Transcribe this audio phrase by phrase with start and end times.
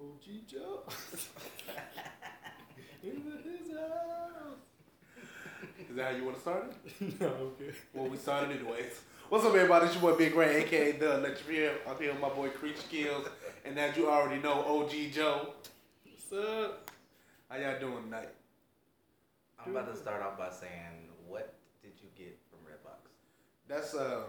[0.00, 0.82] OG Joe.
[3.02, 4.58] In his house.
[5.90, 7.20] Is that how you want to start it?
[7.20, 7.72] no, okay.
[7.92, 9.00] Well, we started anyways.
[9.28, 9.86] What's up, everybody?
[9.86, 13.26] It's your boy Big Ray, aka The Electric I'm here with my boy Creech Skills,
[13.64, 15.48] and as you already know, OG Joe.
[16.04, 16.90] What's up?
[17.48, 18.28] How y'all doing tonight?
[19.58, 23.10] I'm about to start off by saying, what did you get from Redbox?
[23.66, 24.24] That's um,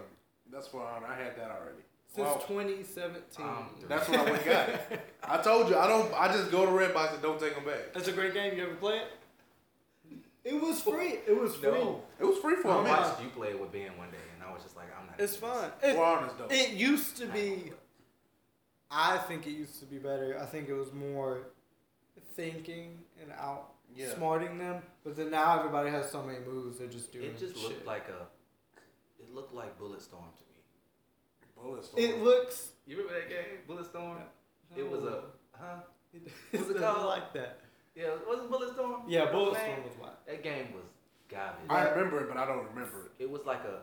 [0.52, 1.06] that's for honor.
[1.06, 1.82] I had that already.
[2.12, 2.42] Since Wow.
[2.48, 3.46] 2017.
[3.46, 5.00] Um, That's what I went and got.
[5.22, 6.12] I told you I don't.
[6.14, 7.92] I just go to Redbox and don't take them back.
[7.94, 8.56] That's a great game.
[8.56, 9.06] You ever play it?
[10.42, 11.18] It was free.
[11.26, 11.70] It was free.
[11.70, 12.02] No.
[12.18, 12.98] It was free for I a minute.
[12.98, 15.20] watched you play it with Ben one day, and I was just like, I'm not.
[15.20, 15.60] It's doing this.
[15.60, 15.70] fun.
[15.90, 16.46] It, For honors though.
[16.50, 17.72] it used to be.
[18.90, 20.36] I think it used to be better.
[20.42, 21.42] I think it was more
[22.34, 23.30] thinking and
[23.94, 24.06] Yeah.
[24.06, 24.82] outsmarting them.
[25.04, 26.78] But then now everybody has so many moves.
[26.78, 27.62] They're just doing It just shit.
[27.68, 28.26] looked like a.
[29.22, 30.44] It looked like Bulletstorm to
[31.62, 31.70] me.
[31.70, 31.90] Bullets.
[31.96, 32.70] It looks.
[32.86, 34.16] You remember that game, Bulletstorm?
[34.76, 35.22] It was a.
[35.52, 35.80] Huh?
[36.14, 37.06] It, What's it doesn't called?
[37.06, 37.60] like that.
[37.94, 39.02] Yeah, was it Bulletstorm?
[39.08, 39.56] Yeah, That was?
[39.56, 40.22] Bulletstorm was what?
[40.26, 40.84] That game was
[41.28, 41.68] garbage.
[41.68, 43.22] I remember it, but I don't remember it.
[43.24, 43.80] It was like a.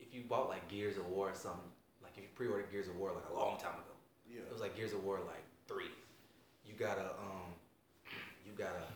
[0.00, 1.68] If you bought like Gears of War or something,
[2.02, 3.94] like if you pre-ordered Gears of War like a long time ago,
[4.30, 4.40] Yeah.
[4.46, 5.90] It was like Gears of War like three.
[6.64, 7.50] You got a um,
[8.46, 8.86] you got a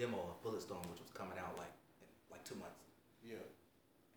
[0.00, 2.80] demo of Bulletstorm, which was coming out like in like two months,
[3.24, 3.38] Yeah.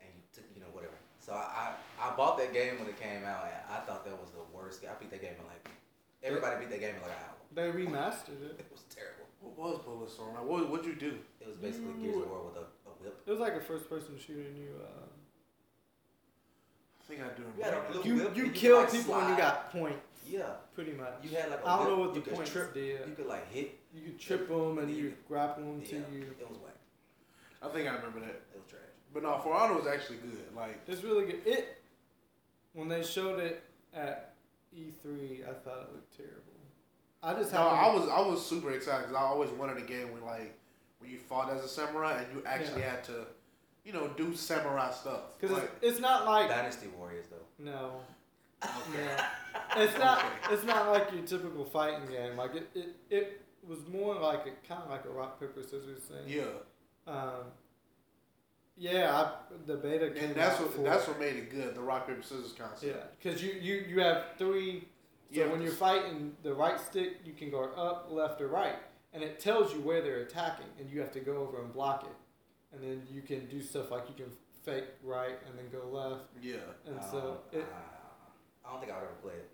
[0.01, 0.97] and you took you know whatever.
[1.19, 1.65] So I, I
[2.03, 4.81] I bought that game when it came out, and I thought that was the worst.
[4.81, 4.91] game.
[4.91, 5.69] I beat that game in like
[6.21, 7.37] everybody beat that game in like an hour.
[7.55, 8.59] They remastered it.
[8.59, 9.25] It was terrible.
[9.39, 10.33] What was Bulletstorm?
[10.35, 11.17] Like, what what'd you do?
[11.41, 13.21] It was basically Gears of War with a, a whip.
[13.25, 15.05] It was like a first-person shooter, and you uh,
[16.99, 17.91] I think I do You remember.
[17.91, 20.43] blue- you you you killed like, people when you got points, Yeah,
[20.73, 21.13] pretty much.
[21.23, 21.97] you had like a I don't whip.
[21.97, 22.73] know what the could points trip.
[22.73, 22.99] did.
[23.07, 23.79] You could like hit.
[23.93, 26.25] You could trip them and you grapple them to you.
[26.39, 26.75] it was whack.
[27.61, 28.29] I think I remember that.
[28.53, 28.81] It was trash.
[29.13, 30.55] But no, For Honor was actually good.
[30.55, 31.41] Like, It's really good.
[31.45, 31.77] It
[32.73, 34.33] when they showed it at
[34.75, 36.39] E3, I thought it looked terrible.
[37.21, 37.59] I just no.
[37.59, 40.57] I was I was super excited because I always wanted a game where like
[40.99, 42.91] when you fought as a samurai and you actually Yeah.
[42.91, 43.25] had to,
[43.85, 45.37] you know, do samurai stuff.
[45.39, 47.63] because Like, it's, it's not like Dynasty Warriors though.
[47.63, 47.91] no,
[48.63, 49.05] okay.
[49.75, 50.25] no, it's not.
[50.51, 52.35] It's not like your typical fighting game.
[52.35, 55.99] Like it, it, it was more like a kind of like a rock paper scissors
[56.01, 56.23] thing.
[56.27, 56.43] yeah,
[57.07, 57.45] Um,
[58.77, 59.31] yeah, I,
[59.67, 61.75] the beta came and that's out what that's what made it good.
[61.75, 62.83] The rock paper scissors concept.
[62.83, 64.87] Yeah, because you, you you have three.
[65.31, 68.75] So Yeah, when you're fighting, the right stick you can go up, left, or right,
[69.13, 72.03] and it tells you where they're attacking, and you have to go over and block
[72.03, 74.31] it, and then you can do stuff like you can
[74.63, 76.55] fake right and then go left, Yeah.
[76.85, 79.49] and Um, so it, uh, I don't think I would ever play it.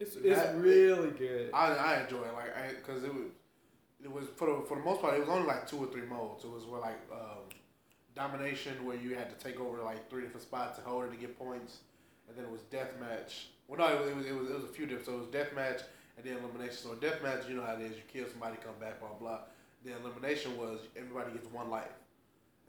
[0.00, 1.50] it's it's That- really good.
[1.52, 3.26] I, I enjoy it like I because it was
[4.02, 6.06] it was for the for the most part it was only like two or three
[6.06, 6.44] modes.
[6.44, 7.44] It was where like um,
[8.14, 11.16] domination where you had to take over like three different spots and hold it to
[11.16, 11.78] get points,
[12.28, 13.46] and then it was deathmatch.
[13.68, 15.06] Well, no, it was, it was it was it was a few different.
[15.06, 15.82] So it was deathmatch
[16.16, 16.76] and then elimination.
[16.76, 17.92] So deathmatch, you know how it is.
[17.96, 19.38] You kill somebody, come back, blah blah.
[19.84, 21.92] The elimination was everybody gets one life,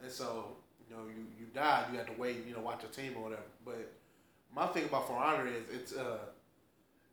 [0.01, 2.91] and so you know you you died, you had to wait, you know, watch your
[2.91, 3.43] team or whatever.
[3.65, 3.91] But
[4.55, 6.19] my thing about For Honor is it's uh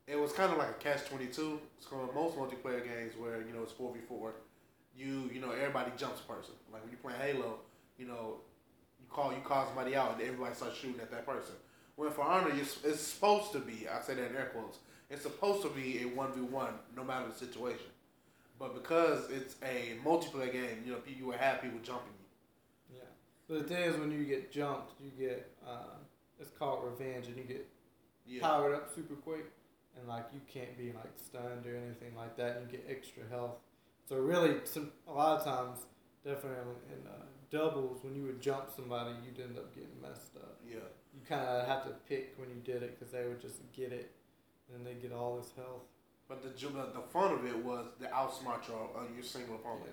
[0.06, 1.60] it was kind of like a catch twenty two.
[1.90, 4.34] Going most multiplayer games where you know it's four v four.
[4.96, 6.54] You you know everybody jumps a person.
[6.72, 7.60] Like when you play Halo,
[7.98, 8.36] you know
[9.00, 11.54] you call you call somebody out and everybody starts shooting at that person.
[11.96, 13.86] When For Honor, it's, supposed to be.
[13.88, 14.78] I say that in air quotes.
[15.10, 17.86] It's supposed to be a one v one, no matter the situation.
[18.58, 22.98] But because it's a multiplayer game, you know you will have people jumping you.
[22.98, 23.04] yeah.
[23.48, 25.96] So the thing is, when you get jumped, you get uh,
[26.38, 27.66] it's called revenge, and you get
[28.26, 28.42] Yeah.
[28.42, 29.46] powered up super quick,
[29.98, 32.58] and like you can't be like stunned or anything like that.
[32.58, 33.56] And you get extra health.
[34.08, 35.78] So really, some a lot of times,
[36.24, 40.60] definitely in uh, doubles, when you would jump somebody, you'd end up getting messed up.
[40.68, 40.76] Yeah.
[41.14, 43.92] You kind of have to pick when you did it because they would just get
[43.92, 44.10] it,
[44.74, 45.82] and they get all this health.
[46.28, 49.88] But the ju- the fun of it was the outsmart your uh, your single opponent.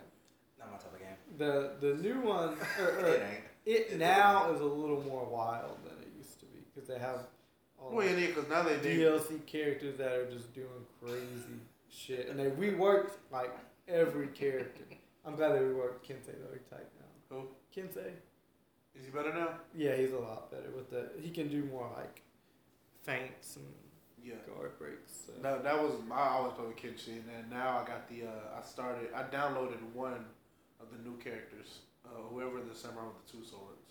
[0.59, 1.17] Not my type of game.
[1.37, 3.43] The the new one, or, or It ain't.
[3.91, 7.19] it now is a little more wild than it used to be because they have
[7.79, 8.99] all Well, the yeah, because now they do.
[9.19, 10.67] DLC characters that are just doing
[11.01, 13.51] crazy shit, and they reworked like
[13.87, 14.83] every character.
[15.25, 16.53] I'm glad they reworked Kensei though.
[16.53, 16.94] He's tight now.
[17.29, 17.47] Who?
[17.75, 18.11] Kensei.
[18.95, 19.49] Is he better now?
[19.75, 21.09] Yeah, he's a lot better with the.
[21.21, 22.21] He can do more like
[23.03, 23.65] feints and
[24.23, 24.35] Yeah.
[24.47, 25.11] guard breaks.
[25.27, 25.33] So.
[25.41, 28.61] That, that was I always play with and then now I got the uh, I
[28.65, 30.25] started I downloaded one
[30.79, 33.81] of the new characters, uh, whoever the samurai with the two swords.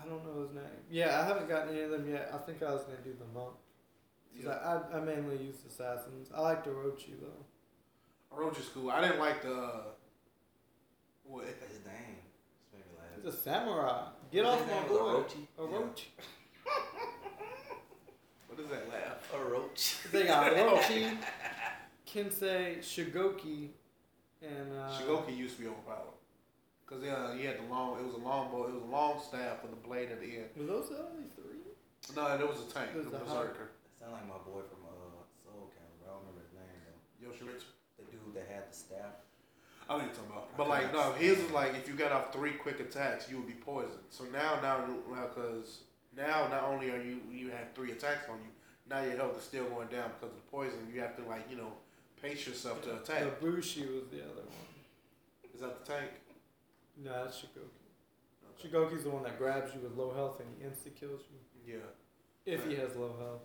[0.00, 0.64] I don't know his name.
[0.90, 2.30] Yeah, I haven't gotten any of them yet.
[2.32, 3.54] I think I was gonna do the monk.
[4.34, 6.30] Yeah, I, I, I mainly use assassins.
[6.34, 8.36] I like the Orochi though.
[8.36, 8.90] Orochi's cool.
[8.90, 9.82] I didn't like the
[11.28, 12.16] uh, what His name.
[12.60, 13.16] Just made me laugh.
[13.16, 14.02] He's a samurai.
[14.32, 14.96] Get His off my was boy.
[14.98, 15.46] Orochi?
[15.58, 16.04] Orochi.
[18.48, 19.34] what is that laugh?
[19.34, 19.96] A roach.
[20.12, 21.16] They got Orochi.
[22.08, 23.68] Kensei Shugoki
[24.40, 26.16] and uh, Shugoki used to be overpowered.
[26.86, 28.00] Cause yeah, he had the long.
[28.00, 28.64] It was a long bow.
[28.64, 30.48] It was a long staff with a blade at the end.
[30.56, 31.60] Were those the only three?
[32.16, 32.96] No, it was a tank.
[32.96, 33.76] There's the a berserker.
[34.00, 36.08] That sound like my boy from uh, Soul Calibur.
[36.08, 37.28] I don't remember his name though.
[37.28, 37.68] Yoshimitsu.
[38.00, 39.20] The dude that had the staff.
[39.88, 40.56] I know you're talking about.
[40.56, 43.46] But like no, his was like if you got off three quick attacks, you would
[43.46, 44.04] be poisoned.
[44.10, 44.84] So now, now,
[45.28, 45.80] because
[46.16, 48.50] now not only are you you have three attacks on you,
[48.88, 50.78] now your health is still going down because of the poison.
[50.92, 51.72] You have to like you know
[52.20, 53.22] pace yourself to attack.
[53.40, 54.68] Ibushi was the other one.
[55.54, 56.10] Is that the tank?
[57.02, 57.78] No, that's Shugoki.
[58.62, 61.74] Shugoki's the one that grabs you with low health and he insta kills you.
[61.74, 62.52] Yeah.
[62.52, 63.42] If he has low health.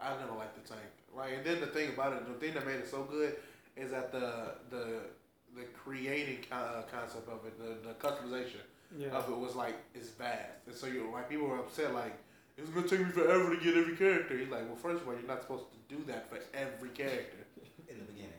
[0.00, 0.86] I never liked the tank.
[1.14, 3.36] Like, and then the thing about it, the thing that made it so good
[3.76, 5.00] is that the the
[5.56, 8.60] the creating con- uh, concept of it, the, the customization
[8.98, 9.08] Yeah.
[9.08, 12.16] of it was like it's vast, and so you like people were upset like
[12.56, 14.36] it's gonna take me forever to get every character.
[14.36, 17.36] He's like, well, first of all, you're not supposed to do that for every character.
[17.88, 18.32] In the beginning.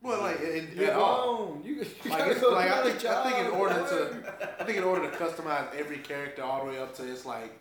[0.00, 1.60] Well, like in, You're at all.
[1.64, 1.80] You, you
[2.10, 5.16] Like, it's, like I think I think in order to I think in order to
[5.16, 7.58] customize every character all the way up to it's like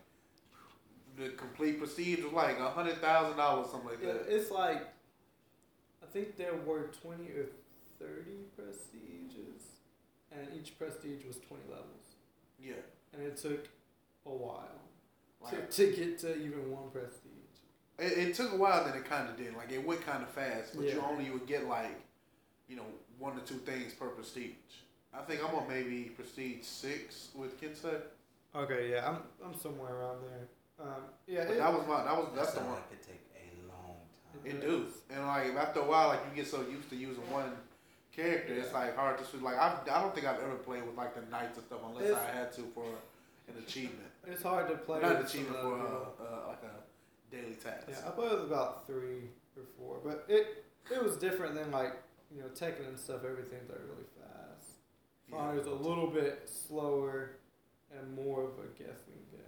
[1.17, 4.25] the complete prestige was like a hundred thousand dollars something like that.
[4.27, 4.83] it's like
[6.03, 7.47] I think there were twenty or
[7.99, 9.63] thirty prestiges,
[10.31, 12.15] and each prestige was twenty levels,
[12.59, 12.73] Yeah.
[13.13, 13.67] and it took
[14.25, 14.81] a while
[15.41, 17.23] Like, to, to get to even one prestige.
[17.99, 19.55] It, it took a while, then it kind of did.
[19.55, 21.95] Like it went kind of fast, but you only would get like,
[22.67, 22.85] you know,
[23.17, 24.51] one or two things per prestige.
[25.13, 28.01] I think I'm on maybe prestige six with Kensei.
[28.55, 30.47] Okay, yeah, I'm I'm somewhere around there.
[30.79, 32.73] Um, yeah, But it, that was my that was That that's the one.
[32.73, 33.95] like it take a long
[34.31, 34.45] time.
[34.45, 37.51] It does, and like after a while, like you get so used to using one
[38.21, 39.41] character, it's like hard to switch.
[39.41, 42.05] Like I, I don't think I've ever played with like the knights and stuff unless
[42.05, 42.85] It's- I had to for
[43.47, 44.99] an achievement, it's hard to play.
[45.01, 47.87] not an achievement for the- uh, uh, like a daily task.
[47.89, 51.93] Yeah, I played with about three or four, but it it was different than like
[52.33, 53.23] you know Tekken and stuff.
[53.23, 54.71] Everything's like really fast.
[55.31, 57.31] Fire's a little bit slower
[57.91, 59.41] and more of a guessing game.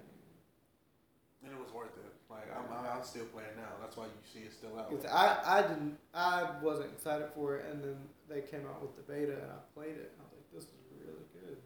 [1.44, 2.14] and it was worth it.
[2.30, 3.74] Like I'm, I'm, I'm still playing now.
[3.82, 4.90] That's why you see it still out.
[4.90, 7.98] 'Cause I I didn't I wasn't excited for it, and then
[8.30, 10.64] they came out with the beta, and I played it, and I was like, this
[10.64, 11.58] is really good.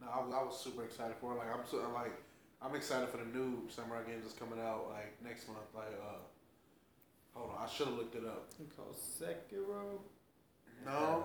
[0.00, 1.38] No, I was, I was super excited for it.
[1.38, 2.12] Like I'm so like
[2.62, 5.66] I'm excited for the new samurai games that's coming out like next month.
[5.74, 6.22] Like uh,
[7.34, 8.46] hold on, I should have looked it up.
[8.60, 9.98] It's called Sekiro.
[9.98, 11.24] What's No,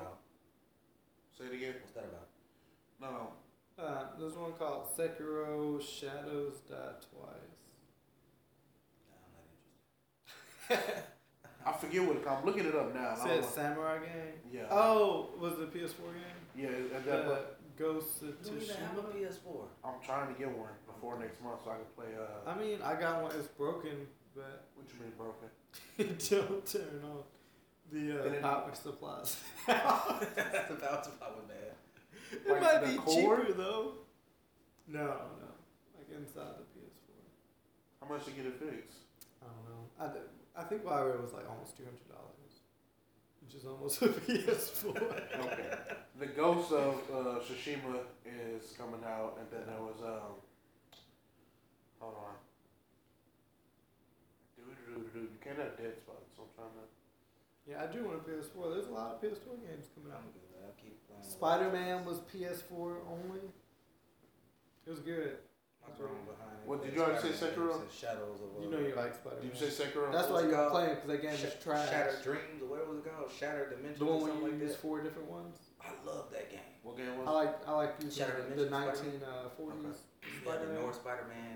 [1.38, 1.75] say it again.
[1.81, 2.27] What's that about?
[2.99, 3.33] No, no.
[3.77, 7.61] Uh, there's one called Sekiro Shadows Die Twice.
[9.05, 10.56] Nah, I'm not interested.
[10.69, 12.23] I forget what it.
[12.27, 13.11] I'm looking it up now.
[13.13, 14.33] and I Said don't samurai game.
[14.51, 14.63] Yeah.
[14.71, 16.37] Oh, was it a PS4 game?
[16.55, 17.39] Yeah, and that, The
[17.77, 19.65] Ghost of You don't even have a PS4.
[19.83, 22.07] I'm trying to get one before next month so I can play.
[22.17, 23.31] Uh, I mean, I got one.
[23.37, 25.49] It's broken, but what you mean broken?
[25.97, 27.23] it don't turn on.
[27.91, 29.37] The And uh, it- power supplies.
[29.67, 31.75] That's about to pop with that.
[32.31, 33.15] It Like might be cord?
[33.47, 33.91] cheaper though.
[34.89, 35.51] No, no,
[35.97, 38.01] like inside the PS4.
[38.01, 38.99] How much to get it fixed?
[39.41, 39.83] I don't know.
[39.99, 42.61] I, d- I think why was like almost two hundred dollars,
[43.41, 44.97] which is almost a PS4.
[44.97, 45.77] Okay.
[46.19, 50.41] the Ghost of uh, Tsushima is coming out, and then there was um.
[51.99, 52.35] Hold on.
[55.15, 56.85] You can't have dead spots, so I'm trying to.
[57.69, 58.73] yeah, I do want a PS4.
[58.73, 60.21] There's a lot of PS4 games coming out.
[60.21, 60.41] I'm good.
[60.65, 61.23] I'll keep playing.
[61.23, 63.41] Spider Man was PS4 only.
[64.85, 65.37] It was good.
[65.87, 66.59] My grown behind.
[66.67, 67.87] What, did you already say Spider-Man Sekiro?
[67.87, 68.49] Shadows of.
[68.59, 70.11] You uh, know you like Spider Did you say Sekiro?
[70.11, 71.89] That's why you were playing because that game is Sh- trash.
[71.89, 73.31] Shattered Dreams, or what was it called?
[73.31, 75.56] Shattered Dimensions, The one where you like use four different ones.
[75.79, 76.67] I love that game.
[76.83, 77.27] What game was?
[77.27, 79.23] I like I like using Shattered the, the Dimensions, 1940s.
[79.23, 80.81] Yeah, the Spider-Man.
[80.83, 81.56] North Spider-Man,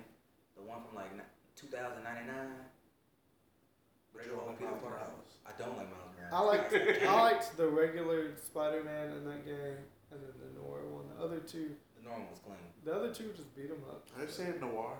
[0.55, 1.11] the one from like
[1.59, 2.71] 2099.
[4.13, 4.83] But you don't like Miles
[5.47, 6.31] I don't like Miles Morales.
[6.31, 9.79] I like I liked the regular Spider Man in that game,
[10.11, 11.05] and then the Noir one.
[11.15, 11.71] The other two,
[12.03, 12.57] The was clean.
[12.83, 14.03] the other two just beat them up.
[14.17, 14.97] They say noir.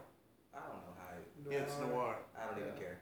[0.53, 1.15] I don't know how.
[1.17, 2.15] It, Yeah, it's noir.
[2.37, 2.99] I don't even care.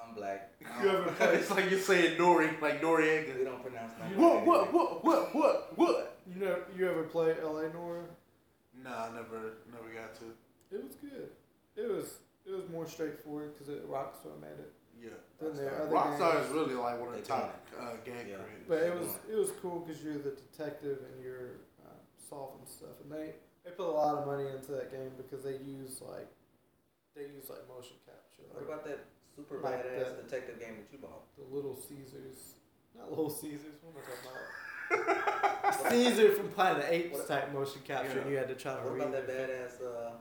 [0.00, 0.52] I'm black.
[0.64, 4.16] I You don't- ever it's like you're saying Nori, like we They don't pronounce that.
[4.16, 6.18] What, what, what, what, what, what?
[6.26, 7.68] You know, you ever play L.A.
[7.72, 8.04] Noire?
[8.82, 10.24] Nah, I never, never got to.
[10.74, 11.28] It was good.
[11.76, 14.72] It was it was more straightforward because it Rockstar made it.
[15.02, 15.10] Yeah.
[15.40, 16.46] Then there are other Rockstar games.
[16.46, 18.36] is really like one of the They top uh, game Yeah.
[18.68, 21.60] But it was it was cool because you're the detective and you're
[22.30, 23.34] solving stuff, and they
[23.64, 26.30] they put a lot of money into that game because they use like
[27.14, 29.04] they use like motion capture, What like about that
[29.36, 31.26] super Like badass the- detective game that you bought?
[31.36, 32.54] the Little Caesars,
[32.96, 33.76] not Little Caesars.
[33.82, 34.46] What am I talking about?
[35.90, 38.74] Caesar from Planet of the Apes What- type motion capture, and you had to try
[38.74, 39.50] to What about that it.
[39.50, 40.12] badass uh,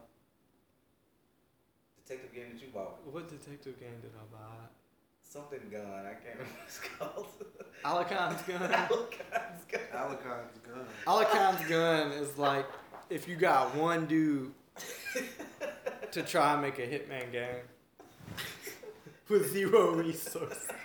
[2.03, 3.05] detective game that you bought?
[3.05, 4.65] What detective game did I buy?
[5.29, 5.81] Something gun.
[5.85, 7.27] I can't remember what it's called.
[7.85, 8.61] Alekhine's gun.
[8.71, 9.81] Alekhine's gun.
[9.93, 10.85] Alekhine's gun.
[11.07, 12.65] Alekhine's gun is like
[13.11, 14.51] if you got one dude
[16.11, 17.55] to try and make a hitman game
[19.29, 20.67] with zero resources.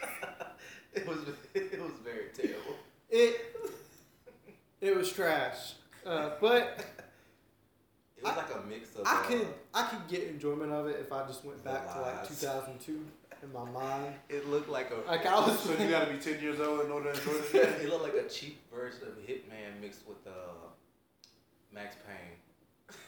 [0.97, 1.19] It was
[1.55, 2.77] it was very terrible.
[3.11, 3.57] It
[4.81, 5.73] it was trash.
[6.07, 6.85] Uh, but
[8.17, 9.05] It was I- like a mix of.
[9.05, 12.01] I uh, could I could get enjoyment of it if I just went back to
[12.01, 13.01] like 2002
[13.45, 14.15] in my mind.
[14.29, 15.09] It looked like a.
[15.09, 17.83] Like I was So you gotta be ten years old in order to enjoy this.
[17.83, 20.31] it looked like a cheap version of Hitman mixed with uh,
[21.73, 22.39] Max Payne.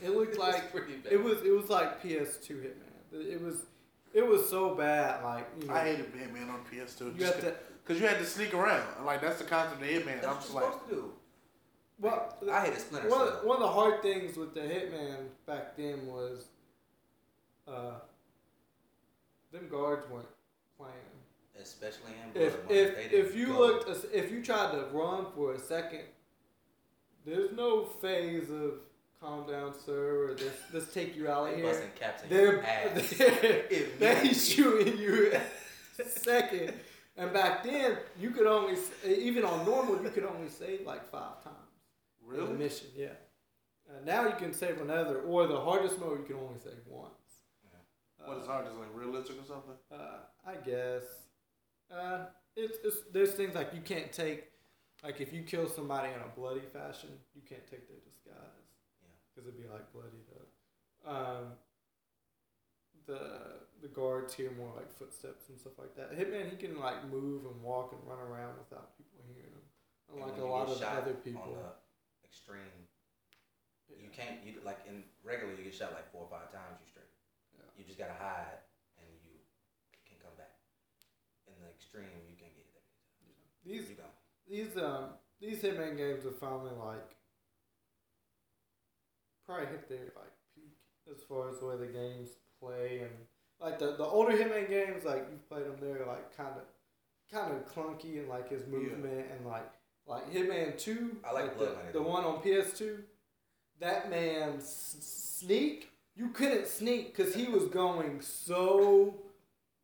[0.02, 1.12] It looked was like pretty bad.
[1.12, 3.12] it was it was like PS2 Hitman.
[3.12, 3.66] It was
[4.12, 5.22] it was so bad.
[5.24, 7.54] Like you know, I hated Hitman on PS2 you have to.
[7.84, 8.84] because you had to sneak around.
[9.04, 10.20] Like that's the concept of Hitman.
[10.20, 11.12] That's I'm what just you're like, supposed to do.
[11.98, 13.40] Well, I hated Splinter one, Cell.
[13.44, 16.44] one of the hard things with the Hitman back then was,
[17.66, 17.92] uh,
[19.70, 20.28] them guards weren't
[20.78, 20.92] playing.
[21.60, 23.58] Especially in Blood If Money, if if you go.
[23.58, 26.02] looked if you tried to run for a second,
[27.24, 28.74] there's no phase of
[29.20, 31.66] calm down, sir, or this let's take you out of they here.
[31.72, 33.10] busting caps in They're your ass.
[33.98, 34.34] they Immediately.
[34.34, 35.32] shooting you
[36.08, 36.74] second.
[37.16, 41.42] And back then, you could only even on normal, you could only save like five
[41.42, 41.56] times.
[42.34, 42.58] in the really?
[42.58, 43.14] mission, yeah.
[43.88, 47.14] Uh, now you can save another, or the hardest mode you can only save once.
[48.26, 48.66] What is hard?
[48.66, 49.78] Is like realistic or something?
[49.92, 51.02] Uh, I guess.
[51.90, 54.44] Uh, it's, it's there's things like you can't take,
[55.04, 58.66] like if you kill somebody in a bloody fashion, you can't take their disguise.
[59.02, 59.14] Yeah.
[59.30, 60.48] Because it'd be like bloody up.
[61.06, 61.52] Um,
[63.06, 66.18] the the guards hear more like footsteps and stuff like that.
[66.18, 69.66] Hitman he can like move and walk and run around without people hearing him,
[70.14, 71.42] unlike a lot of other people.
[71.42, 72.74] On the extreme,
[73.88, 74.42] you can't.
[74.44, 76.80] You like in regular, you get shot like four or five times.
[76.82, 76.90] You.
[76.95, 76.95] Yeah.
[77.76, 78.58] You just gotta hide,
[78.98, 79.36] and you
[80.08, 80.56] can come back.
[81.46, 82.82] In the extreme, you can get it.
[83.64, 84.08] These You go.
[84.48, 87.10] these um these Hitman games are finally like
[89.44, 90.76] probably hit their like peak
[91.14, 92.30] as far as the way the games
[92.60, 93.10] play and
[93.60, 96.62] like the the older Hitman games like you've played them they're like kind of
[97.30, 98.78] kind of clunky and like his Yeah.
[98.78, 99.68] movement and like
[100.06, 102.98] like Hitman Two I like the, Blood Money, the one on PS2
[103.80, 104.96] that man s-
[105.40, 109.26] sneak you couldn't sneak because he was going so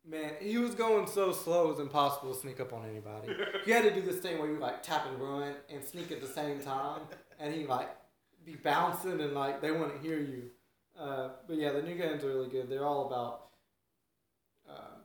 [0.05, 3.33] Man, he was going so slow it was impossible to sneak up on anybody.
[3.65, 6.19] You had to do this thing where you like tap and run and sneak at
[6.19, 7.03] the same time,
[7.39, 7.89] and he like
[8.45, 10.51] be bouncing and like they wouldn't hear you.
[10.99, 12.69] Uh, but yeah, the new games are really good.
[12.69, 13.47] They're all about
[14.69, 14.97] uh,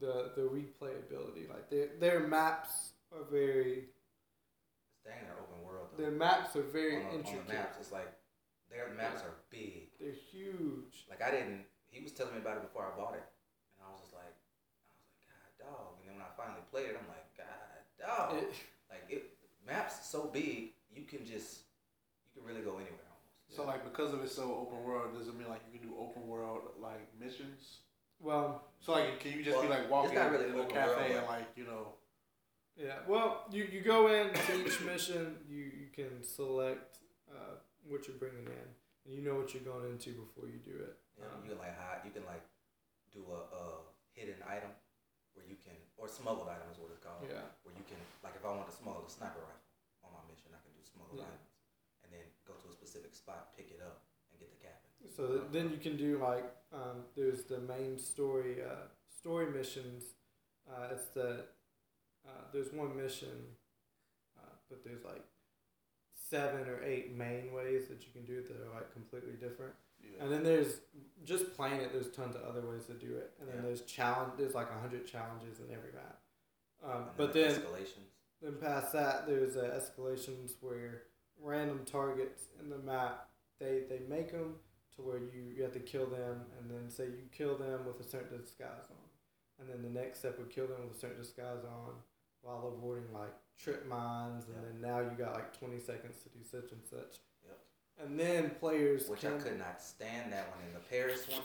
[0.00, 1.48] the the replayability.
[1.48, 3.84] Like their their maps are very
[5.04, 5.90] in their open world.
[5.96, 6.02] Though.
[6.02, 8.12] their maps are very on, the, on the maps, it's like
[8.68, 9.90] their maps are big.
[10.04, 11.08] They're huge.
[11.08, 11.64] Like I didn't.
[11.88, 13.24] He was telling me about it before I bought it,
[13.80, 15.96] and I was just like, I was like, God, dog.
[15.96, 18.36] And then when I finally played it, I'm like, God, dog.
[18.36, 18.52] It-
[18.92, 19.32] like it,
[19.66, 21.64] maps so big, you can just,
[22.36, 23.56] you can really go anywhere almost.
[23.56, 25.94] So like because of it's so open world, does it mean like you can do
[25.98, 27.78] open world like missions?
[28.20, 30.94] well, So like can you just be like walking it's not really in a cafe
[30.94, 31.88] world, and like you know
[32.76, 36.98] Yeah, well, you, you go in to each mission, you, you can select
[37.30, 37.56] uh,
[37.88, 38.68] what you're bringing in,
[39.04, 40.96] and you know what you're going into before you do it.
[41.20, 42.02] Yeah, Um, you can like hide.
[42.04, 42.42] You can like
[43.12, 43.62] do a, a
[44.16, 44.72] hidden item
[45.36, 47.26] where you can, or smuggled item is what it's called.
[47.26, 49.66] yeah, Where you can, like, if I want to smuggle a sniper rifle
[50.06, 51.26] on my mission, I can do smuggled Yeah.
[51.30, 51.50] items,
[52.06, 54.88] and then go to a specific spot, pick it up, and get the cabin.
[55.10, 60.02] so th- then you can do like um, there's the main story uh, story missions.
[60.70, 61.44] Uh, it's the
[62.26, 63.58] uh, there's one mission,
[64.38, 65.22] uh, but there's like
[66.30, 69.72] seven or eight main ways that you can do it that are like completely different.
[70.02, 70.22] yeah.
[70.24, 70.80] And then there's
[71.24, 71.92] just playing it.
[71.92, 73.32] There's tons of other ways to do it.
[73.40, 73.62] And then Yeah.
[73.62, 74.32] there's challenge.
[74.38, 76.20] There's like a hundred challenges in every map.
[76.82, 78.10] Um, And but the then escalations.
[78.42, 81.04] then past that, there's uh, escalations where
[81.40, 83.28] random targets in the map
[83.58, 84.56] they they make them
[84.96, 88.00] to where you you have to kill them, and then say you kill them with
[88.00, 89.04] a certain disguise on,
[89.58, 91.94] and then the next step would kill them with a certain disguise on
[92.42, 94.64] while avoiding like trip mines, and Yep.
[94.72, 97.18] then now you got like twenty seconds to do such and such.
[97.46, 97.58] Yep.
[98.02, 101.42] And then players Which can I could not stand that one in the Paris one,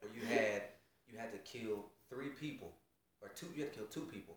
[0.00, 0.62] where you had
[1.10, 2.72] you had to kill three people
[3.20, 3.46] or two.
[3.54, 4.36] You had to kill two people,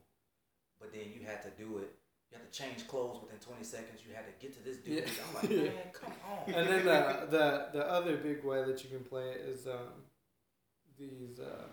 [0.80, 1.94] but then you had to do it.
[2.32, 4.02] You had to change clothes within twenty seconds.
[4.08, 5.04] You had to get to this dude.
[5.08, 5.24] Yeah.
[5.28, 6.54] I'm like, man, come on.
[6.54, 10.04] and then the, the the other big way that you can play it is um,
[10.98, 11.68] these uh,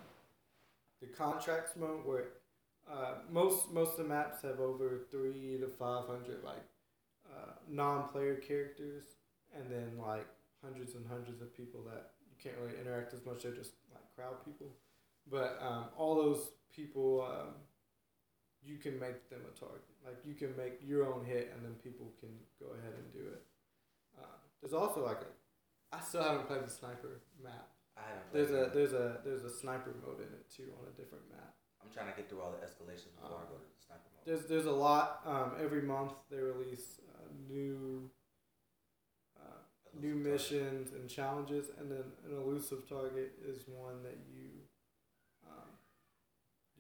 [1.00, 2.24] the contracts mode where
[2.90, 6.64] uh, most most of the maps have over three to five hundred like
[7.30, 9.04] uh, non-player characters,
[9.54, 10.26] and then like
[10.62, 13.42] hundreds and hundreds of people that you can't really interact as much.
[13.42, 14.68] They're just like crowd people,
[15.30, 17.54] but um, all those people um,
[18.64, 19.82] you can make them a target.
[20.04, 23.28] Like you can make your own hit, and then people can go ahead and do
[23.30, 23.42] it.
[24.18, 27.68] Uh, there's also like a, I still haven't played the sniper map.
[27.96, 30.96] I haven't There's a there's a there's a sniper mode in it too on a
[30.96, 31.54] different map.
[31.92, 34.24] I'm trying to get through all the escalations before I go to the sniper mode.
[34.24, 35.20] There's there's a lot.
[35.26, 38.08] Um, every month they release uh, new
[39.38, 39.60] uh,
[40.00, 40.32] new target.
[40.32, 44.48] missions and challenges, and then an elusive target is one that you
[45.46, 45.68] um,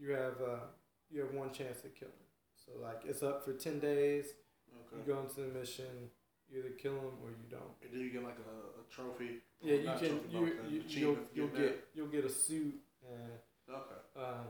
[0.00, 0.64] you have uh,
[1.10, 2.28] you have one chance to kill him.
[2.64, 4.26] So like it's up for ten days.
[4.72, 5.02] Okay.
[5.06, 6.08] You go into the mission,
[6.50, 7.76] you either kill him or you don't.
[7.82, 9.40] And then you get like a, a trophy.
[9.60, 12.24] Yeah, you Not can trophy, you, but an you you'll, you'll getting get you'll get
[12.24, 13.32] a suit and.
[13.70, 14.00] Okay.
[14.16, 14.46] um,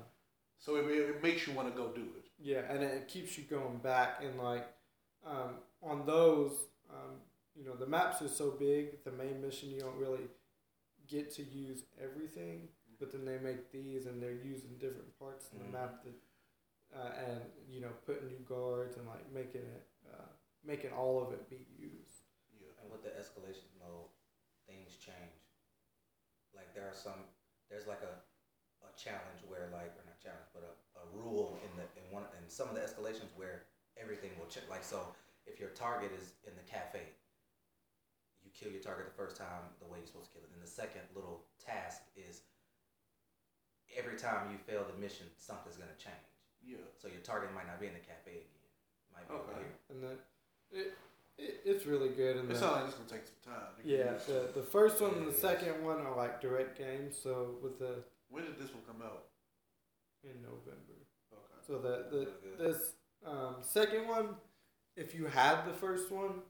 [0.62, 2.26] So it, it makes you want to go do it.
[2.38, 4.66] Yeah, and it keeps you going back and like
[5.26, 6.52] um, on those,
[6.88, 7.16] um,
[7.56, 9.02] you know, the maps are so big.
[9.02, 10.26] The main mission you don't really
[11.08, 12.68] get to use everything,
[13.00, 15.72] but then they make these and they're using different parts of the Mhm.
[15.72, 16.18] map that,
[16.96, 20.28] uh, and you know, putting new guards and like making it, uh,
[20.62, 22.22] making all of it be used.
[22.60, 22.70] Yeah.
[22.80, 24.10] And with the escalation mode,
[24.68, 25.42] things change.
[26.54, 27.24] Like there are some,
[27.68, 28.14] there's like a,
[28.86, 32.24] a challenge where like, or not challenge, but a, a rule in the in one
[32.40, 33.64] in some of the escalations where
[34.00, 34.64] everything will check.
[34.70, 35.00] Like so,
[35.46, 37.02] if your target is in the cafe,
[38.42, 40.50] you kill your target the first time the way you're supposed to kill it.
[40.54, 42.42] And the second little task is
[43.96, 46.28] every time you fail the mission, something's gonna change.
[46.64, 46.76] Yeah.
[46.98, 48.62] So your target might not be in the cafe again.
[48.64, 49.60] It might be over Okay.
[49.60, 49.74] here.
[49.90, 50.16] And then
[50.70, 50.94] it,
[51.38, 52.36] it it's really good.
[52.36, 53.72] And It the- sounds like it's gonna take some time.
[53.84, 55.48] yeah, the the first one and the Yeah.
[55.52, 57.18] second one are like direct games.
[57.18, 59.28] So with the When did this one come out?
[60.24, 61.01] in November.
[61.66, 62.28] So the the
[62.64, 62.94] this
[63.26, 64.30] um, second one,
[64.96, 66.40] if you have the first one,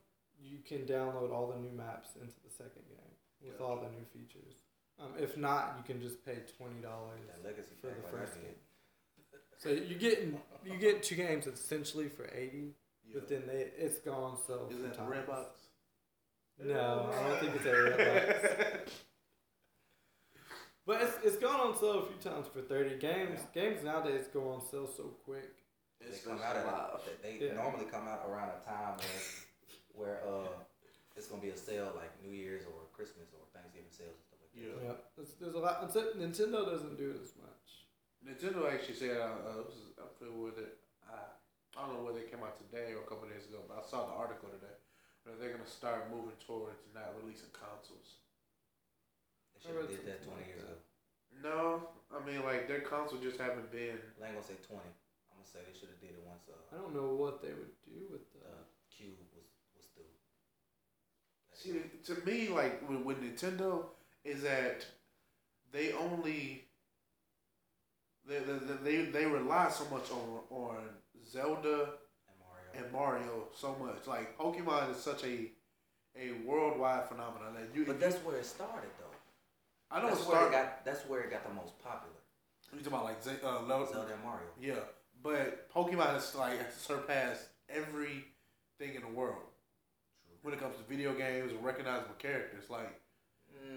[0.43, 4.05] you can download all the new maps into the second game with all the new
[4.13, 4.55] features.
[5.01, 7.21] Um, if not, you can just pay twenty dollars
[7.81, 8.55] for the first game.
[9.59, 12.75] So you getting you get two games essentially for eighty,
[13.07, 13.15] Yeah.
[13.15, 14.69] but then they it's gone so.
[14.71, 15.29] Is that the red times.
[15.29, 15.61] box?
[16.63, 18.93] No, I don't think it's a red box.
[20.87, 23.39] But it's, it's gone on sale a few times for thirty games.
[23.55, 25.55] Games nowadays go on sale so quick.
[26.01, 26.99] They It's come out at live.
[26.99, 27.55] a, they Yeah.
[27.55, 28.99] normally come out around a time
[29.95, 30.49] where, where uh,
[31.15, 34.41] it's gonna be a sale like New Year's or Christmas or Thanksgiving sales and stuff
[34.43, 34.59] like that.
[34.59, 34.91] Yeah.
[34.91, 35.79] Yeah, there's, there's a lot.
[35.87, 37.87] Nintendo- Nintendo doesn't do it as much.
[38.27, 40.83] Nintendo actually said uh, uh, this is- I'm familiar with it.
[41.07, 41.23] I,
[41.79, 43.87] I don't know whether it came out today or a couple days ago, but I
[43.87, 44.75] saw the article today.
[45.23, 48.22] But they're gonna start moving towards not releasing consoles.
[49.63, 50.79] They should have did that something twenty like years that.
[50.79, 50.83] ago.
[51.43, 53.99] No, I mean like their console just haven't been.
[54.23, 54.91] I ain't gonna say twenty.
[55.31, 56.45] I'm gonna say they should have did it once.
[56.49, 58.67] Uh, I don't know what they would do with the that.
[58.91, 59.45] cube was
[59.77, 60.11] was through.
[61.55, 63.87] See, to me, like with, with Nintendo,
[64.25, 64.85] is that
[65.73, 66.65] they only
[68.29, 70.77] they, they, they, they rely so much on on
[71.29, 71.95] Zelda
[72.29, 72.71] and Mario.
[72.77, 74.07] and Mario so much.
[74.07, 75.51] Like Pokemon is such a
[76.15, 77.85] a worldwide phenomenon that you.
[77.87, 79.02] but that's where it started though.
[79.93, 80.85] I know it that's where it got.
[80.85, 82.15] That's where it got the most popular.
[82.73, 84.49] You talking about like Ze- uh, Lo- Zelda and Mario.
[84.61, 84.75] Yeah,
[85.23, 89.37] but Pokemon has like surpassed everything in the world
[90.27, 90.37] True.
[90.43, 92.71] when it comes to video games and recognizable characters.
[92.71, 93.01] Like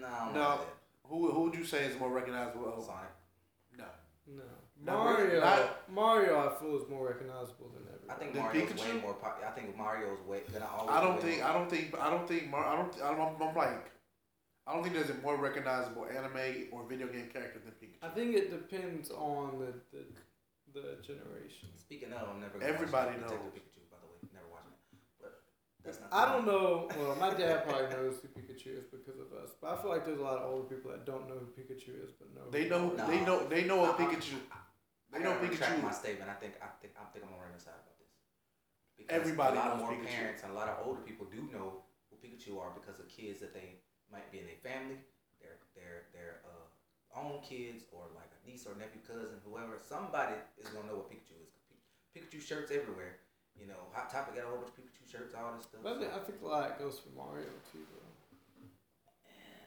[0.00, 0.60] No, No.
[1.04, 2.64] who who would you say is more recognizable?
[2.64, 2.72] that.
[2.72, 3.10] of- Sonic.
[3.76, 3.84] No,
[4.26, 4.42] No,
[4.82, 5.40] Not Mario.
[5.40, 8.10] not- Mario, I feel is more recognizable than ever.
[8.10, 8.94] I think The Mario's Pikachu?
[8.94, 9.14] way more.
[9.14, 10.40] Pop- I think Mario's way.
[10.52, 10.90] Gonna always.
[10.96, 13.20] I don't think more- I don't think I don't think Mar- I don't I don't
[13.42, 13.90] I'm, I'm like
[14.66, 18.02] I don't think there's a more recognizable anime or video game character than Pikachu.
[18.02, 20.02] I think it depends on the the,
[20.74, 21.68] the generation.
[21.78, 22.58] Speaking of, I'm never.
[22.62, 23.54] Everybody watching Detective knows.
[23.54, 24.98] Pikachu, by the way, never watching it.
[25.22, 25.32] But
[25.84, 26.10] that's not.
[26.10, 26.88] I don't know.
[26.98, 30.04] Well, my dad probably knows who Pikachu is because of us, but I feel like
[30.04, 32.50] there's a lot of older people that don't know who Pikachu is, but know.
[32.50, 33.06] They know No.
[33.06, 34.38] they know they know a I- I- Pikachu.
[34.50, 36.26] I They know gotta retract my statement.
[36.28, 38.10] I think I think I think I'm on Raymond's side about this.
[38.98, 40.10] Because Everybody a lot knows of more Pikachu.
[40.18, 43.38] parents and a lot of older people do know who Pikachu are because of kids
[43.38, 44.98] that they might be in their family,
[45.40, 46.66] their their their uh,
[47.18, 49.78] own kids, or like a niece or nephew, cousin, whoever.
[49.80, 51.52] Somebody is gonna know what Pikachu is.
[52.14, 53.20] Pikachu shirts everywhere.
[53.56, 55.80] You know, Hot Topic got a whole bunch of Pikachu shirts, all this stuff.
[55.82, 58.12] But I think, so- I think a lot goes for Mario too, though.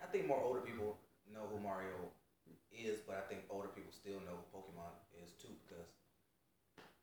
[0.03, 0.97] I think more older people
[1.33, 1.93] know who Mario
[2.71, 5.85] is, but I think older people still know who Pokemon is too because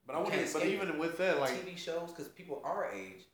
[0.06, 2.90] But I You would can't but even with that like TV shows because people our
[2.92, 3.26] age.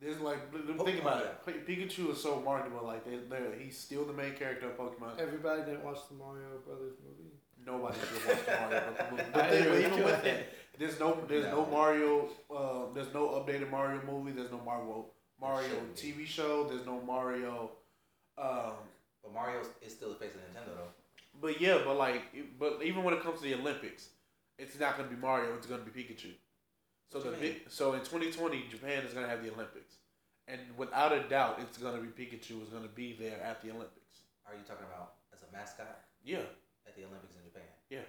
[0.00, 0.52] There's like
[0.84, 1.66] think about it.
[1.66, 2.86] Pikachu is so marketable.
[2.86, 5.18] Like they they he's still the main character of Pokemon.
[5.18, 7.30] Everybody didn't watch the Mario Brothers movie.
[7.66, 9.24] Nobody should watch the Mario Brothers movie.
[9.32, 10.34] But, they, but even with care.
[10.34, 10.46] that,
[10.78, 11.70] there's no there's no, No.
[11.70, 12.28] Mario.
[12.54, 14.32] Uh, there's no updated Mario movie.
[14.32, 15.06] There's no Mario
[15.40, 15.68] Mario.
[15.94, 16.68] TV show.
[16.68, 17.70] There's no Mario.
[18.36, 18.74] Um,
[19.22, 20.92] But Mario is still the face of Nintendo though.
[21.40, 22.22] But yeah, but like,
[22.58, 24.10] but even when it comes to the Olympics,
[24.58, 25.54] it's not gonna be Mario.
[25.56, 26.32] It's gonna be Pikachu.
[27.10, 29.96] So What the big, so in 2020, Japan is gonna have the Olympics,
[30.46, 34.20] and without a doubt, it's gonna be Pikachu is gonna be there at the Olympics.
[34.46, 36.44] Are you talking about as a mascot Yeah,
[36.86, 37.62] at the Olympics in Japan?
[37.88, 38.00] Yeah.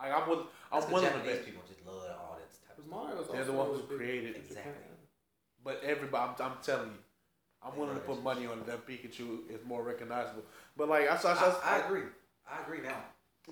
[0.00, 1.44] Like I'm with, That's I'm 'cause willing to Japanese bet.
[1.46, 3.32] people just love all that type of Because stuff.
[3.36, 4.44] They're the also ones who created it.
[4.46, 4.72] Exactly.
[5.64, 6.98] But everybody, I'm, I'm telling you,
[7.62, 10.44] I'm They willing to put money on it that Pikachu is more recognizable.
[10.76, 12.02] But like I saw, I, I, saw, I agree.
[12.46, 13.02] I agree now.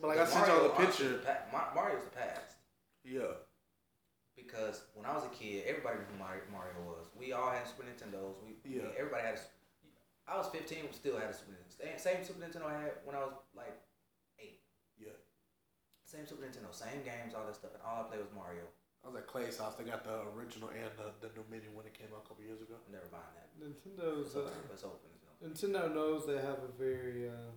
[0.01, 1.09] but like I sent y'all the Mario, picture.
[1.18, 2.53] the pa- Mario's the past.
[3.03, 3.22] Yeah,
[4.57, 7.12] Because when I was a kid, everybody knew who Mario, Mario was.
[7.12, 8.40] We all had Super Nintendos.
[8.40, 9.37] We, we- everybody had.
[9.37, 9.53] A, s-
[10.25, 11.77] I was 15, we still had a Super Nintendo.
[11.77, 13.77] Same, same Super Nintendo I had when I was like
[14.40, 14.64] eight.
[14.97, 15.12] yeah.
[16.09, 18.64] Same Super Nintendo, same games, all that stuff, and all I played was Mario.
[19.05, 19.77] I was at Clay's house.
[19.77, 22.42] They got the original and the, the new menu when it came out a couple
[22.42, 22.81] years ago.
[22.90, 23.53] Never buying that.
[23.61, 24.51] Nintendo's It's uh.
[24.73, 25.12] It's open.
[25.14, 25.45] It's open.
[25.45, 27.55] Nintendo knows they have a very um,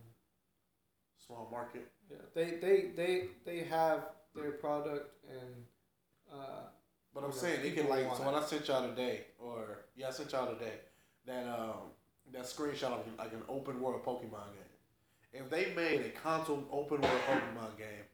[1.18, 1.88] Small market.
[2.10, 3.14] yeah they they they
[3.46, 4.04] they have
[4.36, 5.66] their product and
[6.32, 6.70] uh,
[7.14, 10.12] But I'm saying it can like so when I sent y'all today, or yeah, I
[10.12, 10.74] sent y'all today
[11.26, 11.92] that um
[12.32, 14.64] that screenshot of like an open world Pokemon game.
[15.34, 18.06] If they made a console open world Pokemon game,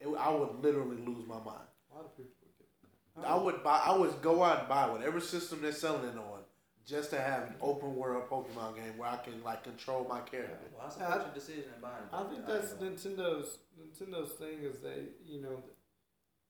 [0.00, 1.66] it, I would literally lose my mind.
[1.92, 3.28] a lot of people would get.
[3.30, 3.82] I would buy.
[3.84, 6.40] I would go out and buy whatever system they're selling it on,
[6.86, 10.56] just to have an open world Pokemon game where I can like control my character.
[10.76, 12.08] Well, I Yeah, support I- your decision in buying.
[12.12, 15.62] I think that's Nintendo's Nintendo's thing is they you know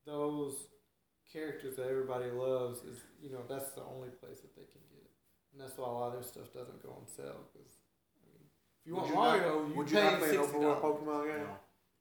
[0.05, 0.69] those
[1.33, 5.03] characters that everybody loves is you know that's the only place that they can get
[5.05, 5.13] it,
[5.53, 7.73] and that's why a lot of their stuff doesn't go on sale because
[8.17, 8.43] I mean
[8.81, 10.57] if you Would want you Mario not, you would you pay not play an sixty
[10.57, 10.83] open world.
[10.83, 11.45] Pokemon game?
[11.45, 11.57] No,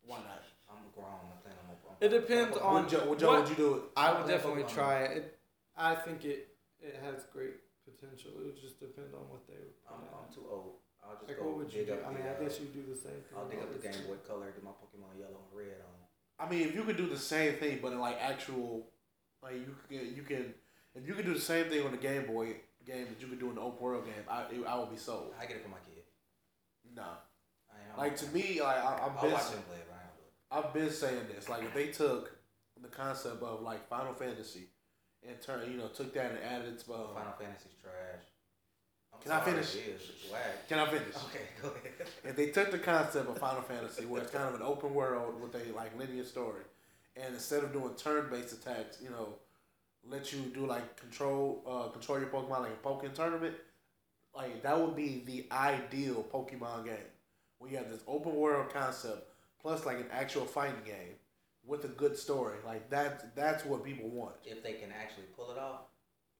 [0.08, 0.44] Why not?
[0.70, 1.08] I'm grown.
[1.32, 1.58] I'm playing.
[1.64, 1.96] I'm open.
[2.00, 3.82] It depends on Would you, would, you, what- would you do it?
[3.96, 4.74] I would Play definitely Pokemon.
[4.80, 5.18] try it.
[5.18, 5.40] it.
[5.78, 6.48] I think it
[6.80, 7.56] it has great
[7.88, 8.32] potential.
[8.40, 10.04] It would just depend on what they would I'm.
[10.12, 10.80] I'm too old.
[11.04, 11.94] I'll just Like go what would you dig do?
[11.94, 12.20] up I the.
[12.20, 13.36] mean, I uh, guess you do the same thing.
[13.38, 15.96] I'll dig up the Game Boy Color, get my Pokemon Yellow and Red on.
[16.40, 18.86] I mean, if you could do the same thing, but in like actual,
[19.44, 20.54] like you can, you can,
[20.96, 23.40] if you could do the same thing on the Game Boy game that you could
[23.40, 25.34] do in the open world game, I, I would be sold.
[25.40, 26.04] I get it for my kid.
[26.96, 27.04] Nah,
[27.96, 29.98] I like to me, like I, I've been, watch him play it, but
[30.52, 31.50] I I've been saying this.
[31.50, 32.32] Like if they took
[32.82, 34.70] the concept of like Final Fantasy
[35.28, 38.24] and turn, you know, took that and added it to, um, Final Fantasy's trash.
[39.14, 39.76] I'm Can I sorry, finish?
[39.76, 40.02] It is.
[40.02, 40.68] It's whack.
[40.70, 41.16] can I finish?
[41.16, 42.08] Okay, go ahead.
[42.24, 45.42] If they took the concept of Final Fantasy, where it's kind of an open world
[45.42, 46.62] with a like linear story,
[47.24, 49.36] and instead of doing turn-based attacks, you know,
[50.08, 53.56] let you do like control uh, control your Pokemon like a Pokemon tournament,
[54.36, 57.10] like that would be the ideal Pokemon game.
[57.60, 59.28] We have this open world concept
[59.62, 61.16] plus like an actual fighting game
[61.66, 62.58] with a good story.
[62.66, 64.36] Like that that's what people want.
[64.46, 65.82] If they can actually pull it off,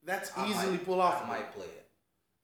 [0.06, 1.24] That's I easily might- pull off.
[1.24, 1.84] I might play it.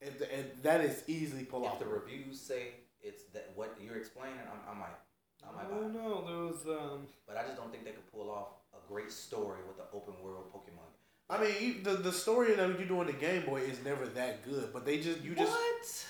[0.02, 1.80] And, and that is easily pull If off.
[1.80, 4.98] the reviews say it's that what you're explaining, I, I might,
[5.48, 5.94] I might I buy don't it.
[5.94, 6.24] know.
[6.26, 7.08] There was um.
[7.28, 10.14] But I just don't think they could pull off a great story with the open
[10.24, 10.90] world Pokemon.
[11.30, 14.06] I mean, you, the the story that you do in the Game Boy is never
[14.08, 16.06] that good, but they just you just what?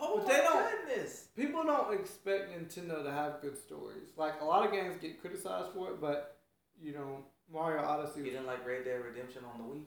[0.00, 1.24] Oh But my they don't- goodness!
[1.36, 4.08] People don't expect Nintendo to have good stories.
[4.16, 6.36] Like a lot of games get criticized for it, but
[6.80, 8.18] you know Mario Odyssey.
[8.20, 9.82] You Was, didn't like Red Dead Redemption on the Wii?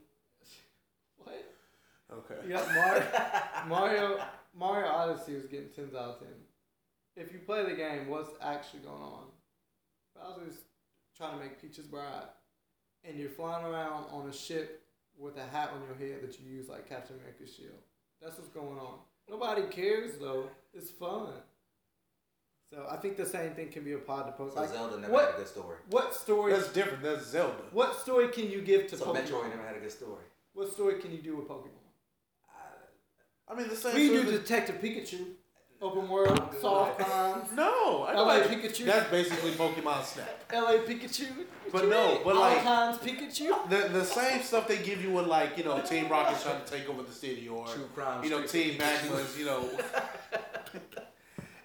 [1.17, 1.53] what?
[2.13, 2.47] okay.
[2.49, 3.05] Yeah, Mario.
[3.67, 4.19] Mario
[4.57, 6.29] Mario Odyssey was getting tens out of ten.
[7.15, 9.23] If you play the game, what's actually going on?
[10.15, 10.59] Bowser's
[11.17, 12.27] trying to make Peach's bride,
[13.03, 14.83] and you're flying around on a ship
[15.17, 17.77] with a hat on your head that you use like Captain America's shield.
[18.21, 18.99] That's what's going on.
[19.29, 20.45] Nobody cares though.
[20.73, 21.29] It's fun.
[22.69, 24.53] So I think the same thing can be applied to Pokemon.
[24.53, 25.77] So Like, Zelda never what- had a good story.
[25.89, 26.53] what story?
[26.53, 27.03] That's different.
[27.03, 27.63] That's Zelda.
[27.73, 29.25] What story can you give to So Pokemon?
[29.27, 30.23] Metroid never had a good story.
[30.53, 31.67] What story can you do with Pokemon?
[32.49, 33.91] I, I mean, the same.
[33.93, 34.01] Thing.
[34.01, 35.25] We story do that- Detective Pikachu,
[35.81, 40.29] open world, I'm soft with no, I know LA that- Pikachu, That's basically Pokemon Snap.
[40.53, 41.27] LA Pikachu.
[41.71, 42.21] But no, mean?
[42.23, 43.69] but All like- kinds Pikachu.
[43.69, 46.71] The the same stuff they give you with like you know Team Rocket's trying to
[46.71, 48.23] take over the city or True crime.
[48.23, 49.07] you know Street Team Pikachu.
[49.09, 49.69] Magma's you know.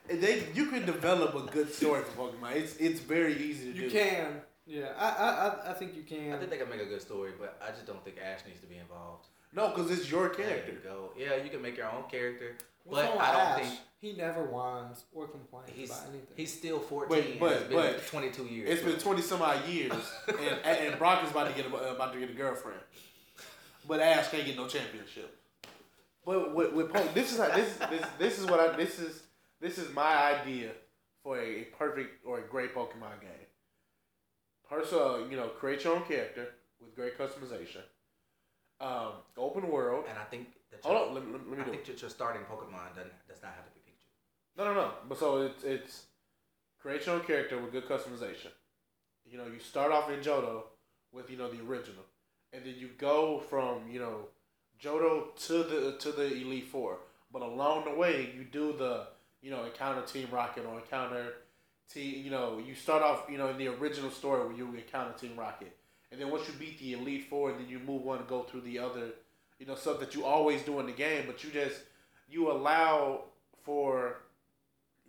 [0.08, 2.54] They you can develop a good story for Pokemon.
[2.54, 3.82] It's it's very easy to do.
[3.84, 3.98] You do.
[3.98, 4.40] can.
[4.68, 6.32] Yeah, I, I, I, I think you can.
[6.32, 8.60] I think they can make a good story, but I just don't think Ash needs
[8.60, 9.26] to be involved.
[9.52, 10.72] No, because it's your There character.
[10.72, 11.10] you go.
[11.16, 13.60] Yeah, you can make your own character, What's but I don't Ash?
[13.68, 16.26] think he never whines or complains he's about anything.
[16.36, 17.08] he's still 14.
[17.08, 18.70] But- and but- it's been but 22 years.
[18.70, 19.92] It's been twenty some odd years,
[20.28, 22.80] and and Brock is about to get a, about to get a girlfriend,
[23.88, 25.38] but Ash can't get no championship.
[26.24, 28.98] But with, with Pokemon, this is how this is this this is what I this
[28.98, 29.22] is
[29.60, 30.70] this is my idea
[31.22, 33.46] for a, a perfect or a great Pokemon game.
[34.68, 36.48] Person, you know, create your own character
[36.80, 37.82] with great customization.
[38.80, 40.04] Um, open world.
[40.08, 40.48] and I think
[40.84, 41.74] Hold on, let, let, let me I do it.
[41.74, 44.58] think that your starting Pokemon doesn't does not have to be Pikachu.
[44.58, 44.90] No, no, no.
[45.08, 46.04] But so it's it's
[46.80, 48.52] create your own character with good customization.
[49.24, 50.62] You know, you start off in Johto
[51.12, 52.04] with you know the original,
[52.52, 54.28] and then you go from you know
[54.82, 56.98] Johto to the to the Elite Four.
[57.32, 59.08] But along the way, you do the
[59.42, 61.32] you know encounter Team Rocket or encounter
[61.92, 62.02] T.
[62.02, 65.36] You know, you start off you know in the original story where you encounter Team
[65.36, 65.76] Rocket,
[66.12, 68.62] and then once you beat the Elite Four, then you move on and go through
[68.62, 69.10] the other
[69.58, 71.24] you know stuff that you always do in the game.
[71.26, 71.80] But you just
[72.28, 73.24] you allow
[73.64, 74.22] for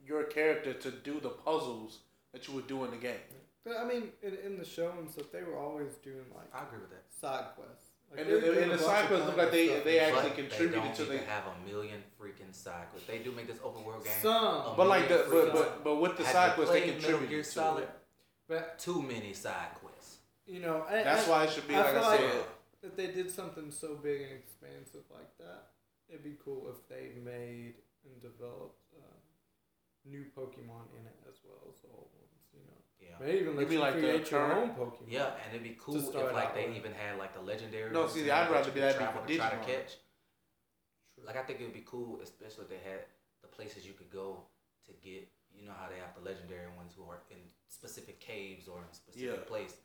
[0.05, 1.99] your character to do the puzzles
[2.33, 3.19] that you would do in the game.
[3.65, 6.63] But I mean, in, in the show and stuff, they were always doing like I
[6.65, 7.03] agree with that.
[7.19, 7.83] side quests.
[8.09, 9.67] Like, And they were the- and doing the a bunch side quests look like they-
[9.67, 10.35] stuff they and actually stuff.
[10.37, 13.07] contributed they don't to need the- to have a million freaking side quests.
[13.07, 14.13] They do make this open world game.
[14.21, 17.09] Some, But like the but but but with the Have side quests, they played Metal
[17.09, 17.83] contribute Gear to Solid?
[17.83, 17.89] it.
[18.47, 20.19] but Too many side quests.
[20.45, 22.43] you know, I, That's I, why it should be I like feel I like- said.
[22.83, 25.71] If they did something so big and expansive like that,
[26.09, 29.17] it'd be cool if they made and developed uh,
[30.05, 32.23] new Pokemon in it as well as the old ones.
[32.53, 33.17] You know, Yeah.
[33.19, 35.05] maybe even You let you like the create your current- own Pokemon.
[35.11, 36.77] Yeah, and it'd be cool if like out they with.
[36.77, 37.91] even had like the legendary.
[37.91, 39.55] No, see, in I'd there rather be could that be travel for to try to
[39.57, 39.65] Digimon.
[39.65, 39.97] catch.
[41.23, 43.05] Like I think it would be cool, especially if they had
[43.41, 44.45] the places you could go
[44.85, 45.27] to get.
[45.53, 47.37] You know how they have the legendary ones who are in
[47.67, 49.43] specific caves or in specific Yeah.
[49.47, 49.75] place.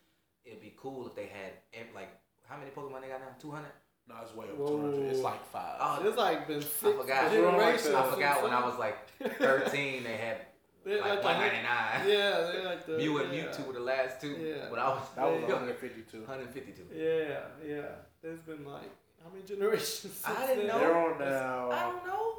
[0.45, 1.53] It'd be cool if they had
[1.95, 2.11] like
[2.53, 3.29] how many Pokemon they got now?
[3.41, 3.73] Two hundred.
[4.09, 5.11] No, it's way over two hundred.
[5.11, 5.77] It's like five.
[5.81, 7.31] Oh, It's like been six forgot.
[7.31, 7.95] generations.
[7.95, 8.97] I I since forgot when I was like
[9.39, 10.03] thirteen.
[10.05, 10.37] They had
[10.85, 13.45] They're like the one heck- Yeah, they're like the Mew and yeah.
[13.45, 14.33] Mewtwo were the last two.
[14.39, 14.71] Yeah.
[14.71, 15.49] When I was that was Yeah.
[15.49, 16.19] one hundred fifty-two.
[16.21, 16.83] 152.
[16.95, 17.83] Yeah, yeah.
[18.23, 18.91] There's been like
[19.23, 20.21] how many generations?
[20.25, 20.69] I didn't then?
[20.69, 20.79] know.
[20.81, 21.71] They're on now.
[21.71, 21.91] I now.
[21.93, 22.39] don't know.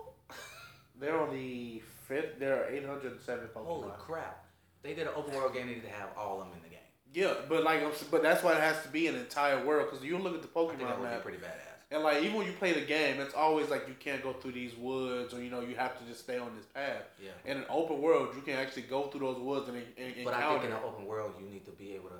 [0.99, 2.39] They're on the fifth.
[2.39, 3.65] There are eight hundred and seven Pokemon.
[3.65, 4.45] Holy crap!
[4.83, 5.67] They did an open world game.
[5.67, 6.72] They need to have all of them in the game.
[7.13, 10.03] Yeah, but like, I'm but that's why it has to be an entire world because
[10.03, 11.91] you look at the I think that Pokemon map, pretty badass.
[11.91, 14.53] and like even when you play the game, it's always like you can't go through
[14.53, 17.03] these woods or you know you have to just stay on this path.
[17.23, 17.31] Yeah.
[17.45, 20.49] In an open world, you can actually go through those woods and, and But I
[20.49, 22.19] think in an open world, you need to be able to,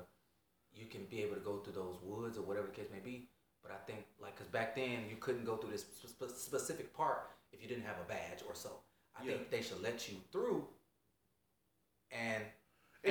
[0.74, 3.28] you can be able to go through those woods or whatever the case may be.
[3.62, 6.94] But I think, like, because back then you couldn't go through this sp- sp- specific
[6.94, 8.70] part if you didn't have a badge or so.
[9.18, 9.32] I Yeah.
[9.32, 10.66] think they should let you through,
[12.12, 12.42] and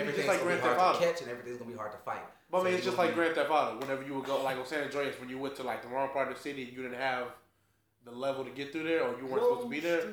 [0.02, 1.12] everything's like gonna be Grand hard Theft to Auto.
[1.14, 2.22] catch and everything's gonna be hard to fight.
[2.52, 3.80] But I So mean, you it's just gonna like be- Grand Theft Auto.
[3.80, 6.10] Whenever you would go, like on San Andreas, when you went to like the wrong
[6.10, 7.28] part of the city, you didn't have
[8.06, 10.04] the level to get through there, or you weren't supposed to be there.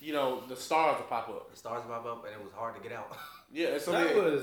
[0.00, 1.50] You know, the stars would pop up.
[1.50, 3.16] The stars pop up and it was hard to get out.
[3.52, 4.42] Yeah, so that was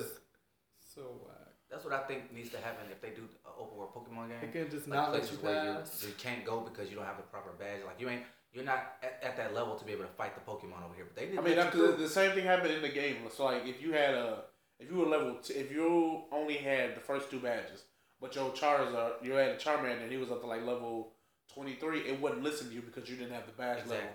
[0.95, 1.51] so whack.
[1.69, 4.37] That's what I think needs to happen if they do an open world Pokemon game.
[4.41, 6.01] They could just like not let places you where pass.
[6.03, 7.81] you, you can't go because you don't have the proper badge.
[7.85, 10.41] Like you ain't you're not at, at that level to be able to fight the
[10.49, 11.03] Pokemon over here.
[11.05, 11.39] But they didn't.
[11.39, 12.03] I mean, let that's you the, through.
[12.03, 13.17] the same thing happened in the game.
[13.35, 14.43] So like, if you had a,
[14.83, 17.83] if you were level, t- if you only had the first two badges,
[18.21, 21.13] but your Charizard, you had a Charmander, and he was up to like level
[21.53, 24.07] twenty three, it wouldn't listen to you because you didn't have the badge level.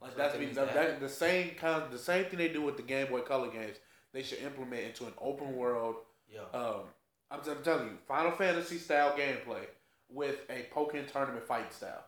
[0.00, 2.62] Like That's that's be, that, needs that, the same kind, the same thing they do
[2.62, 3.76] with the Game Boy Color games.
[4.12, 5.96] They should implement into an open world.
[6.28, 6.40] Yeah.
[6.52, 6.82] Um,
[7.30, 9.64] I'm, I'm telling you, Final Fantasy style gameplay
[10.10, 12.04] with a Pokemon tournament fight style.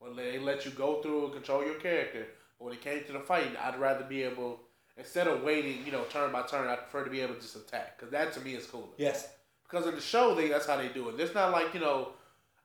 [0.00, 2.26] Well, they let you go through and control your character.
[2.58, 4.60] But when it came to the fighting, I'd rather be able
[4.98, 6.68] instead of waiting, you know, turn by turn.
[6.68, 8.86] I prefer to be able to just attack because that to me is cooler.
[8.96, 9.28] yes.
[9.70, 11.20] Because in the show, they that's how they do it.
[11.20, 12.12] It's not like you know,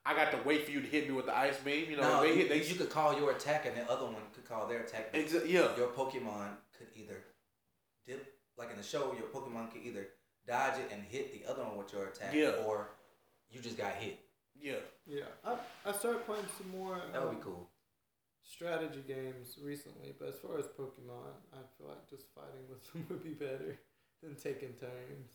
[0.06, 1.90] I got to wait for you to hit me with the ice beam.
[1.90, 2.50] You know, no, they you, hit.
[2.50, 5.14] They you could call your attack and the other one could call their attack.
[5.14, 5.76] exa- yeah.
[5.76, 7.18] Your Pokemon could either
[8.06, 8.26] dip,
[8.58, 10.08] like in the show, your Pokemon could either
[10.48, 12.52] dodge it and hit the other one with your attack, Yeah.
[12.66, 12.92] or
[13.50, 14.20] you just got hit.
[14.60, 14.76] Yeah.
[15.06, 16.98] Yeah, I I started playing some more.
[17.12, 17.70] That would um, be cool.
[18.44, 23.06] Strategy games recently, but as far as Pokemon, I feel like just fighting with them
[23.10, 23.80] would be better
[24.22, 25.32] than taking turns.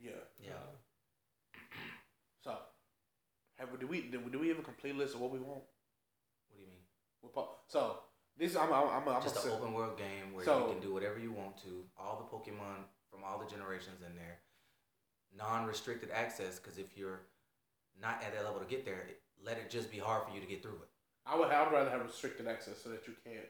[0.00, 0.12] Yeah.
[0.42, 0.52] Yeah.
[0.52, 1.58] Uh,
[2.44, 2.56] So,
[3.58, 5.38] have we, do we do we, do we have a complete list of what we
[5.38, 5.62] want?
[6.48, 7.44] What do you mean?
[7.68, 7.98] So
[8.38, 10.92] this I'm I'm I'm, I'm Just an open world game where So- you can do
[10.94, 11.84] whatever you want to.
[11.98, 14.38] All the Pokemon from all the generations in there.
[15.36, 17.20] Non-restricted access because if you're
[18.00, 20.40] not at that level to get there, it, let it just be hard for you
[20.40, 20.88] to get through it.
[21.26, 23.46] I would I would rather have restricted access so that you can't,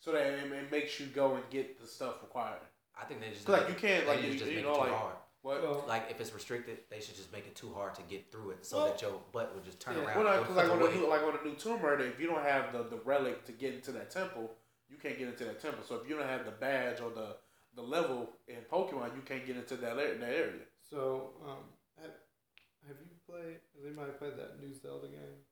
[0.00, 2.60] so that it, it makes you go and get the stuff required.
[3.00, 4.74] I think they just 'Cause, like, you can't, like, you- just you make know, it
[4.74, 5.16] too like- hard.
[5.42, 5.62] What?
[5.62, 8.50] well, Like if it's restricted, they should just make it too hard to get through
[8.50, 10.04] it, so Well- that your butt would just turn Yeah.
[10.04, 10.24] around.
[10.24, 12.04] Well, and because go like on the the new, like on the new Tomb Raider,
[12.04, 14.56] if you don't have the, the relic to get into that temple,
[14.88, 15.84] you can't get into that temple.
[15.84, 17.36] So if you don't have the badge or the
[17.74, 20.64] the level in Pokemon, you can't get into that ar- that area.
[20.82, 22.10] so um, have,
[22.88, 23.60] have you played?
[23.76, 25.44] Has anybody played that new Zelda game?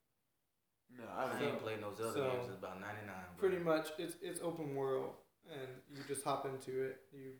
[0.98, 3.14] No, I I don't ain't played no Zelda so- games since about '99.
[3.38, 5.12] Pretty much, it's it's open world,
[5.50, 7.00] and you just hop into it.
[7.12, 7.32] You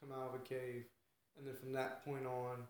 [0.00, 0.84] come out of a cave,
[1.38, 2.66] and then from that point on,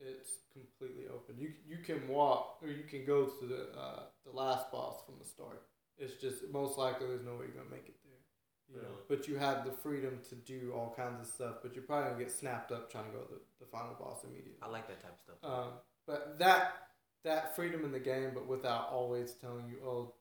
[0.00, 1.36] it's completely open.
[1.38, 5.14] You you can walk, or you can go to the uh, the last boss from
[5.18, 5.62] the start.
[5.98, 8.76] It's just most likely there's no way you're gonna make it there.
[8.76, 11.56] You know, but you have the freedom to do all kinds of stuff.
[11.62, 14.24] But you're probably gonna get snapped up trying to go to the, the final boss
[14.24, 14.58] immediately.
[14.62, 15.36] I like that type of stuff.
[15.42, 15.70] Um,
[16.06, 16.87] but that
[17.24, 20.14] that freedom in the game, but without always telling you, oh,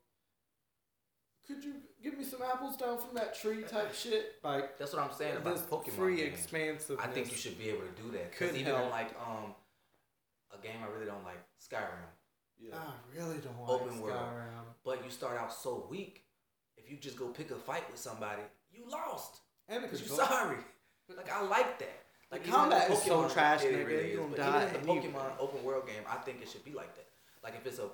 [1.47, 4.33] could you give me some apples down from that tree type shit?
[4.43, 6.33] Like That's what I'm saying about this Pokemon free games.
[6.39, 7.05] expansiveness.
[7.05, 8.31] I think you should be able to do that.
[8.31, 9.53] Because Could even in like um,
[10.53, 12.03] a game I really don't like, Skyrim.
[12.59, 12.75] Yeah.
[12.75, 14.17] I really don't like Open world.
[14.83, 16.23] But you start out so weak.
[16.75, 19.37] If you just go pick a fight with somebody, you lost.
[19.69, 20.57] And Cause you control- sorry.
[21.15, 21.99] Like I like that.
[22.31, 25.07] Like The combat is so trash, it nigga, really you is, die Even in the.
[25.09, 27.05] Pokemon open world game, I think it should be like that.
[27.43, 27.89] Like if it's a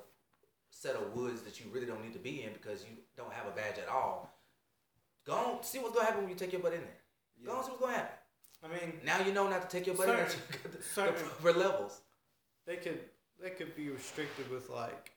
[0.72, 3.46] set of woods that you really don't need to be in because you don't have
[3.48, 4.34] a badge at all,
[5.26, 7.46] go on see what's gonna happen when you take your butt in there.
[7.46, 8.18] Go on see what's gonna happen.
[8.64, 10.28] I mean, Now you know not to take your butt in there.
[10.30, 10.84] Certain- until you get the,
[11.44, 12.02] certain- levels.
[12.66, 13.00] they could
[13.42, 15.12] they could be restricted with like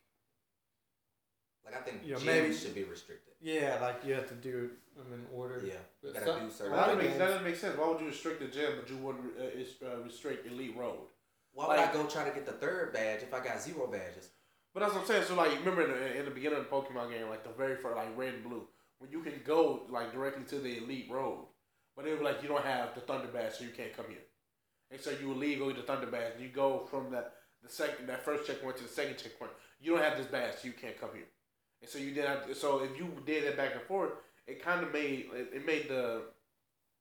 [1.66, 3.35] Like I think You know, gyms maybe- should be restricted.
[3.40, 5.61] yeah, like you have to do them in order.
[5.66, 6.72] Yeah, you gotta some- do certain.
[6.72, 7.76] a Well, that, makes, that doesn't make sense.
[7.76, 11.09] Why would you restrict the gym, but you wouldn't uh, is- uh, restrict Elite Road?
[11.52, 13.88] Why would like- I go try to get the third badge if I got zero
[13.88, 14.31] badges?
[14.72, 15.24] But that's what I'm saying.
[15.24, 17.76] So like, remember in the, in the beginning of the Pokemon game, like the very
[17.76, 21.46] first, like Red and Blue, when you can go like directly to the Elite Road,
[21.96, 24.22] but it was like you don't have the Thunder Badge, so you can't come here.
[24.92, 27.35] And so you will leave, go get the Thunder Badge, and you go from that
[27.62, 29.50] the second that first checkpoint to the second checkpoint.
[29.81, 31.26] You don't have this badge, so you can't come here.
[31.87, 32.27] And so you did.
[32.57, 34.11] So if you did that back and forth,
[34.49, 36.22] it kind of made it, it made the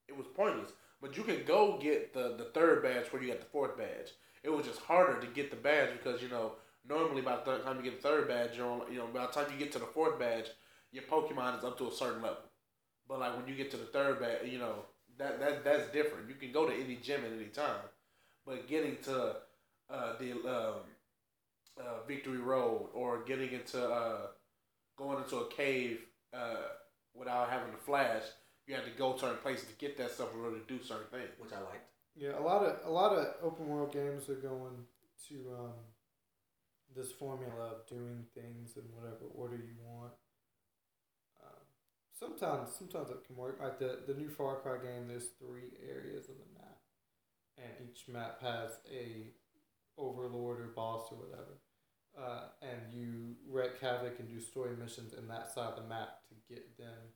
[0.08, 0.69] it was pointless.
[1.02, 4.12] But you can go get the the third badge where you got the fourth badge.
[4.43, 6.54] It was just harder to get the badge because you know
[6.88, 9.32] normally by the time you get the third badge, you're on, you know by the
[9.32, 10.52] time you get to the fourth badge,
[10.91, 12.38] your Pokemon is up to a certain level.
[13.08, 14.86] But like when you get to the third badge, you know
[15.17, 16.30] that that that's different.
[16.30, 17.82] You can go to any gym at any time,
[18.45, 19.38] but getting to
[19.89, 20.76] uh, the um,
[21.80, 24.28] uh, Victory Road or getting into uh,
[24.98, 26.00] going into a cave
[26.34, 26.68] uh,
[27.14, 28.24] without having to flash,
[28.68, 31.08] you have to go certain places to get that stuff in order to do certain
[31.12, 31.30] things.
[31.40, 31.90] Which I liked.
[32.16, 34.86] Yeah, a lot of a lot of open world games are going
[35.30, 35.74] to um,
[36.96, 40.14] this formula of doing things in whatever order you want.
[41.44, 41.62] Um,
[42.18, 43.60] sometimes, sometimes it can work.
[43.62, 46.78] Like the the new Far Cry game, there's three areas of the map,
[47.58, 49.28] and each map has a
[49.98, 51.60] overlord or boss or whatever.
[52.17, 56.23] Uh, and you wreak havoc and do story missions in that side of the map
[56.30, 57.12] to get them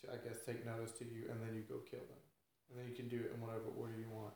[0.00, 2.18] to, I guess, take notice to you, and then you go kill them
[2.70, 4.34] and then you can do it in whatever order you want.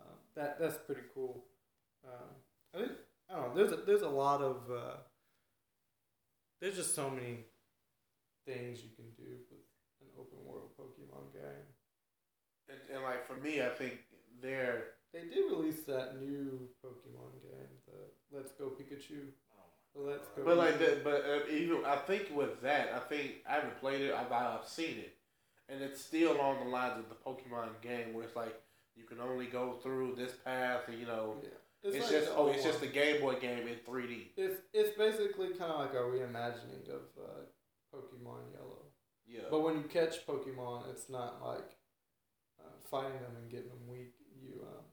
[0.00, 1.44] Um, that that's pretty cool.
[2.04, 2.32] Um,
[2.74, 2.92] I think
[3.28, 3.54] I don't know.
[3.54, 4.96] There's a, there's a lot of uh,
[6.60, 7.44] there's just so many
[8.46, 9.60] things you can do with
[10.00, 11.68] an open world Pokemon game.
[12.68, 13.98] And, and like for me, I think
[14.42, 19.30] they're They did release that new Pokemon game, the Let's Go Pikachu.
[19.94, 20.44] Let's Go.
[20.44, 24.02] But like that, but uh, even I think with that, I think I haven't played
[24.02, 24.14] it.
[24.14, 25.16] I've, I've seen it,
[25.68, 28.54] and it's still along the lines of the Pokemon game, where it's like
[28.94, 31.48] you can only go through this path, and you know, yeah.
[31.82, 34.32] it's, like just oh, it's just the Game Boy game in three D.
[34.36, 37.40] It's it's basically kind of like a reimagining of uh,
[37.94, 38.86] Pokemon Yellow.
[39.26, 41.70] Yeah, But when you catch Pokemon, it's not like
[42.58, 44.14] uh, fighting them and getting them weak.
[44.42, 44.84] You um,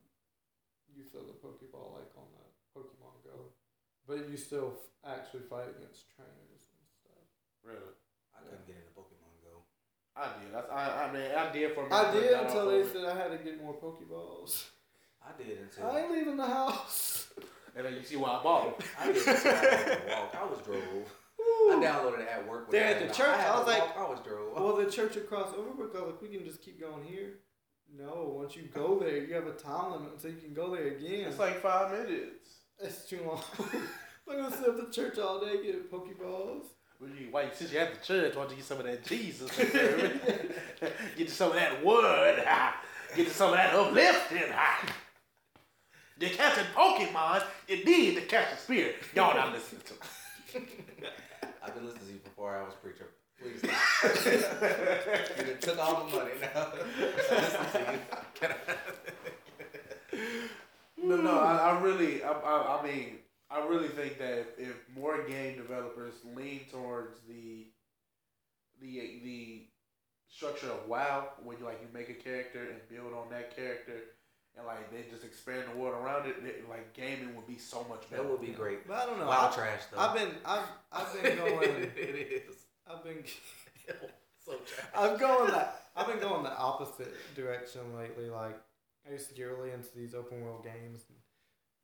[0.93, 2.36] you throw the Pokeball like on the Pokemon Go,
[4.07, 7.25] but you still f- actually fight against trainers and stuff.
[7.63, 7.93] really,
[8.35, 9.63] I couldn't get into Pokemon Go.
[10.15, 10.53] I did.
[10.53, 11.85] That's, I, I mean, I did for.
[11.87, 13.61] a I minute, I did but until now they I- said I had to get
[13.63, 14.65] more Pokeballs.
[15.23, 17.27] I did until I ain't leaving the house.
[17.75, 18.87] And then you see why I bought them.
[18.99, 20.35] I did until I had to walk.
[20.41, 21.13] I was drove.
[21.39, 22.67] I downloaded it at work.
[22.67, 23.15] when There it at the came out.
[23.15, 24.53] church, I, had I to was like- walk, I was drove.
[24.55, 27.33] well, the church across over because like we can just keep going here.
[27.95, 30.87] No, once you go there, you have a time limit until you can go there
[30.87, 31.27] again.
[31.27, 32.49] It's like five minutes.
[32.79, 33.41] It's too long.
[34.29, 36.65] I'm gonna sit at the church all day getting Pokeballs.
[36.99, 39.05] Well, you, wait, since you at the church, why don't you get some of that
[39.05, 39.51] Jesus?
[39.57, 42.39] get you some of that word.
[42.45, 42.81] ha.
[43.15, 44.51] Get you some of that uplifting.
[44.51, 44.93] ha.
[46.19, 47.43] You're catching Pokemon.
[47.67, 48.95] You need to catch a spirit.
[49.15, 49.93] Y'all not listening to
[50.59, 50.65] me.
[51.63, 53.07] I've been listening to you for four hours, preacher.
[53.39, 54.25] Please stop.
[55.37, 56.71] you done took all the money now.
[56.99, 57.99] Listen to you.
[58.33, 58.55] Can I-
[61.07, 61.45] No, no, hmm.
[61.45, 63.17] I, I really, I, I, I mean,
[63.49, 67.67] I really think that if more game developers lean towards the,
[68.81, 69.67] the, the
[70.27, 73.93] structure of WoW, when you like you make a character and build on that character,
[74.57, 77.85] and like they just expand the world around it, it like gaming would be so
[77.87, 78.23] much better.
[78.23, 78.87] That would be great.
[78.87, 79.27] But I don't know.
[79.27, 79.99] Wow, I, trash though.
[79.99, 82.55] I've been, I've, I've been going, it is
[82.89, 83.23] I've been,
[84.45, 84.89] so trash.
[84.95, 88.29] I'm going that, I've been going the opposite direction lately.
[88.29, 88.57] Like
[89.07, 91.17] I used to get really into these open world games, and,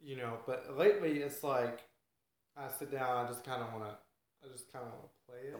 [0.02, 0.38] you know.
[0.46, 1.82] But lately, it's like
[2.58, 3.96] I sit down, I just kind of want to,
[4.46, 5.56] I just kind of want to play it.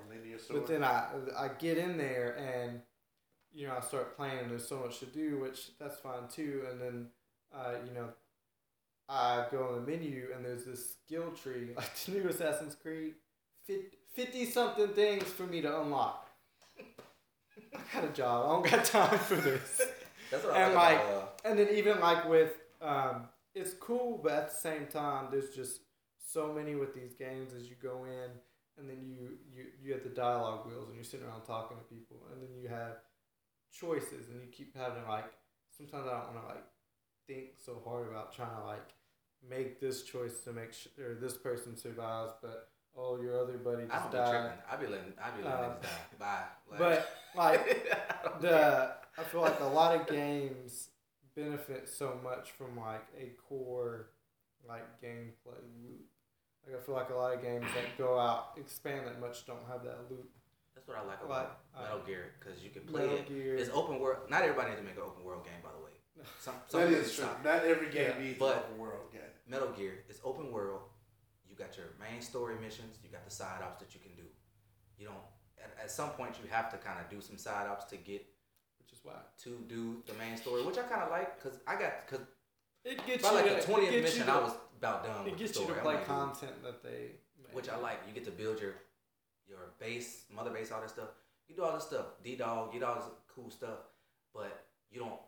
[0.50, 1.08] But then I
[1.38, 2.82] I get in there and
[3.54, 6.64] you know I start playing and there's so much to do, which that's fine too.
[6.70, 7.08] And then
[7.56, 8.10] uh, you know
[9.10, 13.14] I go on the menu and there's this skill tree like the new Assassin's Creed,
[14.14, 16.30] 50 something things for me to unlock.
[17.76, 18.46] I got a job.
[18.46, 19.82] I don't got time for this.
[20.34, 21.00] That's what And, I like.
[21.00, 25.28] like, uh, And then even like with um, it's cool, but at the same time,
[25.32, 25.82] there's just
[26.36, 28.30] so many with these games as you go in,
[28.78, 31.84] and then you you you have the dialogue wheels, and you're sitting around talking to
[31.96, 32.98] people, and then you have
[33.72, 35.32] choices, and you keep having like
[35.78, 36.66] sometimes I don't want to like
[37.28, 38.90] think so hard about trying to like
[39.48, 43.88] make this choice to make sure this person survives, but oh your other buddy I
[44.00, 44.30] just don't be died.
[44.32, 44.60] tripping.
[44.72, 45.90] I be letting I be letting Um, die.
[46.20, 46.44] Bye.
[46.70, 47.92] Like, But like
[48.26, 50.90] I don't the I feel like a lot of games
[51.36, 54.10] benefit so much from like a core
[54.68, 56.02] like gameplay loop.
[56.66, 59.66] Like I feel like a lot of games that go out expand that much don't
[59.70, 60.30] have that loop.
[60.76, 63.28] That's what I like Like, about uh, Metal Gear because you can play Metal it.
[63.28, 63.56] Gear.
[63.56, 64.30] It's open world.
[64.30, 65.92] Not everybody needs to make an open world game, by the way.
[66.40, 67.26] Some, some That people is true.
[67.26, 67.44] stop.
[67.44, 69.22] Not every game Yeah, needs but- an open world game.
[69.48, 70.82] Metal Gear is open world.
[71.50, 72.98] You got your main story missions.
[73.04, 74.24] You got the side ops that you can do.
[74.98, 75.18] You don't.
[75.62, 78.26] At, at some point, you have to kind of do some side ops to get
[79.04, 82.26] why to do the main story, which I kind of like because I got because
[82.86, 85.26] it gets by you like to, the twentieth mission, to, I was about done.
[85.28, 87.54] it with gets the you to play like, content that they made.
[87.54, 88.00] which I like.
[88.08, 88.74] You get to build your
[89.48, 91.10] your base, mother base, all that stuff.
[91.48, 93.80] You do all this stuff, D dog, get all this cool stuff,
[94.34, 95.20] but you don't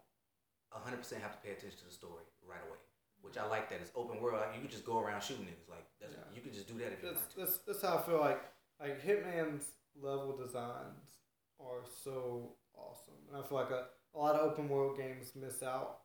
[0.72, 2.78] hundred percent have to pay attention to the story right away.
[3.22, 4.40] Which I like that it's open world.
[4.40, 5.70] Like, you can just go around shooting niggas.
[5.70, 6.36] Like that's, Yeah.
[6.36, 7.40] you can just do that if you want to.
[7.40, 8.42] that's that's how I feel like
[8.80, 9.66] like Hitman's
[10.00, 11.24] level designs
[11.60, 15.64] are so awesome, and I feel like a, a lot of open world games miss
[15.64, 16.00] out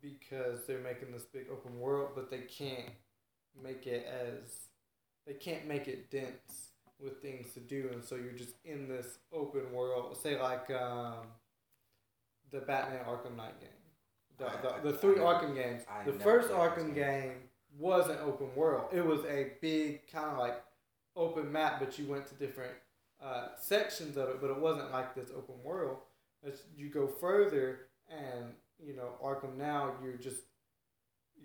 [0.00, 2.90] because they're making this big open world, but they can't
[3.62, 4.68] make it as
[5.26, 6.70] they can't make it dense
[7.00, 10.16] with things to do, and so you're just in this open world.
[10.20, 11.26] Say like um,
[12.50, 13.68] the Batman Arkham Knight game,
[14.38, 15.82] the, I- the, the three I Arkham games.
[16.04, 17.32] The first Arkham game
[17.78, 18.88] was an open world.
[18.92, 20.62] It was a big kind of like
[21.16, 22.72] open map, but you went to different
[23.22, 24.40] uh, sections of it.
[24.40, 25.98] But it wasn't like this open world.
[26.46, 30.42] As you go further, and you know Arkham now, you're just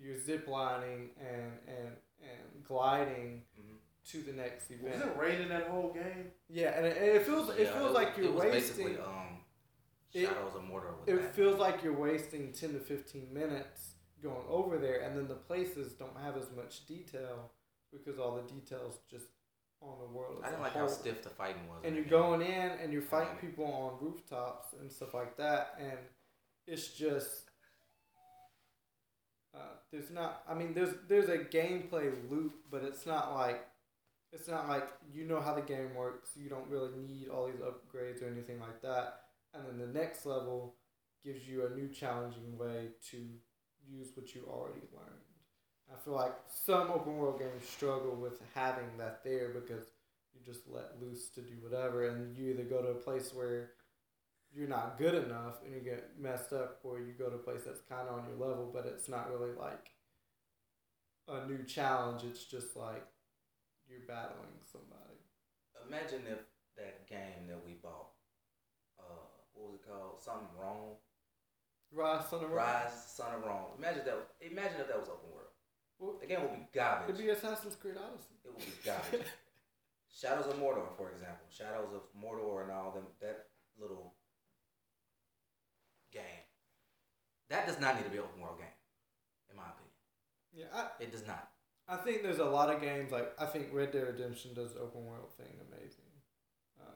[0.00, 1.88] you're ziplining and and
[2.22, 3.76] and gliding Mhm.
[4.10, 5.02] to the next Was event.
[5.04, 6.30] it raining that whole game?
[6.48, 8.86] Yeah, and it, and it feels it Yeah, feels was- like you're it was wasting.
[8.86, 9.44] basically um,
[10.12, 10.98] It- Shadows of Mordor.
[11.00, 11.32] With it Batman.
[11.32, 15.92] feels like you're wasting 10 to 15 minutes going over there and then the places
[15.94, 17.50] don't have as much detail
[17.90, 19.26] because all the details just
[19.86, 20.82] on the world I didn't like whole.
[20.82, 21.78] how stiff the fighting was.
[21.84, 25.98] and you're going in and you're fighting people on rooftops and stuff like that and
[26.66, 27.50] it's just
[29.54, 29.58] uh,
[29.92, 33.66] there's not i mean there's there's a gameplay loop but it's not like
[34.32, 37.60] it's not like you know how the game works you don't really need all these
[37.60, 39.20] upgrades or anything like that
[39.54, 40.74] and then the next level
[41.24, 43.18] gives you a new challenging way to
[43.86, 45.23] use what you already learned
[45.92, 49.84] i feel like some open world games struggle with having that there because
[50.34, 53.70] you just let loose to do whatever and you either go to a place where
[54.52, 57.62] you're not good enough and you get messed up or you go to a place
[57.66, 59.90] that's kind of on your level but it's not really like
[61.28, 63.04] a new challenge it's just like
[63.88, 65.04] you're battling somebody
[65.88, 66.40] Imagine if
[66.76, 68.08] that game that we bought,
[68.98, 70.20] uh, what was it called?
[70.20, 70.96] Something wrong.
[71.92, 73.76] rise on the Ryse, Son of Rome.
[73.78, 74.28] Imagine that.
[74.40, 75.43] Imagine if that was open world.
[75.98, 77.10] Well, The game would be garbage.
[77.14, 79.26] it'd be assassin's creed odyssey It would be garbage.
[80.14, 81.46] Shadows of Mordor, for example.
[81.50, 83.04] Shadows of Mordor and all them.
[83.20, 83.46] That
[83.80, 84.14] little
[86.12, 86.22] game.
[87.50, 88.66] That does not need to be an open world game,
[89.50, 89.92] in my opinion.
[90.52, 91.48] yeah I, It does not.
[91.88, 94.80] I think there's a lot of games like I think Red Dead Redemption does the
[94.80, 96.10] open world thing amazing.
[96.80, 96.94] Um,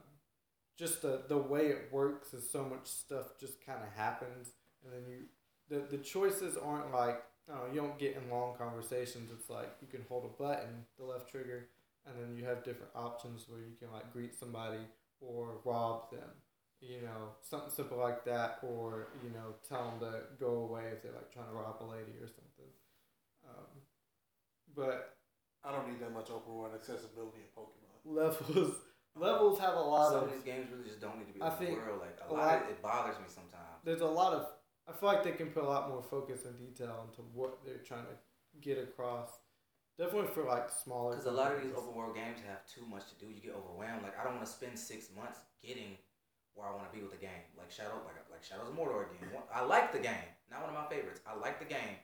[0.78, 4.48] just the the way it works is so much stuff just kind of happens,
[4.82, 5.24] and then you
[5.68, 9.30] the the choices aren't like oh you don't get in long conversations.
[9.32, 11.68] It's like you can hold a button, the left trigger,
[12.06, 14.80] and then you have different options where you can like greet somebody
[15.20, 16.30] or rob them.
[16.80, 21.02] You know, something simple like that, or you know, tell them to go away if
[21.02, 22.70] they're like trying to rob a lady or something.
[23.48, 23.82] Um,
[24.74, 25.16] but
[25.64, 27.98] I don't need that much open world accessibility in Pokemon.
[28.04, 28.74] levels
[29.16, 31.42] levels have a lot Some of of these games really just don't need to be
[31.42, 32.00] I open think world.
[32.00, 33.82] Like a, a lot, lot- of, it bothers me sometimes.
[33.84, 34.46] there's a lot of
[34.88, 37.84] I feel like they can put a lot more focus and detail into what they're
[37.84, 38.16] trying to
[38.60, 39.28] get across.
[39.98, 41.10] Definitely for like smaller.
[41.10, 43.30] Because a lot of these open world games have too much to do.
[43.30, 44.02] You get overwhelmed.
[44.02, 45.98] Like I don't want to spend six months getting
[46.54, 47.44] where I want to be with the game.
[47.56, 49.28] Like Shadow, like like Shadows of Mordor again.
[49.52, 50.28] I like the game.
[50.50, 51.20] Not one of my favorites.
[51.26, 51.98] I like the game,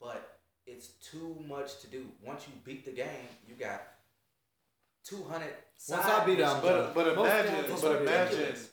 [0.00, 2.06] but it's too much to do.
[2.22, 3.82] Once you beat the game, you got
[5.04, 5.54] two hundred.
[5.88, 8.69] Once I beat it, But but imagine but imagine ridiculous.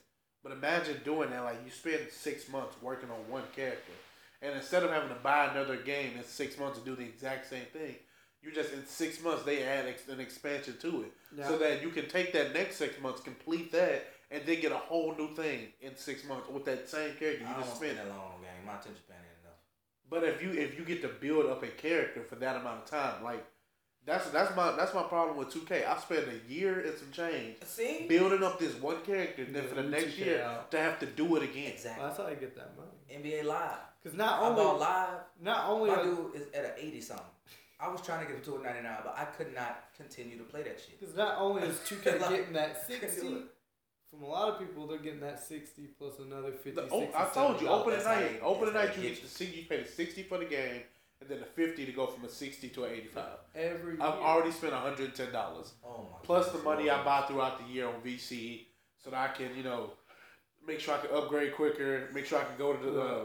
[0.47, 1.43] But imagine doing that.
[1.43, 3.91] Like you spend six months working on one character,
[4.41, 7.49] and instead of having to buy another game in six months to do the exact
[7.49, 7.95] same thing,
[8.41, 11.47] you just in six months they add ex- an expansion to it, Yeah.
[11.47, 14.77] so that you can take that next six months, complete that, and then get a
[14.77, 17.43] whole new thing in six months with that same character.
[17.45, 18.07] I You don't just spend spent.
[18.07, 18.65] that long on game.
[18.65, 19.59] My attention span ain't enough.
[20.09, 22.89] But if you if you get to build up a character for that amount of
[22.89, 23.45] time, like
[24.07, 25.83] that's that's my that's my problem with two K.
[25.85, 28.05] I spent a year and some change See?
[28.07, 30.71] building up this one character, and then Yeah, for the new next 2K year out.
[30.71, 31.71] to have to do it again.
[31.73, 31.99] Exactly.
[32.01, 32.89] Well, that's how you get that money.
[33.23, 33.77] NBA Live.
[34.01, 35.19] Because not I bought only Live.
[35.41, 37.25] not only My are- dude is at an 80 something.
[37.79, 40.43] I was trying to get him to a 99, but I could not continue to
[40.45, 40.99] play that shit.
[40.99, 43.27] Because not only is 2K getting that 60,
[44.09, 47.09] from a lot of people, they're getting that 60 plus another 50, The, 60, oh,
[47.13, 47.69] I told you, $70.
[47.71, 49.27] opening That's how night, they- opening that's how night, they you get get you.
[49.27, 50.81] the sixty, you pay the sixty for the game,
[51.21, 53.37] and then the fifty to go from a sixty to an eighty-five.
[53.55, 54.01] Every year.
[54.01, 57.21] I've already spent one hundred and ten dollars Oh my plus the money I buy
[57.27, 58.65] throughout the year on VC,
[59.03, 59.91] so that I can, you know,
[60.65, 63.01] make sure I can upgrade quicker, make sure I can go to the.
[63.01, 63.21] Uh,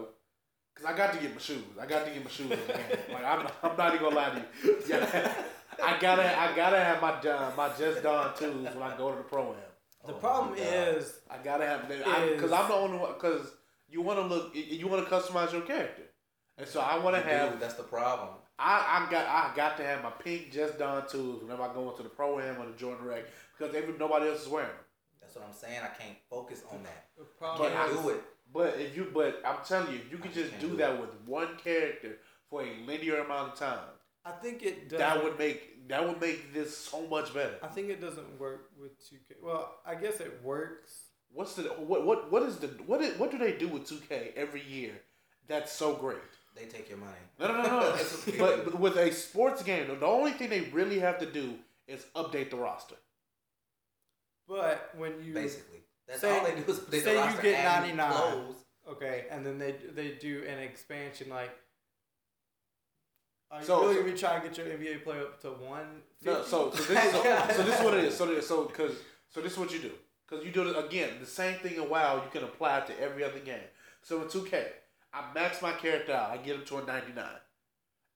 [0.74, 1.58] Cause I got to get my shoes.
[1.78, 2.50] I got to get my shoes.
[2.50, 2.98] in the game.
[3.12, 4.76] Like I'm, I'm not even gonna lie to you.
[4.88, 5.34] Yeah,
[5.84, 9.18] I gotta, I gotta have my uh, my Just Don twos when I go to
[9.18, 9.56] the pro am.
[10.06, 10.96] the Oh problem God.
[10.96, 13.12] is, I gotta have that Is- because I'm the only one.
[13.12, 13.52] Because
[13.90, 16.04] you want to look, you want to customize your character,
[16.62, 17.52] and so I want to have.
[17.52, 18.28] do, That's the problem.
[18.58, 21.90] I, I got I got to have my pink Just Don twos whenever I go
[21.90, 23.24] into the pro am or the Jordan Rec
[23.58, 24.76] because every nobody else is wearing them.
[25.20, 25.80] That's what I'm saying.
[25.82, 27.06] I can't focus on that.
[27.16, 28.22] the I problem But can't do it.
[28.52, 30.76] But if you, but I'm telling you, if you I could just just do do
[30.76, 32.18] that with one character
[32.50, 33.78] for a linear amount of time,
[34.24, 34.98] I think it does.
[34.98, 37.56] that would make that would make this so much better.
[37.62, 39.42] I think it doesn't work with 2K.
[39.42, 41.06] Well, I guess it works.
[41.32, 44.34] What's the what what what is the what is, what do they do with 2K
[44.36, 44.92] every year?
[45.48, 46.18] That's so great.
[46.54, 47.12] They take your money.
[47.38, 47.92] No, no, no, no.
[47.96, 51.54] That's but, but with a sports game, the only thing they really have to do
[51.86, 52.96] is update the roster.
[54.48, 57.64] But when you basically, that's Say- all they do is update say the you get
[57.64, 58.44] 99.
[58.90, 61.50] okay, and then they they do an expansion like.
[63.50, 65.50] Are you So- really so- gonna be trying to get your NBA player up to
[65.52, 66.02] one?
[66.22, 68.16] No, so so this is so this is what it is.
[68.16, 68.96] So so because
[69.30, 69.92] so this is what you do
[70.28, 72.16] because you do it again the same thing in WoW.
[72.24, 73.68] You can apply it to every other game.
[74.02, 74.66] So in 2K,
[75.12, 76.30] I max my character out.
[76.30, 77.24] I get him to a 99,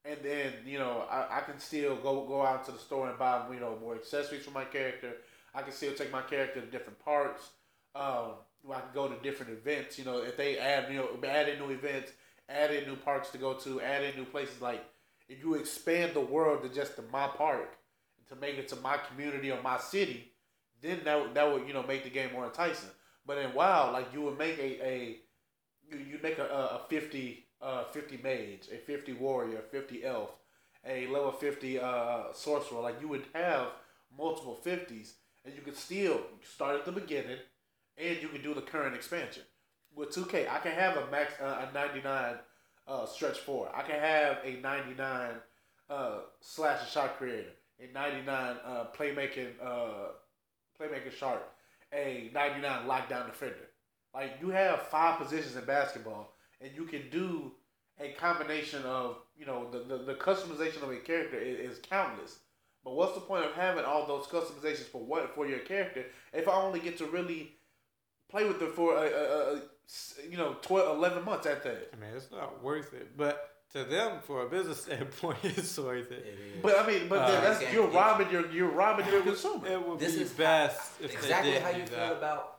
[0.04, 3.18] and then you know I, I can still go go out to the store and
[3.18, 5.12] buy you know more accessories for my character.
[5.54, 7.50] I can still take my character to different parts.
[7.94, 8.32] Um,
[8.70, 9.98] I can go to different events.
[9.98, 12.12] You know if they add you know add in new events,
[12.48, 14.84] add in new parks to go to, add in new places like.
[15.28, 17.76] If you expand the world to just to my park,
[18.28, 20.30] to make it to my community or my city,
[20.80, 22.90] then that would- that would you know make the game more enticing.
[23.26, 25.20] But in WoW, like you would make a a
[25.90, 30.04] you you make a, a, a 50 uh 50 mage, a 50 warrior, a 50
[30.04, 30.30] elf,
[30.86, 32.80] a level 50 uh sorcerer.
[32.80, 33.68] Like you would have
[34.16, 35.12] multiple 50s,
[35.44, 37.38] and you could still start at the beginning,
[37.96, 39.42] and you can do the current expansion.
[39.94, 42.34] With 2K, I can have a max uh, a 99
[42.86, 43.70] uh, stretch four.
[43.74, 45.34] I can have a 99
[45.88, 50.12] uh, slash and shot creator, a 99 uh, playmaking uh,
[50.78, 51.42] playmaking shark,
[51.92, 53.65] a 99 lockdown defender.
[54.16, 57.52] Like you have five positions in basketball, and you can do
[58.00, 62.38] a combination of you know the the, the customization of a character is, is countless.
[62.82, 66.48] But what's the point of having all those customizations for what for your character if
[66.48, 67.52] I only get to really
[68.30, 69.60] play with it for a, a, a, a
[70.30, 71.90] you know 12, 11 months at that?
[71.92, 76.10] I mean, it's not worth it, but to them, for a business standpoint, it's worth
[76.10, 76.24] it.
[76.26, 76.62] It is.
[76.62, 79.66] But I mean, but Uh, that's Can't you're robbing your you're robbing your consumer.
[79.68, 82.12] It would This be is best if exactly they did how do you feel that.
[82.16, 82.55] about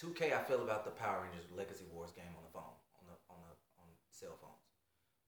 [0.00, 0.32] 2K.
[0.32, 3.36] I feel about the Power Rangers Legacy Wars game on the phone, on the on
[3.44, 3.52] the
[3.84, 4.64] on cell phones.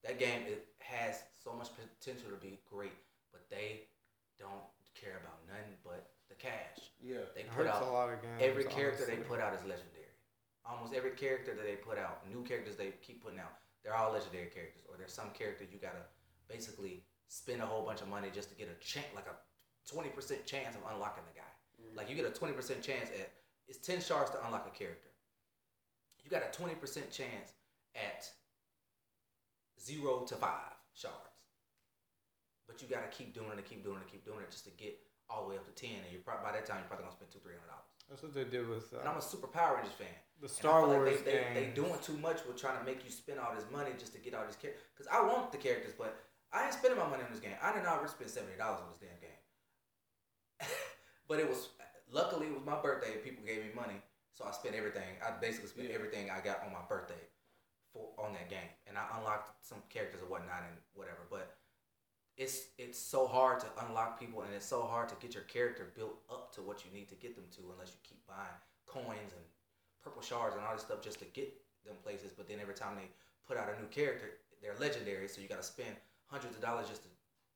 [0.01, 2.97] That game it has so much potential to be great,
[3.31, 3.93] but they
[4.41, 4.65] don't
[4.97, 6.91] care about nothing but the cash.
[6.99, 7.29] Yeah.
[7.37, 8.41] They put out a lot of games.
[8.41, 10.09] every character they put out is legendary.
[10.65, 13.53] Almost every character that they put out, new characters they keep putting out,
[13.85, 14.89] they're all legendary characters.
[14.89, 16.09] Or there's some character you gotta
[16.49, 19.37] basically spend a whole bunch of money just to get a chance, like a
[19.85, 21.53] twenty percent chance of unlocking the guy.
[21.77, 21.97] Mm.
[21.97, 23.31] Like you get a twenty percent chance at
[23.69, 25.09] it's ten shards to unlock a character.
[26.25, 27.53] You got a twenty percent chance
[27.95, 28.29] at
[29.81, 31.17] zero to five shards.
[32.67, 34.65] But you gotta keep doing it and keep doing it and keep doing it just
[34.65, 34.99] to get
[35.29, 35.99] all the way up to ten.
[36.03, 37.93] And you're probably by that time you're probably gonna spend two three hundred dollars.
[38.09, 40.15] That's what they did with And I'm uh, a super Power Rangers fan.
[40.41, 43.11] the Star Wars like they, they, they doing too much with trying to make you
[43.11, 44.85] spend all this money just to get all these characters.
[44.93, 46.21] Because I want the characters, but
[46.53, 47.57] I ain't spending my money on this game.
[47.63, 49.43] I did not already spend seventy dollars on this damn game.
[51.29, 51.73] but it was
[52.13, 53.15] luckily it was my birthday.
[53.15, 53.99] and People gave me money,
[54.33, 55.17] so I spent everything.
[55.25, 55.95] I basically spent Yeah.
[55.97, 57.21] everything I got on my birthday
[57.93, 61.27] for on that game, and I unlocked some characters and whatnot and whatever.
[61.31, 61.57] But
[62.37, 65.93] it's it's so hard to unlock people, and it's so hard to get your character
[65.95, 69.33] built up to what you need to get them to, unless you keep buying coins
[69.33, 69.45] and
[70.03, 71.53] purple shards and all this stuff just to get
[71.85, 72.33] them places.
[72.33, 73.09] But then every time they
[73.47, 75.95] put out a new character, they're legendary, so you got to spend
[76.27, 77.09] hundreds of dollars just to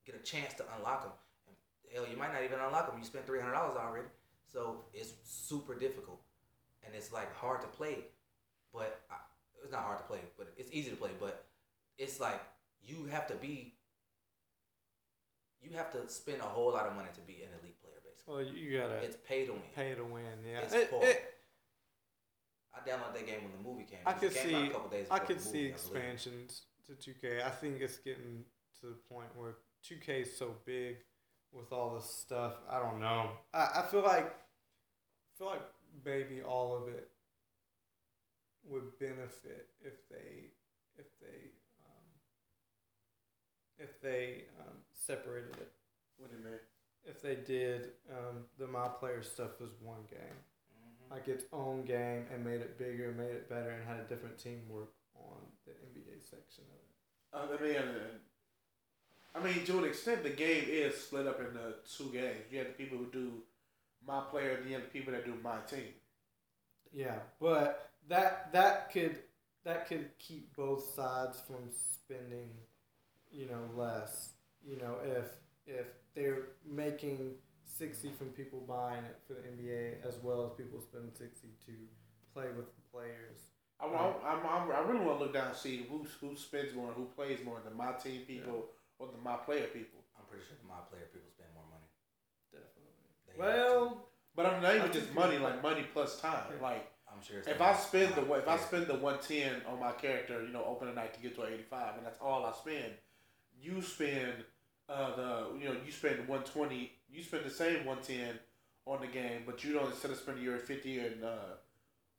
[0.05, 1.13] get a chance to unlock them.
[1.49, 1.57] And
[1.95, 2.99] hell, you might not even unlock them.
[2.99, 4.09] You spent three hundred dollars already,
[4.53, 6.21] so it's super difficult,
[6.85, 8.05] and it's like hard to play.
[8.73, 9.17] But I,
[9.63, 11.11] it's not hard to play, but it's easy to play.
[11.19, 11.47] But
[11.99, 12.41] it's like
[12.85, 13.75] you have to be.
[15.61, 18.35] You have to spend a whole lot of money to be an elite player, basically.
[18.35, 19.63] Well, you gotta It's pay to win.
[19.75, 20.45] pay to win.
[20.47, 21.03] Yeah, It's It- poor.
[21.03, 21.33] it-
[22.73, 24.01] I downloaded that game when the movie came.
[24.05, 24.55] I could see.
[24.69, 27.43] a couple days I could see movie, expansions to 2K.
[27.43, 28.45] I think it's getting
[28.81, 30.99] to the point where 2K is so big
[31.57, 32.55] with all this stuff.
[32.71, 33.31] I don't know.
[33.55, 35.63] I, I feel like I feel like
[36.05, 37.09] maybe all of it
[38.65, 40.51] would benefit if they
[40.97, 41.51] if they
[41.85, 42.07] um,
[43.79, 45.73] if they um, separated it.
[46.19, 46.61] What do you mean?
[47.05, 50.39] If they did um, the my player stuff was one game.
[51.09, 51.11] Mhm.
[51.15, 54.39] like its own game and made it bigger, made it better, and had a different
[54.39, 56.91] team work on the NBA section of it.
[57.33, 58.19] Uh, I mean, uh,
[59.37, 62.47] I mean, to an extent, the game is split up into two games.
[62.51, 63.33] You have the people who do
[64.07, 65.93] my player, and you have the people that do my team.
[66.93, 69.19] Yeah, but that that could
[69.65, 72.51] that could keep both sides from spending,
[73.31, 74.31] you know, less.
[74.65, 75.27] You know, if
[75.67, 77.35] if they're making
[77.65, 81.73] sixty from people buying it for the NBA as well as people spending sixty to
[82.33, 83.51] play with the players.
[83.79, 86.75] I, want, I'm, I'm, I really want to look down and see who who spends
[86.75, 90.01] more, who plays more, the my team people or the my player people.
[90.19, 91.89] I'm pretty sure the my player people spend more money.
[92.53, 92.93] Definitely.
[93.27, 93.35] They.
[93.39, 96.45] Well, But I'm not I even just money, like money plus time.
[96.57, 96.63] Yeah.
[96.63, 97.39] Like I'm sure.
[97.39, 100.43] it's if I spend the my if I spend the one ten on my character,
[100.43, 102.93] you know, opening night to get to an eighty five, and that's all I spend.
[103.61, 104.45] You spend
[104.89, 106.93] uh, the you know you spend one twenty.
[107.11, 108.39] You spend the same one ten
[108.87, 111.57] on the game, but you don't instead of spending your fifty and uh,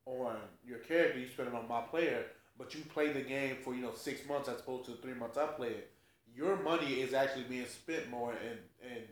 [0.06, 2.26] on your character, you spend it on my player.
[2.58, 5.14] But you play the game for you know six months as opposed to the three
[5.14, 5.92] months I play it.
[6.38, 8.60] Your money is actually being spent more, and
[8.94, 9.04] and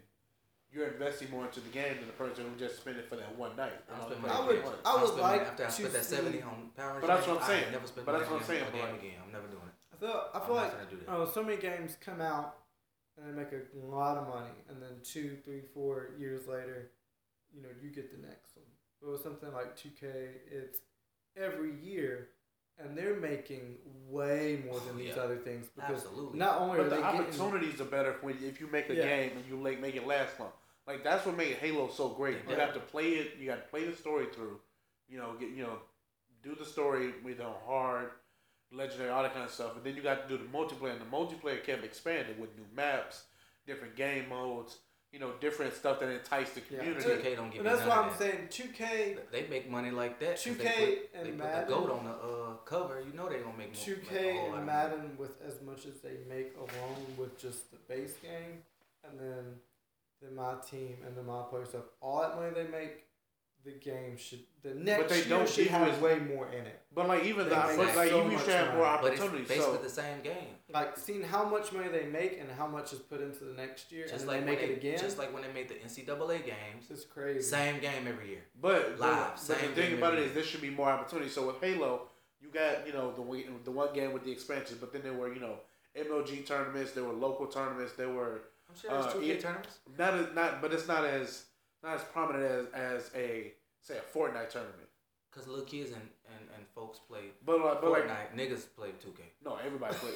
[0.71, 3.35] you're investing more into the game than the person who just spent it for that
[3.37, 3.71] one night.
[3.89, 4.73] I You don't know, spend I would- again.
[4.85, 7.07] I I'll would spend like money after I to spent that seventy on Power But
[7.07, 7.71] that's Rangers, what I'm saying.
[7.71, 9.19] Never spend But money that's what I'm saying, on a but game like- again.
[9.25, 9.75] I'm never doing it.
[9.93, 11.09] I feel I I'm feel like gonna do that.
[11.09, 12.57] oh, so many games come out
[13.17, 16.91] and they make a lot of money, and then two, three, four years later,
[17.55, 18.65] you know, you get the next one.
[19.01, 20.07] But with something like two K,
[20.51, 20.79] it's
[21.37, 22.29] every year,
[22.77, 23.77] and they're making
[24.09, 25.21] way more than Oh, these yeah.
[25.21, 26.37] other things because Absolutely.
[26.39, 28.95] not only are But they the getting opportunities are better when if you make a
[28.95, 29.03] Yeah.
[29.03, 30.51] game and you like make it last long.
[30.87, 32.37] Like that's what made Halo so great.
[32.47, 33.37] You have to play it.
[33.37, 34.59] You got to play the story through.
[35.07, 35.79] You know, get you know,
[36.43, 38.11] do the story with a hard,
[38.71, 39.75] legendary, all that kind of stuff.
[39.75, 40.91] And then you got to do the multiplayer.
[40.91, 43.23] And the multiplayer kept expanding with new maps,
[43.65, 44.77] different game modes.
[45.15, 46.79] You know, different stuff that entice the Yeah.
[46.79, 47.05] community.
[47.09, 48.19] 2K don't give and me that's none why I'm that.
[48.19, 50.35] saying two K, They make money like that.
[50.35, 51.67] two they K put- and They put the Madden.
[51.69, 52.99] goat on the uh, cover.
[52.99, 53.85] You know they gonna make more.
[53.85, 57.37] Two make a K whole and Madden with as much as they make alone with
[57.39, 58.61] just the base game,
[59.05, 59.61] and then
[60.21, 61.85] then my team and the my player stuff.
[62.01, 63.04] All that money they make,
[63.65, 66.65] the game should the next but they year don't should give have way more in
[66.65, 66.79] it.
[66.93, 68.99] But like even They the make but, like so you should have more money.
[69.01, 69.47] But it's opportunities.
[69.49, 70.53] basically So the same game.
[70.71, 73.91] Like seeing how much money they make and how much is put into the next
[73.91, 74.99] year, Just and like they make when it again.
[74.99, 76.85] Just like when they made the NCAA games.
[76.89, 77.41] it's crazy.
[77.41, 78.43] Same game every year.
[78.61, 80.69] But, Live, but, but same the thing game about it every is there should be
[80.69, 81.33] more opportunities.
[81.33, 82.03] So with Halo,
[82.41, 83.23] you got you know the
[83.63, 85.55] the one game with the expansions, but then there were you know
[85.97, 89.79] MLG tournaments, there were local tournaments, there were I'm sure there's Uh, 2K it- tournaments.
[89.97, 91.45] not as, not but it's not as
[91.85, 94.89] not as prominent as as a say a Fortnite tournament.
[95.31, 96.01] Cause little kids and,
[96.33, 98.35] and, and folks play But like but like Fortnite.
[98.37, 99.19] Niggas play 2K.
[99.43, 100.13] no everybody plays.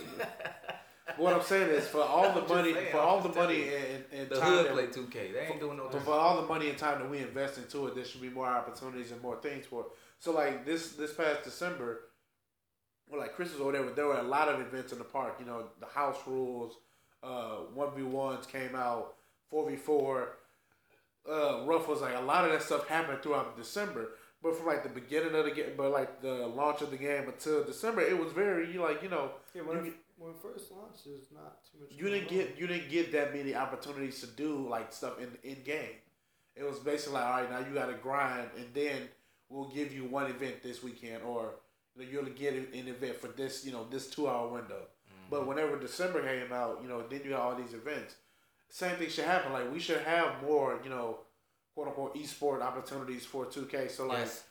[1.17, 4.03] what I'm saying is for all the money saying, for all the money telling and,
[4.13, 5.34] and The time hood that- play 2K.
[5.34, 5.89] They ain't doing no.
[5.91, 8.30] But for all the money and time that we invest into it, there should be
[8.30, 9.88] more opportunities and more things for it.
[10.20, 11.99] So like this this past December,
[13.11, 15.36] or like Christmas or whatever, there were a lot of events in the park.
[15.41, 16.78] You know, the house rules,
[17.24, 19.15] uh, one v ones came out,
[19.49, 20.38] four v four.
[21.28, 24.09] Uh, rough was like a lot of that stuff happened throughout December.
[24.41, 27.28] But from like the beginning of the game, but like the launch of the game
[27.28, 30.72] until December, it was very like you know yeah, when, you it, when it first
[30.72, 31.91] launched, there's not too much.
[31.91, 32.34] you didn't on.
[32.34, 35.97] get you didn't get that many opportunities to do like stuff in in game.
[36.55, 39.09] It was basically like, all right, now you got to grind, and then
[39.49, 41.55] we'll give you one event this weekend, or
[41.95, 44.88] you know, you'll get an an event for this, you know, this two hour window.
[45.30, 48.15] But whenever December came out, you know, then you got all these events.
[48.70, 49.51] Same thing should happen.
[49.53, 51.20] Like we should have more, you know,
[51.74, 53.88] quote unquote esport opportunities for two K.
[53.88, 54.43] So like Yes.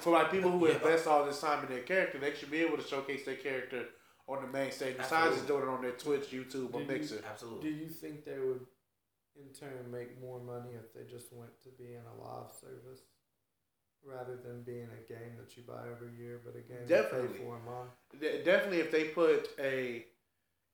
[0.00, 0.74] for like people who Yeah.
[0.74, 3.86] invest all this time in their character, they should be able to showcase their character
[4.28, 4.96] on the main stage.
[4.96, 7.22] Besides just doing it on their Twitch, YouTube, or Do you- Mixer.
[7.60, 8.66] Do you think they would,
[9.36, 13.00] in turn, make more money if they just went to being a live service?
[14.06, 17.28] rather than being a game that you buy every year, but a game Definitely.
[17.28, 17.90] you pay for a month.
[18.20, 20.04] De- definitely, if they put a,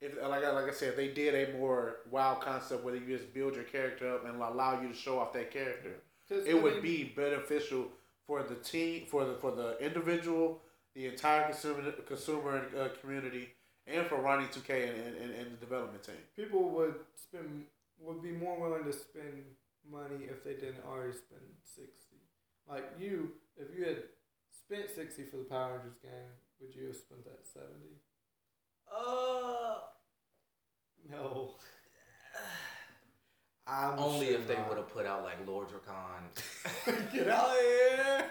[0.00, 3.06] if like I, like I said, if they did a more wild concept where you
[3.16, 5.96] just build your character up and allow you to show off that character.
[6.30, 7.88] it I would mean, be beneficial
[8.26, 10.62] for the team, for the for the individual,
[10.94, 13.48] the entire consumer consumer uh, community,
[13.86, 16.16] and for Ronnie Two K and, and, and the development team.
[16.36, 17.64] people would spend
[17.98, 19.44] would be more willing to spend
[19.90, 22.16] money if they didn't already spend sixty.
[22.68, 24.04] Like you, if you had
[24.50, 28.00] spent sixty for the Power Rangers game, would you have spent that seventy?
[28.94, 29.74] Uh,
[31.10, 31.54] No.
[33.66, 37.56] I'm only sure if they would have put out like Lord Drakkon Get out of
[37.60, 38.24] here!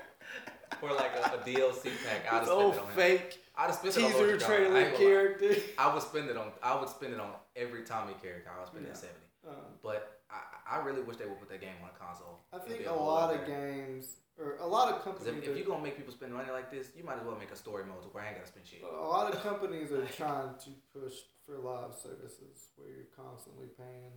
[0.81, 2.31] or like a, a DLC pack.
[2.31, 2.95] I'd have spent it on him.
[2.95, 4.43] fake I'd have spent it on teaser Lord Drakkon.
[4.43, 4.97] I trailer lie.
[4.97, 5.55] character.
[5.77, 6.51] I would spend it on.
[6.63, 8.49] I would spend it on every Tommy character.
[8.55, 8.93] I would spend it Yeah.
[8.93, 9.25] at seventy.
[9.47, 12.39] Um, But I, I really wish they would put that game on a console.
[12.53, 15.83] I think a lot of games, or a lot of companies, if, if you're gonna
[15.83, 18.23] make people spend money like this, you might as well make a story mode where
[18.23, 18.81] I ain't gotta spend shit.
[18.83, 21.13] a lot of companies are trying to push
[21.45, 24.13] for live services where you're constantly paying.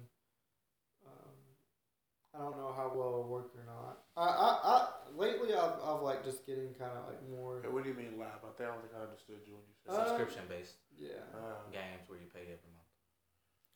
[1.06, 1.34] Um,
[2.34, 4.04] I don't know how well it'll work or not.
[4.16, 7.60] I, I, I lately I've, I've like just getting kind of like more.
[7.62, 8.40] Hey, what do you mean live?
[8.40, 9.94] I don't think I understood you when you said.
[10.00, 12.88] Uh, subscription based Yeah, uh, games where you pay every month.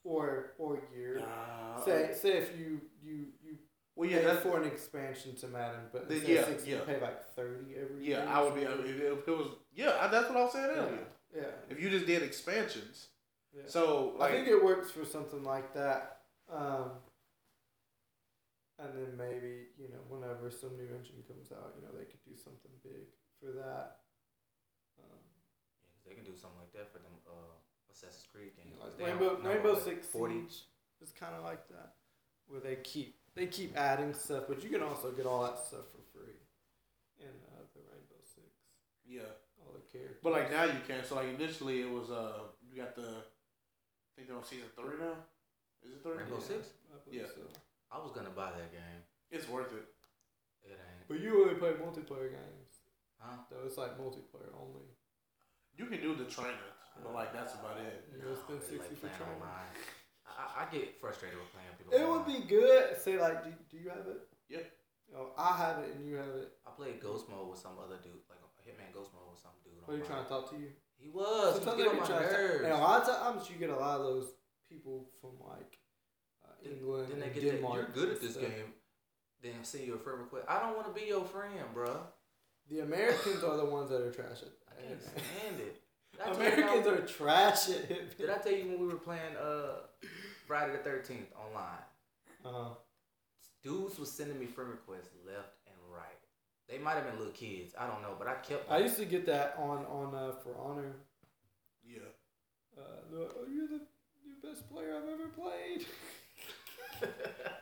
[0.04, 1.18] or or year.
[1.20, 3.58] nah, Say say if you you you
[3.96, 6.76] well, yeah, that's for an expansion to Madden, but The- instead yeah, of sixty, you
[6.76, 6.84] yeah.
[6.84, 8.18] pay like thirty every yeah.
[8.22, 8.28] year.
[8.28, 9.96] I would be I mean, if if it was yeah.
[10.00, 11.06] I- That's what I was saying Yeah, earlier.
[11.34, 11.50] yeah.
[11.70, 13.08] If you just did expansions,
[13.52, 13.62] yeah.
[13.66, 16.20] so like I think it works for something like that.
[16.48, 16.90] Um,
[18.78, 22.22] and then maybe, you know, whenever some new engine comes out, you know, they could
[22.24, 23.08] do something big
[23.40, 24.04] for that.
[25.00, 25.18] Um,
[25.82, 27.56] Yeah, 'cause they can do something like that for them uh,
[27.90, 28.76] Assassin's Creed games.
[28.78, 30.68] like 'Cause they Rainbow, don't- no, Rainbow like Six Siege
[31.00, 31.96] is kind of like that,
[32.46, 35.84] where they keep they keep adding stuff, but you can also get all that stuff
[35.92, 36.34] for free
[37.20, 38.48] in uh, the Rainbow Six,
[39.06, 39.30] yeah.
[39.60, 40.18] all the characters.
[40.24, 41.04] But like now you can.
[41.04, 44.96] So like initially it was uh you got the I think they're on season three
[44.98, 45.14] now.
[45.84, 46.16] Is it three?
[46.16, 46.68] Rainbow Yeah, Six?
[46.90, 47.28] I Yeah.
[47.28, 47.44] so.
[47.92, 49.00] I was gonna buy that game.
[49.30, 49.86] It's worth it.
[50.64, 51.06] It ain't.
[51.06, 52.72] But you only play multiplayer games,
[53.20, 53.38] Huh?
[53.50, 53.62] though.
[53.64, 54.88] It's like multiplayer only.
[55.76, 56.72] You can do the training,
[57.04, 58.08] but like that's about it.
[58.10, 59.42] You gonna spend it's sixty for playing training.
[59.44, 59.70] online.
[60.36, 61.92] I, I get frustrated with playing people.
[61.96, 63.00] It would be good.
[63.00, 64.20] Say like, do, do you have it?
[64.48, 64.66] Yeah.
[65.16, 66.52] Oh, I have it and you have it.
[66.66, 69.52] I played Ghost Mode with some other dude, like a Hitman Ghost Mode with some
[69.64, 69.72] dude.
[69.84, 70.12] What are you online.
[70.12, 70.68] trying to talk to you?
[70.98, 71.24] He was.
[71.24, 73.56] He was Sometimes getting they on my trying to- And a lot of times you
[73.56, 74.28] get a lot of those
[74.68, 75.78] people from like
[76.44, 77.76] uh, Then- England Then they and get that, Denmark.
[77.76, 78.42] you're good at this stuff.
[78.44, 78.72] game.
[79.42, 80.46] Then send you a friend request.
[80.48, 82.00] I don't want to be your friend, bruh.
[82.68, 85.80] The Americans are the ones that are trash at I can't stand it.
[86.12, 88.16] Did I tell you Americans are trash at Hitman.
[88.16, 89.86] Did I tell you when we were playing uh
[90.46, 91.84] Friday the Thirteenth online?
[92.44, 92.74] Uh-huh.
[93.62, 96.04] Dudes was sending me friend requests left and right.
[96.68, 97.74] They might have been little kids.
[97.78, 98.70] I don't know, but I kept.
[98.70, 100.92] I used to get that on on uh, For Honor.
[101.84, 101.98] Yeah.
[102.76, 103.80] Uh, they're like, oh, you're the
[104.24, 105.86] you're the best player I've ever played.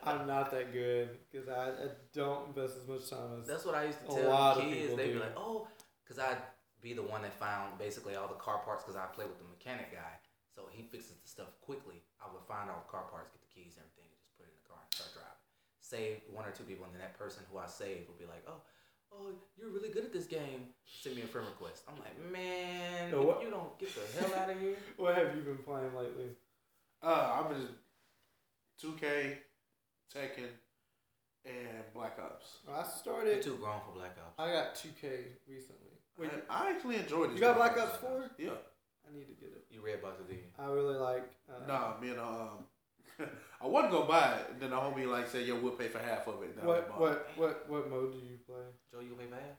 [0.03, 3.47] I'm not that good because I, I don't invest as much time as.
[3.47, 4.81] That's what I used to A tell lot of kids.
[4.81, 5.67] people They'd be like, "Oh,"
[6.03, 6.37] because I'd
[6.81, 9.45] be the one that found basically all the car parts because I play with the
[9.45, 10.19] mechanic guy.
[10.55, 12.01] So he fixes the stuff quickly.
[12.25, 14.49] I would find all the car parts, get the keys, and everything, and just put
[14.49, 15.41] it in the car and start driving.
[15.79, 18.41] Save one or two people, and then that person who I saved would be like,
[18.49, 18.57] "Oh,
[19.13, 20.73] oh, you're really good at this game.
[20.83, 24.33] Send me a friend request." I'm like, "Man, So what- you don't get the hell
[24.33, 26.33] out of here." What have you been playing lately?
[27.05, 27.69] Uh, I've been
[28.81, 29.37] 2K,
[30.13, 30.49] Tekken,
[31.45, 32.57] and Black Ops.
[32.67, 33.41] I You're started.
[33.41, 34.33] too grown for Black Ops.
[34.39, 35.91] I got 2K recently.
[36.17, 37.33] Wait, I, I actually enjoyed it.
[37.35, 38.31] you got Black Ops 4?
[38.37, 38.49] Yeah.
[39.07, 39.65] I need to get it.
[39.71, 40.45] You read about the video.
[40.59, 41.29] I really like.
[41.49, 42.65] Uh, Nah, me and um,
[43.61, 45.99] I wasn't gonna buy it, and then the homie like said, "Yo, we'll pay for
[45.99, 48.65] half of it." And What what what what mode do you play?
[48.91, 49.57] Joe, you gonna pay for half?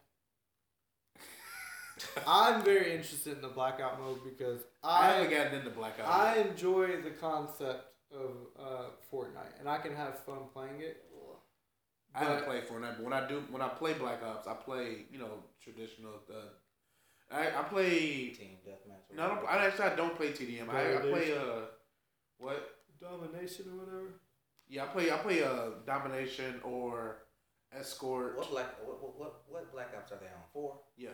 [2.27, 4.67] I'm very interested in the blackout mode because it.
[4.85, 6.09] I haven't gotten into Black Ops.
[6.11, 6.47] I yet.
[6.49, 11.03] enjoy the concept of uh, Fortnite and I can have fun playing it.
[12.15, 14.55] I haven't but- played Fortnite, but when I do, when I play Black Ops, I
[14.55, 16.13] play you know traditional.
[16.31, 16.49] Uh,
[17.31, 18.29] I I play.
[18.31, 19.11] Team deathmatch.
[19.11, 20.69] or No, I, don't, I actually I don't play TDM.
[20.69, 21.67] I, I play uh,
[22.39, 22.79] what?
[23.01, 24.21] Domination or whatever.
[24.69, 27.19] Yeah, I play I play uh domination or
[27.73, 28.39] escort.
[28.39, 30.43] What black what, what what what black ops are they on?
[30.53, 30.79] Four.
[30.97, 31.11] Yeah,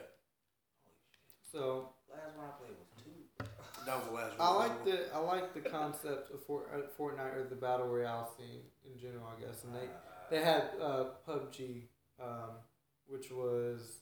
[1.50, 3.84] So Last one I played was two.
[3.86, 4.48] that was the last one.
[4.48, 8.30] I like the I like the concept of Fort, uh, Fortnite or the battle royale
[8.36, 9.64] scene in general, I guess.
[9.64, 9.88] And they
[10.30, 11.84] they had uh, PUBG,
[12.22, 12.50] um,
[13.06, 14.01] which was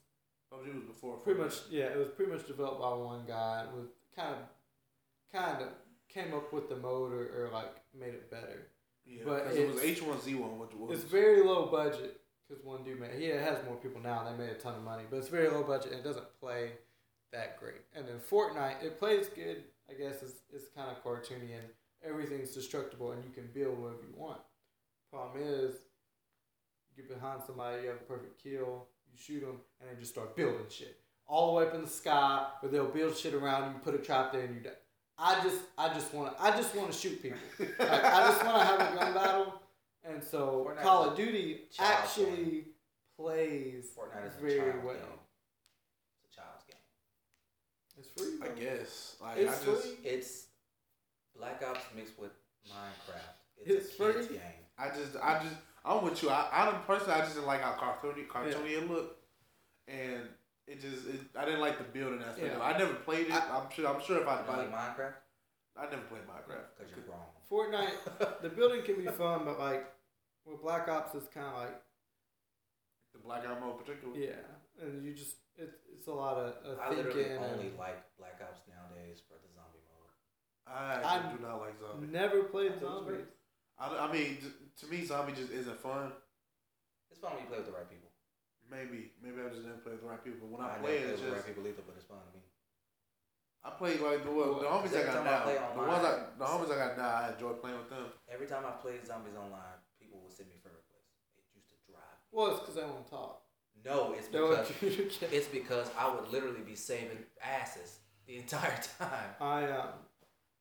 [0.52, 1.16] PUBG was before.
[1.18, 4.40] pretty much yeah, it was pretty much developed by one guy and was kind of
[5.32, 5.68] kind of
[6.08, 8.68] came up with the mode or, or like made it better.
[9.06, 12.64] Yeah, but it was H one Z one, which was It's very low budget because
[12.64, 13.12] one dude made.
[13.18, 14.24] He has more people now.
[14.24, 16.72] They made a ton of money, but it's very low budget and it doesn't play
[17.32, 17.82] that great.
[17.94, 19.64] And then Fortnite, it plays good.
[19.88, 21.68] I guess it's it's kind of cartoony and
[22.04, 24.40] everything's destructible and you can build whatever you want.
[25.12, 25.74] Problem is,
[26.96, 30.12] you get behind somebody, you have a perfect kill, you shoot them, and they just
[30.12, 30.96] start building shit
[31.26, 33.98] all the way up in the sky, where they'll build shit around you, put a
[33.98, 34.70] trap there, and you die.
[35.18, 37.38] I just, I just want to, I just want to shoot people.
[37.58, 39.54] like, I just want to have a gun battle,
[40.04, 42.64] and so Fortnite Call of Duty child actually
[43.16, 44.94] plays Fortnite is a very child's well.
[44.94, 45.04] game.
[46.24, 46.76] It's a child's game.
[47.98, 48.48] It's free.
[48.48, 49.16] I guess.
[49.20, 49.96] Like It's I just free.
[50.10, 50.46] It's
[51.36, 52.30] Black Ops mixed with
[52.66, 53.36] Minecraft.
[53.58, 54.36] It's, It's a kid's free?
[54.36, 54.42] game.
[54.78, 56.30] I just I just I'm with you.
[56.30, 59.16] I I don't personally I just didn't like how cartoony cartoony it looked.
[59.88, 60.28] And
[60.66, 62.46] it just it, I didn't like the building aspect.
[62.46, 62.52] Yeah.
[62.52, 62.74] of it.
[62.74, 63.32] I never played it.
[63.32, 65.14] I, am sure I'm sure if I You don't like played Minecraft?
[65.76, 66.66] I never played Minecraft.
[66.78, 67.26] Because you're wrong.
[67.50, 69.86] Fortnite, the building can be fun, but like,
[70.44, 71.82] with Black Ops, it's kind of like,
[73.12, 74.26] The Black Ops mode particularly.
[74.28, 74.46] yeah,
[74.80, 78.38] and you just, it's it's a lot of, of I literally only and like Black
[78.40, 80.14] Ops nowadays for the zombie mode.
[80.66, 82.10] I I- do not like zombies.
[82.12, 83.26] never played I thought it was zombies.
[83.80, 84.36] I, I mean,
[84.80, 86.12] to me, zombie just isn't fun.
[87.10, 88.12] It's fun when you play with the right people.
[88.70, 90.46] Maybe, maybe I just didn't play with the right people.
[90.46, 91.82] But when I, I play never it, play it's with the just right people either,
[91.88, 92.44] but it's fun to me.
[93.64, 95.42] I play like the, well, the Well, homies I got time I now.
[95.44, 98.06] play The online- ones I, the homies I got now, I enjoy playing with them.
[98.30, 101.12] Every time I played zombies online, people would send me friend requests.
[101.36, 102.16] It used to drive.
[102.24, 102.30] me.
[102.32, 103.42] Well, it's because they won't talk.
[103.84, 104.68] No, it's because
[105.32, 109.30] it's because I would literally be saving asses the entire time.
[109.40, 109.88] I um,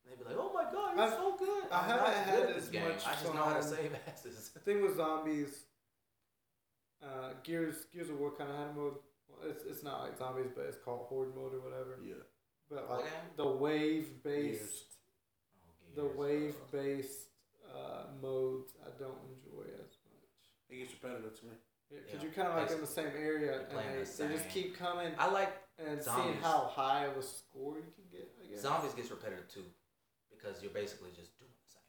[0.09, 2.35] They'd be like, "Oh my god, you're I've- so good." I I'm haven't not had
[2.39, 2.83] good at as this game.
[2.87, 3.75] much I just know how to fun.
[3.75, 4.49] save asses.
[4.53, 5.63] the thing with zombies,
[7.03, 8.95] uh, Gears Gears of War kind of had a mode.
[9.29, 11.99] Well, it's it's not like zombies, but it's called Horde mode or whatever.
[12.03, 12.15] Yeah.
[12.69, 13.13] But like game?
[13.37, 14.85] the wave based,
[15.97, 17.29] Oh, the wave based
[17.73, 20.29] uh, modes, I don't enjoy as much.
[20.69, 21.51] It gets repetitive to me.
[21.89, 24.49] Because Yeah, you're kind of like in the same area, and they, the they just
[24.49, 28.29] keep coming I like and seeing how high of a score you can get.
[28.43, 28.61] I guess.
[28.61, 29.63] zombies gets repetitive too,
[30.39, 31.83] because you're basically just doing the same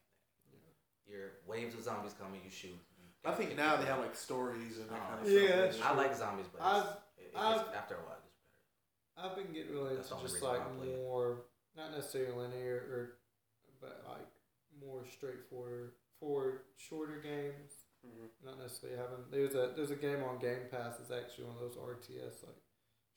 [0.51, 0.59] thing.
[0.59, 1.14] Yeah.
[1.14, 2.74] Your waves of zombies coming, you shoot.
[2.98, 5.59] you I think now they have like stories and that Oh, kind of Yeah, stuff.
[5.78, 8.42] that's I like zombies, but I've- it's, it, it I've- after a while, it's gets
[8.42, 9.16] repetitive.
[9.16, 10.96] I've been getting really into just like why I play it.
[10.98, 11.44] more,
[11.76, 13.01] not necessarily linear, or
[13.80, 14.26] but like
[14.80, 17.72] more straightforward, forward, shorter games.
[18.07, 18.28] Mhm.
[18.42, 19.24] Not necessarily having.
[19.30, 20.98] There's a there's a game on Game Pass.
[21.01, 22.57] It's actually one of those RTS like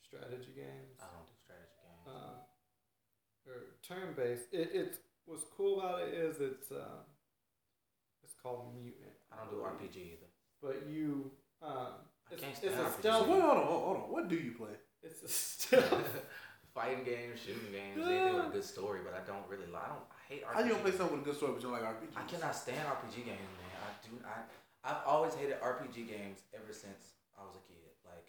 [0.02, 1.00] strategy games.
[1.00, 2.08] I don't do strategy games.
[2.08, 2.36] Um,
[3.48, 4.52] or turn based.
[4.52, 7.04] It, it's what's cool about it is it's um,
[8.24, 9.14] it's called Mutant.
[9.32, 10.30] I don't do RPG either.
[10.62, 12.00] But you um,
[12.30, 12.94] I it's, can't it's a RPGs.
[12.94, 13.28] So stealth.
[13.28, 14.04] wait, hold on, hold on.
[14.12, 14.76] What do you play?
[15.02, 16.26] It's a stealth.
[16.74, 19.86] Fighting games, shooting games, anything with a good story, but I don't really like.
[19.86, 20.10] I don't.
[20.10, 20.54] I hate RPG.
[20.58, 22.18] How you gonna play something with a good story but you don't like RPG?
[22.18, 23.78] I cannot stand RPG games, man.
[23.78, 24.12] I do.
[24.26, 24.42] I
[24.84, 27.78] I've always hated RPG games ever since I was a kid.
[28.04, 28.26] Like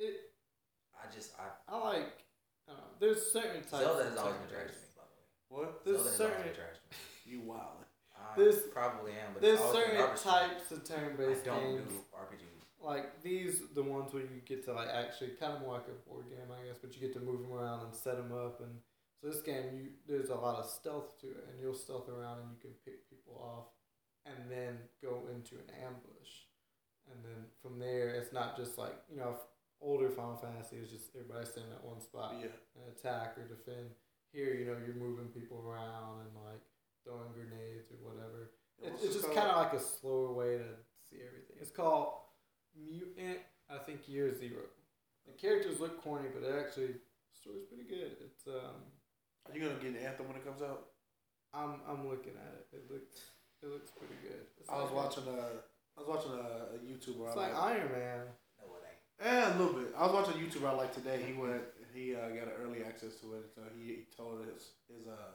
[0.00, 0.32] it.
[0.96, 2.24] I just I I like.
[2.64, 2.96] I don't know.
[2.98, 3.84] There's certain types.
[3.84, 4.91] Zelda of has always been trash to me, by the way.
[5.52, 5.84] What?
[5.84, 6.76] There's Zelda has certain trash.
[7.26, 7.84] You wild.
[8.16, 11.46] I There's- probably am, but There's it's always been certain garbage types of turn-based I
[11.46, 11.92] don't games.
[11.92, 12.84] do RPGs.
[12.84, 15.98] Like these, the ones where you get to like actually kind of more like a
[16.08, 18.60] board game, I guess, but you get to move them around and set them up.
[18.60, 18.74] And
[19.20, 22.40] so this game, you there's a lot of stealth to it, and you'll stealth around
[22.42, 23.70] and you can pick people off,
[24.26, 26.32] and then go into an ambush,
[27.10, 29.40] and then from there, it's not just like you know, if
[29.80, 32.50] older Final Fantasy is just everybody standing at one spot Yeah.
[32.74, 33.94] and attack or defend.
[34.32, 36.62] Here, you know, you're moving people around and like
[37.04, 38.50] throwing grenades or whatever.
[38.80, 40.68] Yeah, It's, it's just kind of like a slower way to
[41.08, 41.56] see everything.
[41.60, 42.14] It's called
[42.74, 43.38] Mutant,
[43.70, 44.62] I think, Year Zero.
[45.26, 48.16] The characters look corny, but it actually, the story's pretty good.
[48.24, 48.88] It's, um,
[49.46, 50.88] Are you gonna get an anthem when it comes out?
[51.54, 52.66] I'm, I'm looking at it.
[52.72, 54.48] It looks, it looks pretty good.
[54.58, 55.60] It's I was like watching a,
[55.94, 57.28] I was watching a, a YouTuber.
[57.28, 58.20] It's I like like, Iron Man.
[58.56, 59.28] No, it ain't.
[59.28, 59.92] eh, a little bit.
[59.96, 61.20] I was watching a YouTuber I like today.
[61.26, 61.60] He went,
[61.94, 63.50] he uh, got an early access to it.
[63.54, 65.32] So he, he told his his uh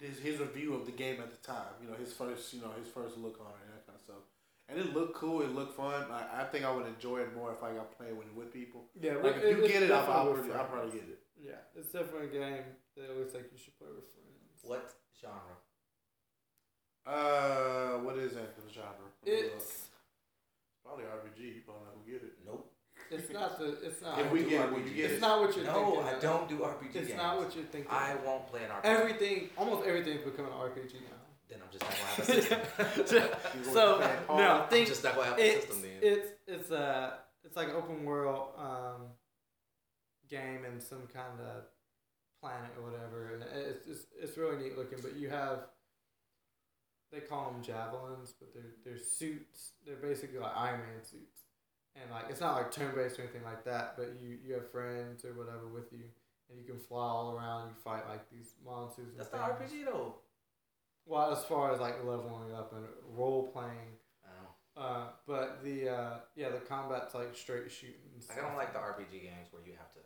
[0.00, 1.74] his his review of the game at the time.
[1.82, 4.02] You know, his first, you know, his first look on it and that kind of
[4.02, 4.24] stuff.
[4.68, 5.42] And it looked cool.
[5.42, 6.06] It looked fun.
[6.10, 8.86] I, I think I would enjoy it more if I got playing with with people.
[9.00, 11.18] Yeah, Like it- if you it's get it, I'll, I'll, probably, I'll probably get it.
[11.36, 12.64] Yeah, it's definitely a game
[12.96, 14.62] that looks like you should play with friends.
[14.62, 15.58] What genre?
[17.04, 19.10] Uh, what is that genre?
[19.26, 19.52] Let me look.
[19.56, 19.88] It's,
[20.84, 21.40] probably RPG.
[21.42, 22.31] You probably not gonna get it.
[23.12, 24.18] It's not the, it's not.
[24.18, 25.20] If we get will you get it's it?
[25.20, 25.82] not what you're thinking.
[25.82, 27.16] No, I don't do RPG It's games.
[27.16, 27.90] not what you're thinking.
[27.90, 28.84] I won't play an RPG.
[28.84, 31.20] Everything, almost everything's becoming an RPG now.
[31.48, 33.64] Then I'm just not gonna have a system.
[33.74, 34.38] So to play Paul?
[34.38, 35.90] no, I'm think just not gonna have a it's system then.
[36.02, 39.02] it's it's a it's like an open world um,
[40.30, 41.64] game in some kind of
[42.40, 44.98] planet or whatever, and it's it's it's really neat looking.
[45.02, 45.66] But you have
[47.12, 49.72] they call them javelins, but they're they're suits.
[49.84, 51.41] They're basically like Iron Man suits,
[51.96, 53.94] and like it's not like turn based or anything like that.
[53.96, 56.04] But you you have friends or whatever with you,
[56.50, 57.68] and you can fly all around.
[57.68, 59.08] You fight like these monsters.
[59.10, 59.72] and That's the things.
[59.72, 60.14] RPG though.
[61.06, 62.86] Well, as far as like leveling up and
[63.16, 64.80] role playing, Oh.
[64.80, 68.08] uh, but the uh, yeah the combat's like straight shooting.
[68.14, 70.00] and Like I don't like the RPG games where you have to,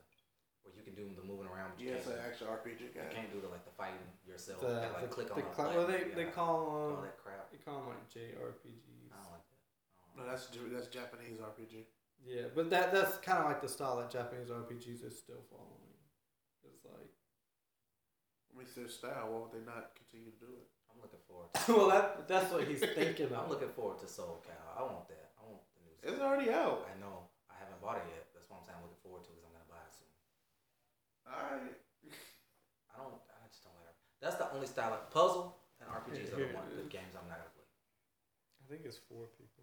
[0.64, 2.18] where you can do the moving around, but you Yeah, it's can't.
[2.18, 4.58] an actual RPG You can't do the like the fighting yourself.
[4.64, 5.76] the, you gotta, like the, click the on a cla- button.
[5.78, 7.46] well they, you they gotta- call all them that crap.
[7.52, 8.34] they call them like JRPGs.
[9.12, 9.45] I don't like that.
[9.45, 9.45] I don't
[10.16, 11.84] No, that's that's Japanese RPG.
[12.24, 15.92] Yeah, but that that's kind of like the style that Japanese RPGs are still following.
[16.64, 17.12] It's like
[18.48, 19.28] I mean, it's their style.
[19.28, 20.66] Why would they not continue to do it?
[20.88, 21.52] I'm looking forward.
[21.68, 24.64] To, well that that's what he's thinking I'm looking forward to Soul Cow.
[24.72, 25.36] I want that.
[25.36, 25.94] I want the new.
[26.00, 26.88] It's already out.
[26.88, 27.28] I know.
[27.52, 28.24] I haven't bought it yet.
[28.32, 28.80] That's what I'm saying.
[28.80, 30.12] I'm looking forward to because I'm gonna buy it soon.
[31.28, 31.76] Alright.
[32.90, 33.20] I don't.
[33.28, 33.92] I just don't like.
[34.24, 34.96] That's the only style.
[34.96, 37.68] Like puzzle and RPGs are Here the it one the games I'm not gonna play.
[37.68, 39.55] I think it's four people.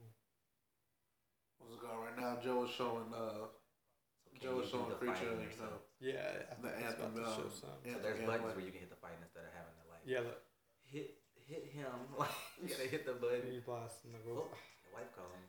[1.68, 2.38] What's going right now?
[2.44, 5.80] Joe is showing uh So Joe you is showing the creature fighting and yourself?
[6.00, 6.20] Yeah,
[6.52, 7.78] I The think it's anthem, to show um, some.
[7.88, 8.28] So there's gameplay.
[8.28, 10.40] buttons where you can hit the fight instead of having to like Yeah, look,
[10.84, 11.16] hit
[11.48, 11.96] hit him.
[12.20, 13.48] Like you gotta hit the button.
[13.52, 15.46] he's blasting the Oh, the wife calling.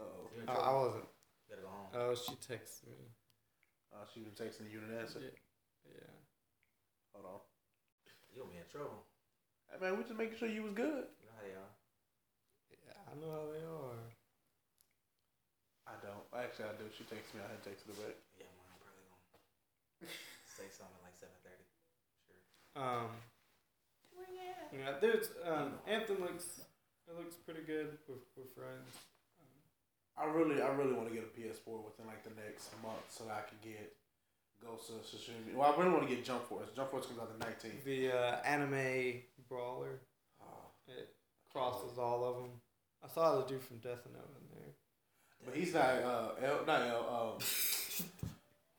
[0.00, 0.28] oh.
[0.32, 0.80] You're in Oh, I trouble.
[0.84, 1.08] wasn't.
[1.08, 1.90] You gotta go home.
[1.94, 3.12] Oh, she texted me.
[3.94, 5.20] Uh, she been texting you and answer.
[5.24, 5.36] Yeah,
[5.88, 6.14] yeah.
[7.14, 7.40] Hold on.
[8.34, 9.08] You'll be in trouble.
[9.72, 11.08] Hey man, we just making sure you was good.
[11.16, 11.72] You know how they are.
[12.70, 14.00] Yeah, I know how they are.
[15.86, 16.26] I don't.
[16.34, 16.86] Actually, I do.
[16.92, 17.46] She texted me.
[17.46, 18.18] I had texted her back.
[18.36, 20.10] Yeah, man, I'm probably gonna
[20.58, 21.66] say something like seven thirty.
[22.26, 22.42] Sure.
[22.74, 23.10] Um,
[24.74, 26.60] yeah, there's um, Anthem looks
[27.06, 28.90] it looks pretty good with with friends.
[29.38, 29.54] Um,
[30.18, 33.24] I really, I really want to get a PS4 within like the next month so
[33.24, 33.94] that I can get
[34.60, 35.54] Ghost of Tsushima.
[35.54, 36.68] Well, I really want to get Jump Force.
[36.74, 37.84] Jump Force comes out the 19th.
[37.84, 40.00] the uh, anime brawler
[40.42, 41.14] Oh, it
[41.52, 42.50] crosses all of them.
[43.04, 44.72] I saw the dude from Death Note in there.
[45.44, 48.06] But he's not, uh, L, not L, um,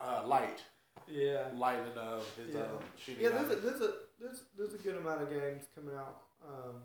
[0.00, 0.62] uh, Light.
[1.10, 1.44] Yeah.
[1.56, 2.60] Light and uh, his Yeah.
[2.62, 3.22] um, shooting.
[3.24, 6.22] Yeah, there's a, there's a there's there's a good amount of games coming out.
[6.44, 6.82] Um,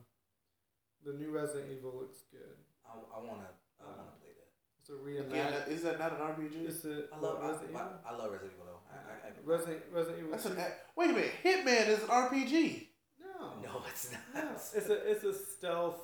[1.06, 2.56] the new Resident Evil looks good.
[2.86, 3.50] I, I wanna
[3.82, 4.50] I wanna play that.
[4.80, 5.52] It's a yeah, reimagined.
[5.52, 6.68] that- is that not an RPG?
[6.70, 8.00] It's a I love what, Resident Resident I, Evil.
[8.08, 8.82] I, love Resident Evil though.
[8.96, 10.32] I, I, I, Resident Resident Evil.
[10.32, 10.58] That's an.
[10.96, 11.32] Wait a minute.
[11.44, 12.88] Hitman is an RPG.
[13.20, 13.54] no.
[13.62, 14.22] no, it's not.
[14.46, 16.00] No, it's a it's a stealth.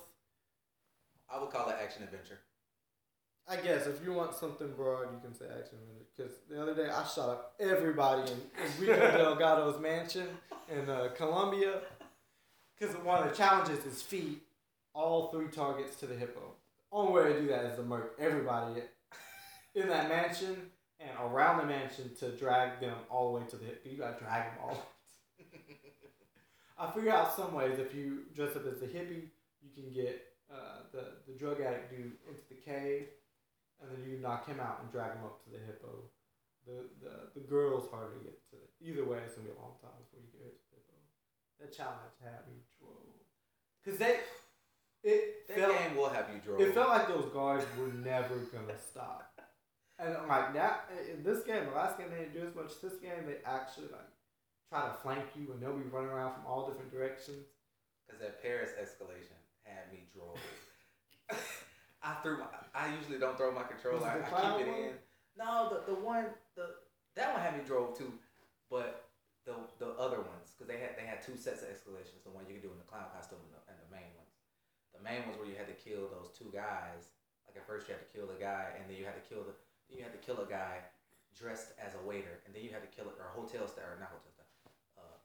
[1.32, 2.38] I would call it action adventure.
[3.50, 5.78] I guess if you want something broad, you can say action
[6.16, 8.38] because the other day I shot up everybody in,
[8.78, 10.28] Rico Delgado's mansion
[10.72, 11.80] in uh, Colombia
[12.78, 14.38] because one of the challenges is feed
[14.94, 16.54] all three targets to the hippo.
[16.92, 18.82] Only way to do that is to murk everybody
[19.74, 20.70] in that mansion
[21.00, 23.88] and around the mansion to drag them all the way to the hippo.
[23.88, 24.86] You gotta drag them all.
[26.78, 29.24] I figure out some ways if you dress up as a hippie,
[29.60, 30.22] you can get
[30.52, 33.06] uh, the the drug addict dude into the cave,
[34.20, 36.08] knock him out and drag him up to the hippo.
[36.66, 38.56] The the the girl's harder to get to.
[38.84, 40.96] Either way, it's gonna be a long time before you get to the hippo.
[41.60, 43.16] That challenge had me drove.
[43.84, 44.20] Cause they,
[45.02, 46.60] it That felt game will have you drove.
[46.60, 49.40] it felt like those guards were never gonna stop.
[49.98, 52.46] And I'm like that in eh, eh, this game, the last game they didn't do
[52.48, 52.80] as much.
[52.80, 54.08] This game they actually like
[54.68, 57.48] try to flank you, and they'll be running around from all different directions.
[58.06, 60.40] Because that Paris escalation had me drove.
[62.10, 62.50] I threw my.
[62.74, 64.02] I usually don't throw my controller.
[64.02, 64.90] I, I keep it one?
[64.90, 64.94] in.
[65.38, 66.26] No, the the one
[66.58, 66.74] the
[67.14, 68.10] that one had me drove too,
[68.66, 69.10] but
[69.46, 72.26] the the other ones because they had they had two sets of escalations.
[72.26, 74.34] The one you could do in the clown costume and the, and the main ones.
[74.90, 77.14] The main ones where you had to kill those two guys.
[77.46, 79.46] Like at first you had to kill the guy, and then you had to kill
[79.46, 79.54] the
[79.86, 80.82] you had to kill a guy
[81.34, 83.98] dressed as a waiter, and then you had to kill a, or hotel staff or
[84.02, 84.50] not hotel staff,
[84.98, 85.18] uh,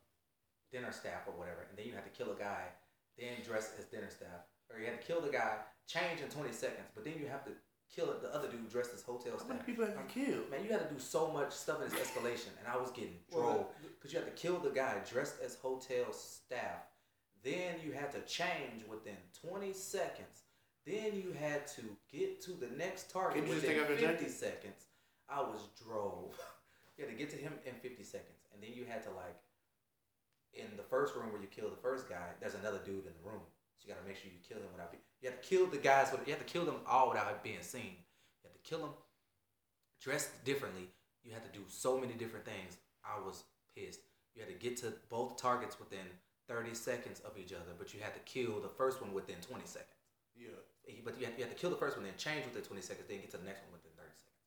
[0.69, 2.69] dinner staff or whatever, and then you had to kill a guy,
[3.17, 6.51] then dress as dinner staff, or you had to kill the guy, change in twenty
[6.51, 7.51] seconds, but then you have to
[7.93, 9.47] kill the other dude dressed as hotel staff.
[9.47, 10.51] How many people have you killed?
[10.51, 13.15] Man, you had to do so much stuff in this escalation, and I was getting
[13.31, 16.89] drove because you had to kill the guy dressed as hotel staff.
[17.43, 19.17] Then you had to change within
[19.47, 20.43] 20 seconds.
[20.85, 21.81] Then you had to
[22.11, 24.89] get to the next target Can you within 50 seconds.
[25.29, 26.33] I was drove.
[26.97, 28.41] you had to get to him in 50 seconds.
[28.53, 29.37] And then you had to, like,
[30.53, 33.25] in the first room where you kill the first guy, there's another dude in the
[33.25, 33.45] room.
[33.77, 35.04] So you got to make sure you kill him without being.
[35.25, 37.65] You have to kill the guys, with, you have to kill them all without being
[37.65, 37.97] seen.
[38.37, 38.93] You have to kill them
[39.99, 40.85] dressed differently.
[41.23, 42.77] You had to do so many different things.
[43.01, 43.41] I was
[43.73, 44.01] pissed.
[44.35, 46.05] You had to get to both targets within
[46.47, 49.65] 30 seconds of each other, but you had to kill the first one within 20
[49.65, 49.97] seconds.
[50.37, 50.61] Yeah.
[51.03, 53.09] But you had, you had to kill the first one, then change within 20 seconds,
[53.09, 54.45] then get to the next one within 30 seconds.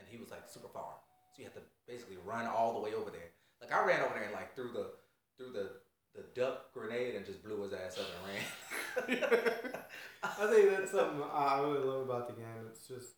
[0.00, 1.04] And he was like super far.
[1.36, 3.28] So you had to basically run all the way over there.
[3.60, 4.96] Like I ran over there and like through the
[5.36, 5.84] through the
[6.14, 9.28] the duck grenade and just blew his ass up and ran.
[10.22, 12.66] I think that's something I really love about the game.
[12.70, 13.14] It's just,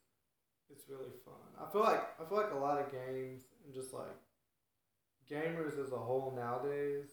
[0.70, 1.34] it's really fun.
[1.61, 4.07] I feel like I feel like a lot of games and just like
[5.30, 7.07] gamers as a whole nowadays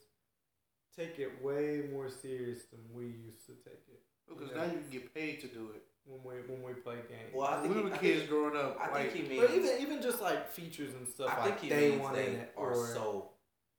[0.95, 4.57] take it way more serious than we used to take it Because Yeah.
[4.65, 5.84] now you can get paid to do it.
[6.05, 7.34] when we when we play games.
[7.34, 9.23] Well, I When think we he- were I kids think- growing up, I like, think
[9.23, 9.47] he means.
[9.47, 12.27] but even even just like features and stuff I like think he day means they
[12.27, 13.29] in it are or so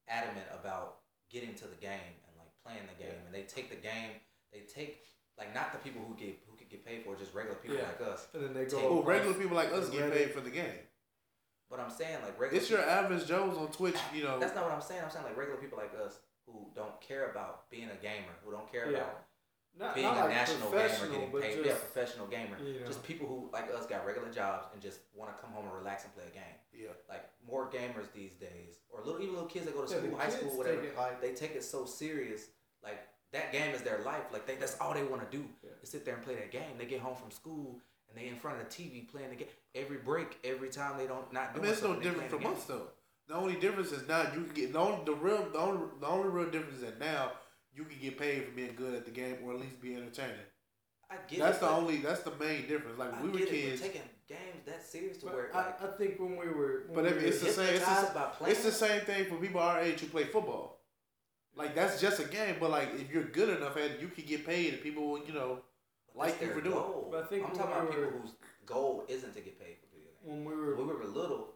[0.07, 0.97] adamant about
[1.35, 3.25] getting to the game and like playing the game, Yeah.
[3.27, 4.11] and they take the game.
[4.53, 5.03] They take
[5.37, 7.91] like not the people who get who could get paid for, just regular people Yeah.
[7.91, 8.27] like us.
[8.33, 8.77] and then they go.
[8.79, 10.13] Take- oh, regular people like us get Reddit.
[10.13, 10.79] paid for the game.
[11.69, 12.61] But I'm saying like regular.
[12.61, 14.39] It's your average Joes on Twitch, you know.
[14.39, 15.01] That's not what I'm saying.
[15.03, 18.51] I'm saying like regular people like us who don't care about being a gamer, who
[18.51, 18.99] don't care Yeah.
[18.99, 19.25] about
[19.79, 21.55] not, being not a like national gamer, getting paid.
[21.55, 22.57] just, yeah, professional gamer.
[22.63, 22.85] you know.
[22.87, 25.75] Just people who like us got regular jobs and just want to come home and
[25.75, 26.55] relax and play a game.
[26.73, 26.89] Yeah.
[27.09, 30.17] Like more gamers these days, or little even little kids that go to Yeah, school,
[30.17, 30.81] high school, whatever.
[30.81, 32.47] take it they take it so serious.
[32.83, 34.23] Like that game is their life.
[34.31, 35.71] Like they, that's all they want to do Yeah.
[35.83, 36.77] is sit there and play that game.
[36.77, 39.47] They get home from school and they in front of the TV playing the game
[39.73, 42.63] every break, every time they don't not I doing mean, it's no different from us
[42.65, 42.87] though.
[43.27, 46.07] The only difference is now you can get the only, the real the only, the
[46.07, 47.31] only real difference is that now
[47.75, 50.35] you can get paid for being good at the game or at least be entertaining.
[51.09, 52.97] I get that's it, the only that's the main difference.
[52.97, 55.81] Like I we were it, kids, taking games that serious to But where I, like
[55.83, 58.11] I think when we were, when But we if were it's the same- it's the-
[58.15, 60.79] by it's the same thing for people our age who play football.
[61.55, 64.25] Like that's just a game, but like if you're good enough at it, you can
[64.25, 65.61] get paid, and people will you know
[66.13, 66.79] But like you for doing it.
[66.79, 67.07] goal.
[67.11, 68.31] But I think I'm when talking about we people whose
[68.65, 70.23] goal isn't to get paid for video games.
[70.23, 71.54] when we When we were little,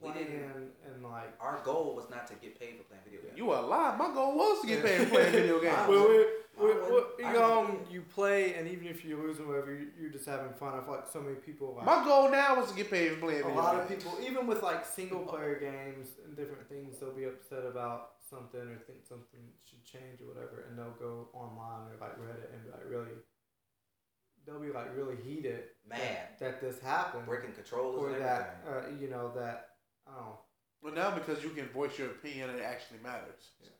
[0.00, 0.70] we playing didn't.
[0.86, 3.36] and like Our goal was not to get paid for playing video games.
[3.36, 3.96] You a lie.
[3.96, 5.76] My goal was to get paid for playing video games.
[5.88, 6.26] Well, was-
[6.58, 9.72] we, we, we, you go was- home, you play, and even if you're losing, whatever,
[9.72, 10.74] you, you're just having fun.
[10.74, 13.20] I feel like so many people like My goal now is to get paid for
[13.26, 13.58] playing video games.
[13.58, 17.12] a video lot of people, even with like single player games and different things, they'll
[17.14, 21.88] be upset about something or think something should change or whatever, and they'll go online
[21.90, 23.14] or like Reddit and be like really,
[24.46, 25.98] they'll be like really heated Mad.
[26.00, 29.67] that, that this happened breaking controllers or and that uh, you know that
[30.08, 30.38] I don't know.
[30.82, 33.50] But now because you can voice your opinion, and it actually matters.
[33.62, 33.70] it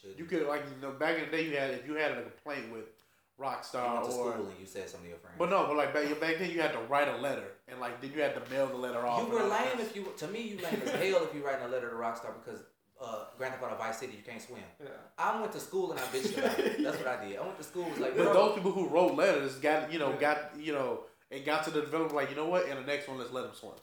[0.00, 0.18] should.
[0.18, 2.22] You could like you know back in the day you had if you had a
[2.22, 5.36] complaint with you Rockstar went to or school and you said something to your friends.
[5.38, 8.00] but no, but like back, back then you had to write a letter and like
[8.00, 9.26] then you had to mail the letter off.
[9.26, 10.06] You were all lame if you.
[10.16, 12.60] To me, you lame as hell if you writing a letter to Rockstar because
[13.00, 14.60] uh, Grand Theft Auto Vice City you can't swim.
[14.82, 14.88] Yeah.
[15.16, 16.82] I went to school and I bitched about it.
[16.82, 17.38] That's what I did.
[17.38, 20.10] I went to school was like, But those people who wrote letters got you know
[20.10, 20.16] Yeah.
[20.20, 23.06] got you know it got to the developer like you know what in the next
[23.08, 23.74] one let's let them swim.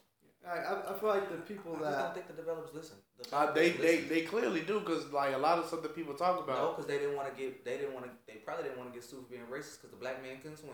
[0.48, 2.98] I, I, I feel like the people I just don't think the developers listen.
[3.18, 4.10] The Uh, they, developers they listen.
[4.10, 6.48] they clearly do because like a lot of stuff that people talk about.
[6.58, 6.76] no, about.
[6.78, 7.66] because they didn't want to get.
[7.66, 8.12] They didn't want to.
[8.28, 10.58] They probably didn't want to get sued for being racist because the black man couldn't
[10.58, 10.74] swim.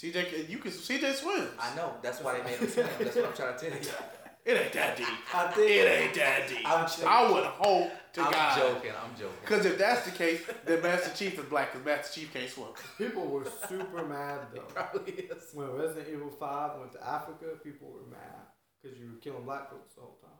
[0.00, 1.50] CJ, you can CJ swims.
[1.60, 1.94] I know.
[2.02, 2.86] That's why they made him swim.
[2.98, 3.84] That's what I'm trying to tell you.
[4.50, 5.06] It ain't that deep.
[5.34, 6.58] I think It ain't that deep.
[6.64, 8.90] I'm I would hope to God I'm joking.
[8.90, 9.36] I'm joking.
[9.42, 12.68] Because if that's the case, then Master Chief is black because Master Chief can't swim.
[12.98, 14.60] people were super mad It though.
[14.74, 15.44] probably is.
[15.54, 18.40] When Resident Evil Five went to Africa, people were mad
[18.82, 20.30] because you were killing black folks the whole time.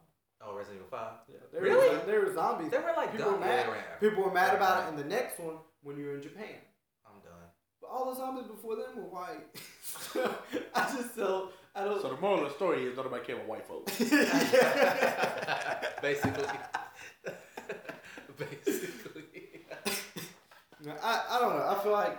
[0.43, 1.13] Oh, Resident Evil Five.
[1.29, 1.95] Yeah, there Really?
[1.97, 2.71] Was, there were zombies.
[2.71, 3.65] They were like People were mad.
[3.67, 6.15] they were in- People were mad about it in the next one when you were
[6.17, 6.57] in Japan.
[7.07, 7.47] I'm done.
[7.81, 9.47] But all the zombies before them were white.
[10.75, 11.53] I just don't.
[11.75, 12.03] I don't.
[12.03, 13.99] So the moral of the story is nobody care about white folks.
[16.03, 16.45] Basically.
[18.39, 19.25] Basically.
[21.03, 21.67] I, I don't know.
[21.69, 22.19] I feel like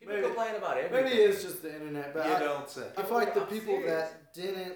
[0.00, 1.04] People Maybe- complain about everything.
[1.06, 2.86] maybe it's just the internet, but you I, don't say.
[2.96, 3.90] I feel like the I'm people serious.
[4.10, 4.74] that didn't,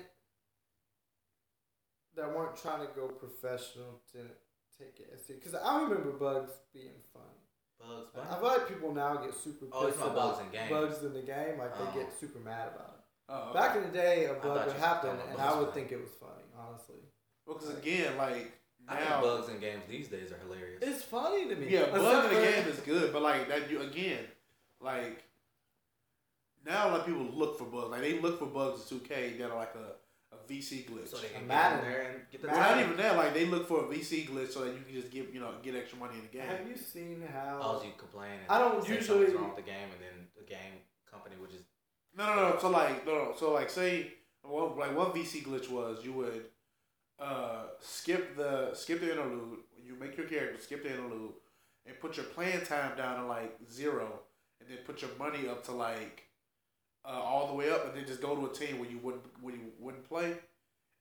[2.17, 4.33] that weren't trying to go professional, didn't
[4.77, 5.45] take it as serious.
[5.45, 7.23] Because I remember bugs being fun.
[7.79, 10.51] Bugs I feel like people now get super Oh, it's pissed not about bugs in
[10.53, 10.71] games.
[10.71, 11.57] bugs in the game.
[11.59, 11.85] Like Oh.
[11.95, 13.02] they get super mad about it.
[13.33, 15.73] Uh, Back in the day, a bug would happen, and I would funny.
[15.81, 16.45] think it was funny.
[16.59, 16.97] Honestly,
[17.47, 18.53] because again, like
[18.89, 20.83] I think now, bugs in games these days are hilarious.
[20.83, 21.67] it's funny to me.
[21.71, 24.25] yeah, Except bug in the game is good, but like that, you again,
[24.81, 25.25] like
[26.67, 27.91] now, like people look for bugs.
[27.91, 31.09] Like they look for bugs in 2K that are like a, a VC glitch.
[31.09, 31.79] so they can Madden.
[31.81, 32.77] get in there and get the Well, Madden.
[32.77, 33.17] not even that.
[33.17, 35.51] Like they look for a VC glitch so that you can just give you know
[35.63, 36.47] get extra money in the game.
[36.47, 37.61] Have you seen how?
[37.63, 38.31] Oh, you complain.
[38.43, 40.79] And I don't say usually- something's wrong with the game, and then the game
[41.11, 41.65] company would just
[42.17, 42.59] No, no, no.
[42.61, 43.35] So like, no, no.
[43.39, 44.13] So like, say,
[44.43, 46.45] one, like one VC glitch was you would
[47.19, 49.59] uh, skip the skip the interlude.
[49.85, 51.33] You make your character skip the interlude
[51.87, 54.21] and put your playing time down to like zero,
[54.61, 56.25] and then put your money up to like
[57.05, 59.25] uh, all the way up, and then just go to a team where you wouldn't
[59.41, 60.35] where you wouldn't play,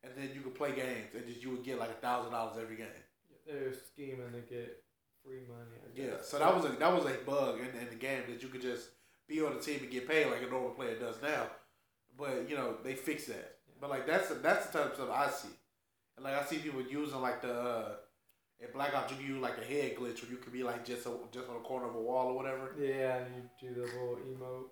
[0.04, 2.58] and then you could play games, and just you would get like a thousand dollars
[2.62, 2.88] every game.
[3.46, 4.84] They're scheming to get
[5.26, 5.78] free money.
[5.96, 8.50] Yeah, so that was a that was a bug in, in the game that you
[8.50, 8.90] could just
[9.28, 11.48] be on the team and get paid like a normal player does now.
[12.18, 13.58] But you know they fix that.
[13.80, 15.50] But like that's the, that's the type of stuff I see,
[16.18, 17.90] and like I see people using like the uh,
[18.60, 20.86] In Black Ops, you can use like a head glitch where you could be like
[20.86, 22.76] just a, just on the corner of a wall or whatever.
[22.80, 23.28] Yeah, and
[23.62, 24.66] you do the little emote.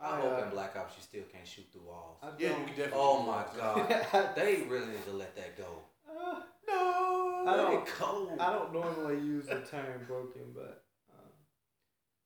[0.00, 2.18] I I, hope uh, in Black Ops you still can't shoot through walls.
[2.22, 2.92] I Yeah, you can definitely.
[2.94, 5.80] Oh my god, they really need to let that go.
[6.08, 7.44] Uh, No.
[7.46, 8.32] I Let don't- it go.
[8.40, 10.83] I don't normally use the term broken, but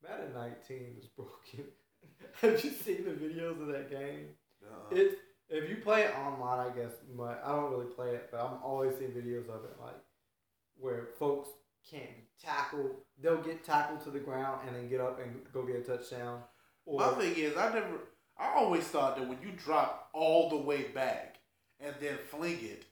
[0.03, 1.65] Madden 19 is broken.
[2.41, 4.27] Have you seen the videos of that game?
[4.63, 4.95] Uh-uh.
[4.95, 5.19] It
[5.49, 6.91] if you play it online, I guess.
[7.17, 9.95] But I don't really play it, but I'm always seeing videos of it, like
[10.77, 11.49] where folks
[11.89, 12.91] can't be tackled.
[13.21, 16.41] They'll get tackled to the ground and then get up and go get a touchdown.
[16.85, 17.99] Or My thing is, I never.
[18.37, 21.37] I always thought that when you drop all the way back
[21.81, 22.85] and then fling it,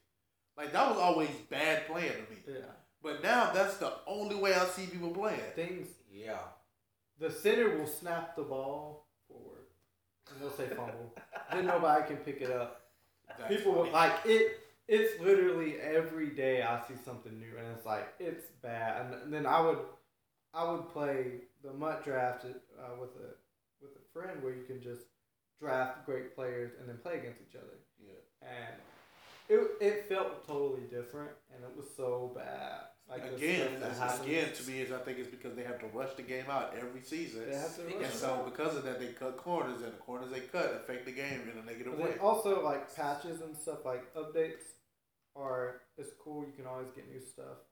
[0.57, 2.38] like that was always bad playing to me.
[2.59, 2.65] yeah,
[3.01, 5.39] But now that's the only way I see people playing.
[5.55, 5.88] things.
[6.11, 6.39] Yeah.
[7.19, 9.65] The center will snap the ball forward,
[10.31, 11.14] and they'll say fumble.
[11.52, 12.81] then nobody can pick it up.
[13.39, 13.91] That's People funny.
[13.91, 14.60] like it.
[14.88, 19.14] It's literally every day I see something new, and it's like it's bad.
[19.23, 19.80] And then I would,
[20.53, 23.34] I would play the MUT draft uh, with a
[23.81, 25.02] with a friend where you can just
[25.60, 27.77] draft great players and then play against each other.
[27.99, 28.48] Yeah.
[28.48, 28.76] And
[29.49, 32.81] it it felt totally different, and it was so bad.
[33.09, 35.79] Like the again, stuff that again, to me, is I think it's because they have
[35.79, 37.49] to rush the game out every season.
[37.49, 38.45] They have to rush And so out.
[38.45, 41.57] because of that, they cut corners, and the corners they cut affect the game in
[41.57, 42.17] a negative But way.
[42.19, 44.75] also like patches and stuff like updates
[45.38, 46.45] are it's cool.
[46.45, 47.63] You can always get new stuff.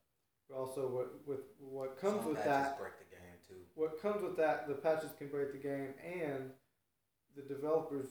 [0.50, 3.60] But also what with what comes Some with that, break the game too.
[3.74, 6.52] what comes with that, the patches can break the game, and
[7.36, 8.08] the developers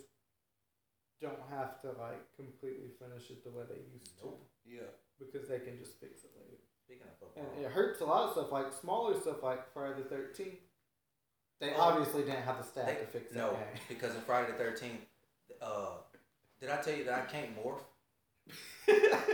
[1.23, 4.45] don't have to like completely finish it the way they used Nope.
[4.65, 4.91] to Yeah.
[5.19, 6.61] because they can just fix it later.
[6.87, 9.95] Speaking of football, And it hurts a lot of stuff like smaller stuff like Friday
[10.03, 10.61] the Thirteenth.
[11.61, 11.81] They Oh.
[11.81, 13.57] obviously didn't have the staff They- to fix that no,
[13.89, 15.01] because in Friday the Thirteenth,
[15.63, 15.93] uh,
[16.61, 17.81] did I tell you that I can't morph?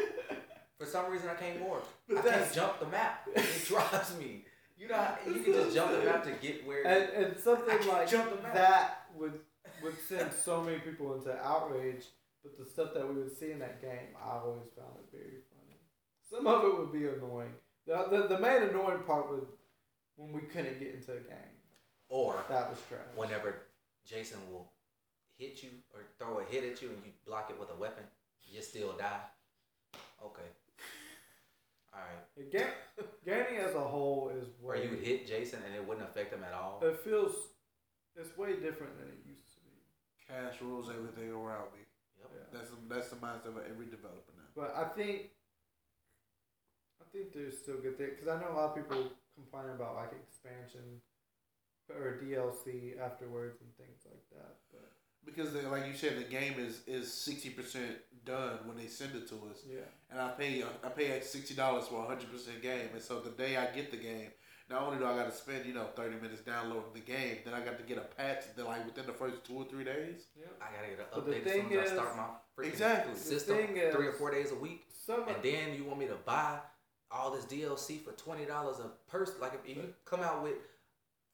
[0.78, 1.82] For some reason, I can't morph.
[2.08, 3.28] But I can't jump the map.
[3.34, 4.44] It drives me.
[4.78, 6.86] You know, you can just jump the map to get where.
[6.86, 8.54] and, and something like jump the map.
[8.54, 9.38] that would
[9.82, 12.06] would send so many people into outrage.
[12.42, 15.42] But the stuff that we would see in that game, I always found it very.
[16.32, 17.52] Some of it would be annoying.
[17.86, 19.44] The, the, the main annoying part was
[20.16, 21.54] when we couldn't get into a game.
[22.08, 23.00] or That was trash.
[23.16, 23.54] whenever
[24.06, 24.70] Jason will
[25.38, 28.04] hit you or throw a hit at you and you block it with a weapon,
[28.44, 29.20] you still die.
[30.24, 30.48] Okay.
[31.94, 32.24] All right.
[32.36, 36.06] The Ga- gaming as a whole is Or you would hit Jason and it wouldn't
[36.06, 36.80] affect him at all.
[36.82, 37.32] It feels.
[38.16, 39.70] It's way different than it used to be.
[40.28, 41.82] Cash rules everything around me.
[42.20, 42.30] Yep.
[42.34, 42.46] Yeah.
[42.52, 44.44] That's the, that's the mindset of every developer now.
[44.54, 45.39] But I think, I
[47.12, 50.12] think there's still good things because I know a lot of people complain about like
[50.12, 51.00] expansion
[51.90, 54.56] or DLC afterwards and things like that.
[54.70, 54.90] But
[55.24, 59.14] Because they, like you said, the game is is sixty percent done when they send
[59.16, 59.80] it to us, yeah,
[60.10, 63.20] and I pay I pay like sixty dollars for a hundred percent game, and so
[63.20, 64.30] the day I get the game,
[64.68, 67.54] not only do I got to spend you know thirty minutes downloading the game, then
[67.54, 70.26] I got to get a patch that like within the first two or three days.
[70.38, 70.46] yeah.
[70.60, 72.24] I gotta get an But the update as soon thing as I is- start my
[72.56, 73.14] freaking Exactly.
[73.14, 73.56] The system.
[73.56, 74.84] thing is- three or four days a week.
[74.92, 76.60] Some And then you want me to buy
[77.10, 79.36] all this DLC for twenty dollars a person?
[79.40, 80.54] Like if you come out with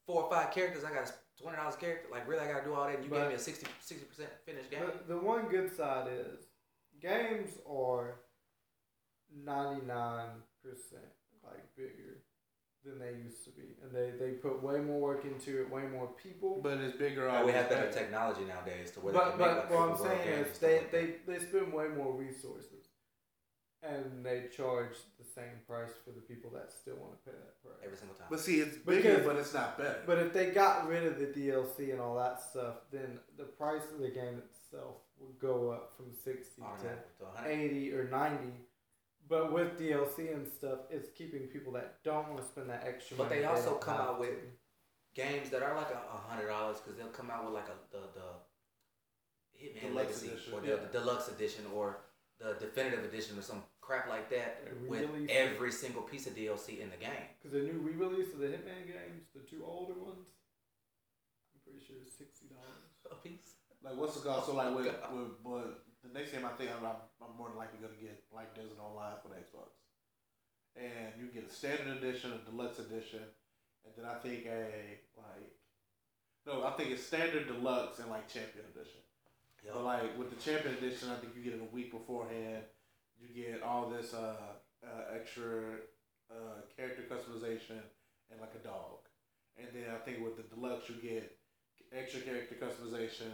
[0.05, 2.07] four or five characters, I got a twenty dollars character.
[2.11, 2.95] Like really, I gotta do all that.
[2.95, 3.65] And you But- gave me a 60
[4.05, 4.81] percent finished game.
[4.85, 6.45] but the one good side is
[7.01, 8.15] games are
[9.43, 10.29] ninety nine
[10.63, 11.03] percent
[11.43, 12.23] like bigger
[12.83, 15.83] than they used to be, and they they put way more work into it, way
[15.83, 16.59] more people.
[16.63, 17.27] But it's bigger.
[17.27, 17.99] Yeah, we have better better.
[17.99, 20.83] technology nowadays to where they But can make but like what I'm saying is they,
[20.91, 22.86] they they spend way more resources,
[23.83, 27.61] and they charge the same price for the people that still want to pay that
[27.61, 27.75] price.
[27.85, 28.27] every single time.
[28.29, 30.01] But see, it's bigger, Because- but it's not better.
[30.05, 33.83] But if they got rid of the DLC and all that stuff, then the price
[33.93, 37.49] of the game itself would go up from sixty oh, to Automatic to 100.
[37.51, 38.53] eighty or ninety.
[39.29, 43.17] But with DLC and stuff, it's keeping people that don't want to spend that extra.
[43.17, 43.29] Money.
[43.29, 44.47] But money they also don't come out with- to.
[45.13, 47.77] games that are like a, a hundred dollars because they'll come out with like a
[47.91, 48.29] the the
[49.59, 50.75] Hitman Deluxe Legacy edition, or the, yeah.
[50.75, 51.97] the deluxe edition or
[52.39, 55.29] the definitive edition or some crap like that with re-release.
[55.31, 57.25] every single piece of DLC in the game.
[57.39, 60.27] Because the new re-release of the Hitman games, the two older ones,
[61.55, 62.93] I'm pretty sure it's sixty dollars.
[63.11, 63.55] A piece.
[63.83, 64.45] Like what's it called?
[64.45, 65.73] So like Oh, with, with, with
[66.03, 68.77] the next game I think I'm, I'm, I'm more than likely gonna get like Desert
[68.79, 69.71] Online for the Xbox,
[70.75, 73.23] and you get a standard edition, a deluxe edition,
[73.85, 75.55] and then I think a like
[76.45, 79.01] no, I think it's standard deluxe and like champion edition.
[79.65, 82.63] But like with the champion edition, I think you get it a week beforehand.
[83.19, 84.35] You get all this uh,
[84.83, 85.81] uh, extra
[86.31, 87.81] uh, character customization
[88.31, 89.05] and like a dog.
[89.57, 91.37] And then I think with the deluxe, you get
[91.91, 93.31] extra character customization,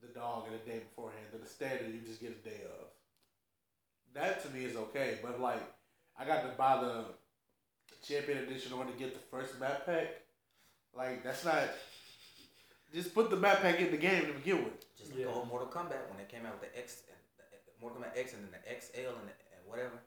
[0.00, 1.26] the dog, and a day beforehand.
[1.30, 2.86] But the standard, you just get a day of.
[4.14, 5.62] That to me is okay, but like
[6.18, 7.04] I got to buy the
[8.02, 10.08] Champion Edition or to get the first map pack.
[10.94, 11.68] Like that's not.
[12.94, 14.96] Just put the backpack in the game to begin with.
[14.96, 15.26] Just like Yeah.
[15.26, 17.18] the whole Mortal Kombat when they came out with the X, and
[17.66, 20.00] the Mortal Kombat X, and then the XL and, the, and whatever.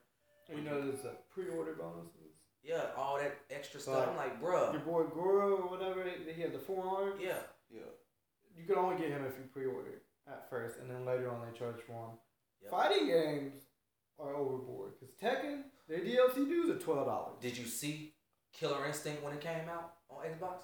[0.50, 2.36] You know, there's a pre-order bonuses.
[2.64, 4.00] Yeah, all that extra stuff.
[4.00, 4.10] Right.
[4.10, 4.74] I'm like, bruh.
[4.74, 7.20] Your boy Goro or whatever, he had the forearm.
[7.20, 7.38] Yeah,
[7.70, 7.82] Yeah.
[8.56, 11.58] You could only get him if you pre-ordered at first, and then later on they
[11.58, 12.18] charge for him.
[12.64, 12.72] Yep.
[12.72, 13.54] Fighting games
[14.20, 17.38] are overboard because Tekken, their DLC dues are twelve dollars.
[17.40, 18.14] Did you see
[18.54, 20.64] Killer Instinct when it came out on Xbox?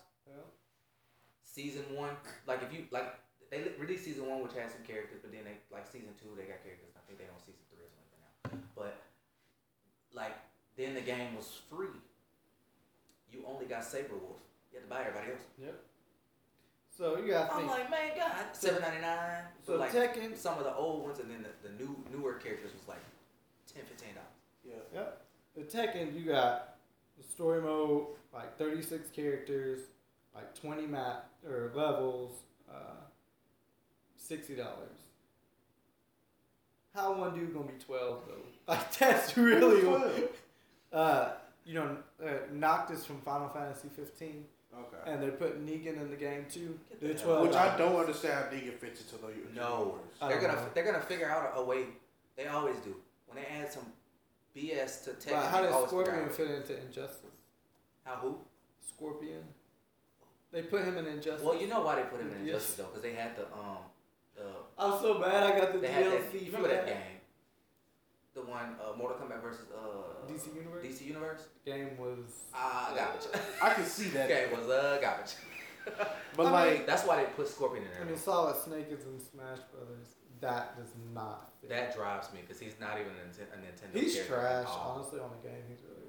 [1.58, 1.64] Yeah.
[1.64, 2.12] Season one,
[2.46, 3.18] like if you like,
[3.50, 6.44] they released season one, which had some characters, but then they like season two, they
[6.46, 6.94] got characters.
[6.96, 8.68] I think they on season three or something now.
[8.76, 9.02] But
[10.14, 10.38] like
[10.78, 11.98] then the game was free.
[13.34, 14.40] You only got Sabrewulf.
[14.72, 15.42] You had to buy everybody else.
[15.62, 15.76] Yep.
[16.96, 17.72] So you got I'm think.
[17.72, 19.44] like, man, God, seven ninety nine.
[19.66, 22.72] so like Tekken, some of the old ones, and then the, the new newer characters
[22.74, 23.02] was like
[23.74, 23.84] 10
[24.16, 24.28] dollars.
[24.66, 24.74] Yeah.
[24.94, 25.22] Yep.
[25.56, 26.76] The Tekken, you got
[27.18, 29.80] the story mode, like 36 characters,
[30.38, 32.32] like 20 map or levels,
[32.70, 33.02] uh,
[34.30, 34.66] $60.
[36.94, 38.34] How one dude gonna be 12 though?
[38.74, 40.30] Like that's really Twelve.
[40.92, 41.30] uh,
[41.66, 44.44] you know, uh, Noctis from Final Fantasy 15,
[44.78, 44.98] Okay.
[45.12, 46.78] and they're putting Negan in the game too.
[47.00, 47.48] They're the 12.
[47.48, 49.80] Which I don't understand how Negan fits into the No.
[49.80, 50.18] universe.
[50.22, 50.70] I They're gonna know.
[50.74, 51.86] they're gonna figure out a, a way.
[52.36, 52.96] They always do.
[53.28, 53.86] When they add some
[54.56, 57.32] BS to Tekken, But how does always figure Scorpion out- fit into Injustice?
[58.04, 58.38] How who?
[58.86, 59.44] Scorpion.
[60.52, 61.44] They put him in Injustice.
[61.44, 62.54] Well, you know why they put him in Yes.
[62.56, 63.78] Injustice though, because they had the um
[64.36, 64.44] the
[64.78, 65.44] I'm so bad.
[65.44, 66.34] I got the they had DLC that.
[66.34, 66.94] You for remember that that.
[66.94, 67.14] game?
[68.34, 70.86] The one uh, Mortal Kombat versus uh DC Universe.
[70.86, 71.42] DC Universe.
[71.66, 72.20] game was.
[72.54, 73.28] Ah, garbage.
[73.62, 74.28] I can see that.
[74.30, 75.34] game was uh garbage.
[76.36, 78.02] But I like, mean- That's why they put Scorpion in there.
[78.02, 80.16] I mean, Solid Snake is in Smash Brothers.
[80.42, 81.70] That does not fit.
[81.72, 84.00] that drives me because he's not even a, Ninten- a Nintendo.
[84.00, 84.66] He's character trash.
[84.66, 84.96] at all.
[85.00, 86.07] Honestly, on the game, he's really whack.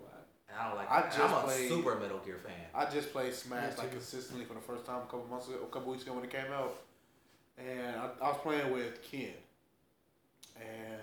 [0.48, 0.90] And I don't like.
[0.90, 1.12] I that.
[1.12, 2.54] just I'm a played- super Metal Gear fan.
[2.74, 5.66] I just played Smash like consistently for the first time a couple months ago, a
[5.66, 6.74] couple weeks ago when it came out,
[7.58, 9.32] and I, I was playing with Ken,
[10.56, 11.00] and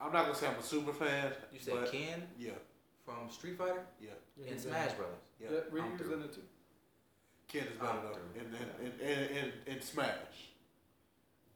[0.00, 1.32] I'm not gonna say I'm a super fan.
[1.52, 2.50] You said but Ken Yeah,
[3.04, 5.16] from Street Fighter yeah, Yeah, in Smash in- Brothers.
[5.40, 5.48] yeah.
[5.52, 6.40] Yeah, I'm Ryu's in it too.
[7.48, 8.40] Ken is I'm better though through.
[8.40, 8.46] in
[8.90, 9.36] in, in, in,
[9.68, 10.50] in in Smash.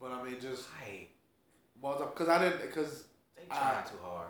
[0.00, 1.08] But I mean, just Right.
[1.82, 3.04] because I didn't because
[3.36, 4.28] They I- trying too hard.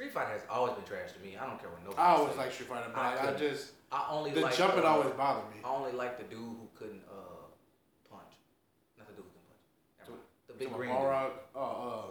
[0.00, 1.36] Street Fighter has always been trash to me.
[1.36, 3.76] I don't care what nobody I always like Street Fighter, but I I, I just
[3.92, 5.60] I only the like jumping uh, always bothered me.
[5.60, 7.44] I only like the dude who couldn't uh
[8.08, 8.32] punch.
[8.96, 9.60] Not the dude who can punch.
[10.00, 10.16] Never.
[10.48, 11.04] The big Come on, green dude.
[11.04, 12.02] Balrog, uh, uh,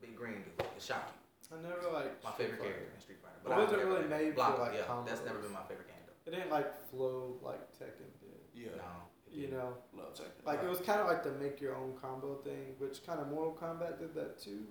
[0.00, 0.56] Big green dude.
[0.56, 1.12] The Shocky.
[1.52, 2.24] I never liked.
[2.24, 2.72] My Street favorite Fighter.
[2.80, 3.40] character in Street Fighter.
[3.44, 4.56] But I wasn't really about made that.
[4.56, 6.16] for, like, yeah, that's never been my favorite game though.
[6.24, 8.40] It didn't like flow like Tekken did.
[8.56, 8.88] yeah, No.
[9.28, 10.48] You know, love Tekken.
[10.48, 13.28] like it was kind of like the make your own combo thing, which kind of
[13.28, 14.64] Mortal Kombat did that too,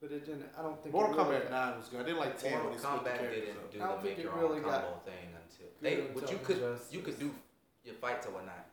[0.00, 0.44] but it didn't.
[0.58, 0.92] I don't think.
[0.94, 2.00] Mortal it really Kombat Nine was good.
[2.00, 3.72] I didn't like Ten Mortal when they split the Kombat didn't up.
[3.72, 5.92] do I don't the think make it your really own got combo thing until they.
[6.04, 6.60] until But you could
[6.92, 7.28] you could do
[7.84, 8.66] your fights or whatnot.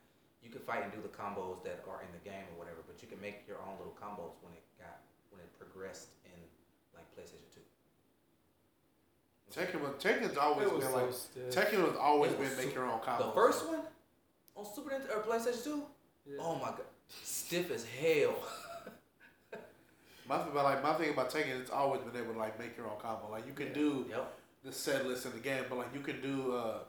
[0.44, 2.84] You could fight and do the combos that are in the game or whatever.
[2.86, 5.00] But you can make your own little combos when it got
[5.32, 6.36] when it progressed in
[6.92, 7.64] like PlayStation Two.
[9.54, 11.50] Tekken was Tekken's always was been so like stiff.
[11.56, 13.28] Tekken was always was been make your own combos.
[13.28, 13.82] The first one
[14.56, 15.84] on Super Nintendo or PlayStation Two.
[16.26, 16.38] Yeah.
[16.40, 16.82] Oh my god,
[17.24, 18.36] stiff as hell.
[20.34, 22.76] My thing about like my thing about Tekken, it's always been able to like make
[22.76, 23.30] your own combo.
[23.30, 23.74] Like you can Yeah.
[23.74, 24.34] do Yep.
[24.64, 26.80] the set list in the game, but like you can do uh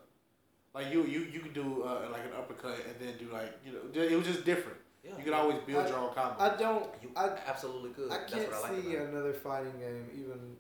[0.73, 3.73] like you you you can do uh, like an uppercut and then do like you
[3.73, 4.79] know it was just different.
[5.03, 5.19] Yeah.
[5.19, 6.37] You could always build I- your own combo.
[6.43, 6.89] I don't.
[7.03, 8.11] You I absolutely could.
[8.11, 10.57] I That's can't what I like see about another fighting game even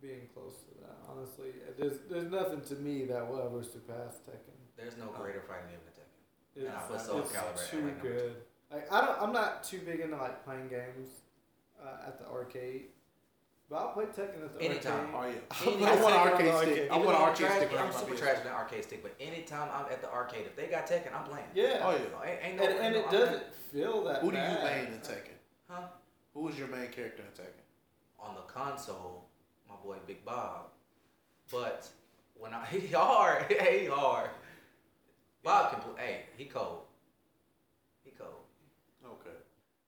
[0.00, 0.96] being close to that.
[1.10, 4.56] Honestly, there's there's nothing to me that will ever surpass Tekken.
[4.78, 6.22] There's no greater fighting game than Tekken.
[6.56, 8.36] It's, And I put Soul it's Calibur at, too like, good.
[8.70, 9.20] Like I don't.
[9.22, 11.08] I'm not too big into like playing games
[11.82, 12.86] uh, at the arcade,
[13.68, 15.08] but I'll play Tekken at the Anytime.
[15.14, 15.36] oh arcade.
[15.36, 15.56] yeah.
[15.60, 16.72] I'll Any- play I want an on arcade arcade.
[16.74, 16.90] stick.
[16.90, 17.50] I Even want an arcade stick.
[17.72, 18.18] I I'm get my super PS4.
[18.18, 21.14] trash with an arcade stick, but anytime I'm at the arcade, if they got Tekken,
[21.14, 21.46] I'm playing.
[21.54, 21.80] Yeah.
[21.82, 22.30] Oh yeah.
[22.30, 24.20] ain't, ain't no, and and ain't it no- I'm doesn't feel that.
[24.22, 25.36] Who do you main in Tekken?
[25.68, 25.82] Huh?
[26.34, 27.60] Who is your main character in Tekken?
[28.20, 29.24] On the console,
[29.68, 30.66] my boy Big Bob.
[31.50, 31.88] But
[32.38, 34.30] when I he hard, he hard.
[35.42, 35.92] Bob can play.
[36.04, 36.82] Hey, he cold.
[38.04, 38.44] He cold.
[39.04, 39.36] Okay.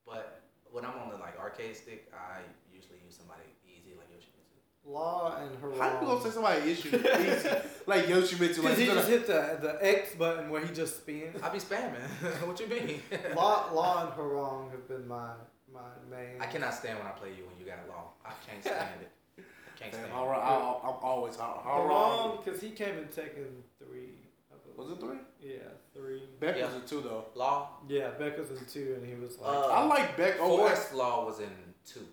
[0.05, 0.41] But
[0.75, 2.41] when I'm on the like arcade stick, I
[2.75, 4.91] usually use somebody easy like Yoshimitsu.
[4.93, 5.79] Law and Hwoarang.
[5.79, 7.49] How you gonna say somebody issue easy
[7.87, 8.57] like Yoshimitsu?
[8.57, 11.41] Because Like he just gonna, hit the the X button where he just spins.
[11.41, 12.03] I be spamming.
[12.47, 13.01] what you mean?
[13.37, 15.31] Law, Law and Hwoarang have been my
[15.73, 15.81] my
[16.11, 16.41] main.
[16.41, 18.11] I cannot stand when I play you when you got law.
[18.27, 19.11] I can't stand it.
[19.39, 20.21] I can't stand Damn, it.
[20.21, 24.24] all right, I, I'm always how, how Hwoarang wrong because he came in Tekken three.
[24.75, 24.91] I believe.
[24.91, 25.01] was it
[25.41, 25.51] three?
[25.51, 25.59] Yeah,
[25.95, 26.23] three.
[26.41, 26.67] Baek Yeah.
[26.67, 27.27] was in two though.
[27.35, 27.71] Law.
[27.89, 30.95] Yeah, Baek was in two, and he was like, Uh, I like Baek over Forest
[30.95, 31.51] Law was in
[31.87, 32.07] two.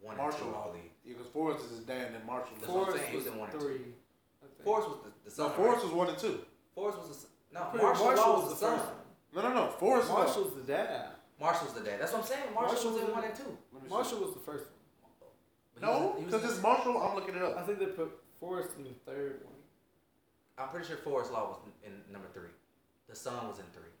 [0.00, 0.64] One and Marshall two, Law.
[0.68, 0.90] I believe.
[1.06, 2.54] because Forest is his dad and then Marshall.
[2.60, 3.78] That's what I'm Forest saying, he was was in one and three.
[3.78, 3.94] think.
[4.64, 5.56] Forest was the, the So son.
[5.56, 5.84] Forest right?
[5.84, 6.38] was one and two.
[6.74, 7.28] Forest was the.
[7.54, 8.78] No, Pretty- Marshall, Law was the son.
[8.78, 8.90] first.
[9.34, 9.70] No, no, no.
[9.72, 10.18] Forest was.
[10.26, 11.06] Marshall's the dad.
[11.40, 12.00] Marshall's the dad.
[12.00, 12.42] That's what I'm saying.
[12.54, 13.56] Marshall, Marshall was in one and two.
[13.72, 13.94] Let me see.
[13.94, 15.82] Marshall was the first one.
[15.82, 16.98] No, was- he was because it's Marshall.
[17.00, 17.56] I'm looking it up.
[17.56, 18.10] I think they put
[18.40, 19.54] Forest in the third one.
[20.58, 22.50] I'm pretty sure Forest Law was in, in number three.
[23.08, 23.92] The Sun was in three.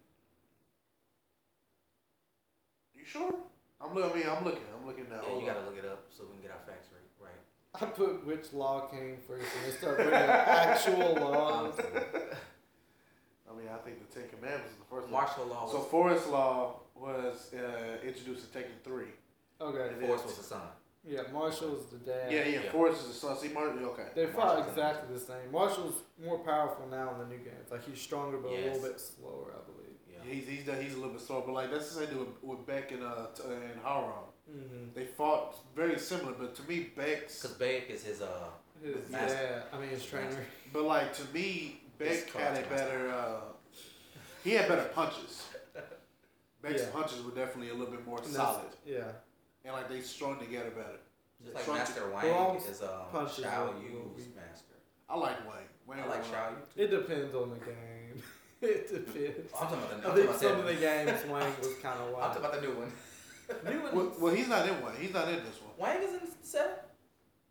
[2.94, 3.32] You sure?
[3.80, 4.10] I'm looking.
[4.10, 4.62] I mean, I'm looking.
[4.78, 5.20] I'm looking now.
[5.22, 7.30] Yeah, you gotta look it up so we can get our facts right.
[7.30, 7.82] Right.
[7.82, 11.74] I put which law came first, and they start putting actual laws.
[11.78, 15.12] I mean, I think the Ten Commandments is the first one.
[15.12, 19.12] Marshall Law was So Forest Law was uh, introduced in Tekken three.
[19.60, 19.94] Okay.
[19.94, 20.60] And Forest was the son.
[21.08, 22.30] Yeah, Marshall's the dad.
[22.30, 22.60] Yeah, yeah.
[22.64, 22.70] Yeah.
[22.70, 23.38] Forest is the son.
[23.38, 23.82] See, Martin.
[23.84, 24.08] Okay.
[24.14, 25.50] They fought Marshall's exactly the same.
[25.50, 27.70] Marshall's more powerful now in the new games.
[27.70, 28.74] Like he's stronger, but a Yes.
[28.76, 29.96] little bit slower, I believe.
[30.10, 30.18] Yeah.
[30.26, 32.18] Yeah, he's he's the- he's a little bit slow, but like that's the same thing
[32.18, 34.28] with, with Baek and uh t- and Hwoarang.
[34.50, 34.84] Mm-hmm.
[34.94, 38.50] They fought very similar, but to me Baek's Cause Baek is his uh.
[38.82, 39.34] His Master.
[39.34, 40.44] dad, I mean his trainer.
[40.72, 43.40] but like to me Baek His had a karate better uh
[44.44, 45.46] he had better punches.
[46.62, 46.90] Baek's Yeah.
[46.92, 49.04] punches were definitely a little bit more And that's- solid, Yeah.
[49.68, 50.96] And like they strung together better.
[51.42, 52.88] Just like Strong- Master Well, Wang is um
[53.28, 54.74] Shao are a little Yu's master.
[55.10, 55.68] I like Wayne.
[55.86, 56.56] Wayne I like Xiaoyu.
[56.74, 58.22] It depends on the game.
[58.62, 59.52] it depends.
[59.52, 60.08] I'm talking about the.
[60.08, 62.32] I I'm think talking some about of the games Wayne was kind of I'm wild.
[62.32, 62.92] talking about the new one.
[63.68, 64.94] New Well, well, he's not in one.
[64.98, 65.72] He's not in this one.
[65.76, 66.76] Wang is in seven.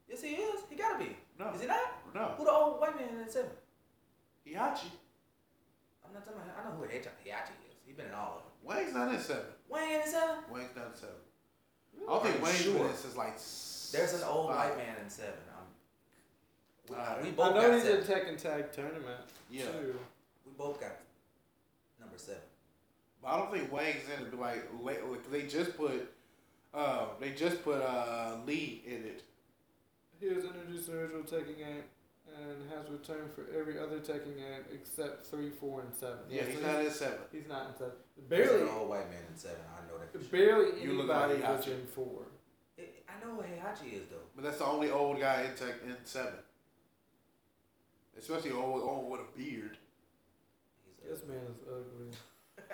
[0.09, 0.61] Yes, he is.
[0.71, 1.15] He gotta be.
[1.39, 2.01] No, Is he not?
[2.15, 2.33] no.
[2.37, 3.51] Who the old white man in seven?
[4.45, 4.89] Heihachi.
[6.05, 6.57] I'm not talking about.
[6.65, 7.77] I know who Heihachi Heihachi is.
[7.85, 8.77] He's been in all of them.
[8.77, 9.45] Wayne's not in seven.
[9.69, 10.35] Wang in seven.
[10.51, 11.15] Wayne's not in seven.
[12.05, 12.73] I don't think I'm Wayne's sure.
[12.75, 13.37] been in since like.
[13.91, 14.69] There's an old five.
[14.71, 15.33] white man in seven.
[16.89, 17.21] We, Alright.
[17.23, 17.99] we I know got he's seven.
[17.99, 19.63] in Tekken Tag Tournament Yeah.
[19.71, 19.95] too.
[20.45, 20.91] We both got
[21.99, 22.41] number seven.
[23.21, 24.39] But I don't think Wang's in it.
[24.39, 26.13] Like, late, like they just put,
[26.73, 29.23] uh, they just put uh Lee in it.
[30.19, 31.83] He was introduced in the original Tekken game
[32.37, 36.19] and has returned for every other Tekken game except three, four, and seven.
[36.29, 37.17] Yeah, so he's not in seven.
[37.33, 37.93] He's not in seven.
[38.29, 39.57] There's Barely, an old white man in seven.
[39.71, 40.11] I know that.
[40.11, 40.45] For sure.
[40.45, 41.71] barely You look like anybody was Heihachi.
[41.81, 42.21] in four.
[42.77, 44.17] It, I know who Heihachi is though.
[44.35, 46.33] But that's the only old guy in tech in seven.
[48.17, 49.77] Especially old, old with a beard.
[51.01, 52.17] He's This man is ugly.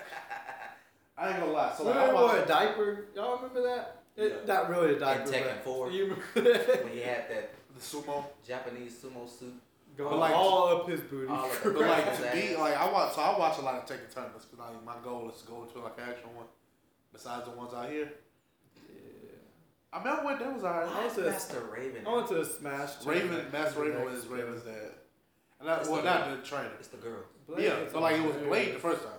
[1.17, 1.73] I ain't gonna lie.
[1.77, 3.05] So like, I remember watched, what a diaper?
[3.15, 4.03] Y'all remember that?
[4.15, 4.53] It, Yeah.
[4.53, 5.23] Not really a diaper.
[5.23, 5.91] In Tekken but 4.
[5.91, 6.03] You
[6.35, 6.83] remember that?
[6.85, 8.23] when he had that the sumo.
[8.47, 9.53] Japanese sumo suit.
[9.95, 11.27] Going But like- all up his booty.
[11.31, 13.83] All of But like to be like I watch, so I watch a lot of
[13.85, 16.45] Tekken tournaments because like my goal is to go to like an actual one.
[17.11, 18.11] Besides the ones out here,
[18.89, 19.29] yeah.
[19.93, 20.39] I mean, I went.
[20.39, 20.89] That was alright.
[20.89, 22.07] I went to- Master Raven.
[22.07, 23.05] I went to a Smash.
[23.05, 23.53] Raven, tournament.
[23.53, 24.91] Master Raven next was Raven's dad.
[25.59, 26.71] And that, It's well, the- not the trainer.
[26.79, 27.23] It's the girl.
[27.47, 28.35] Blade yeah, is but like it was.
[28.37, 29.11] Blade the first time.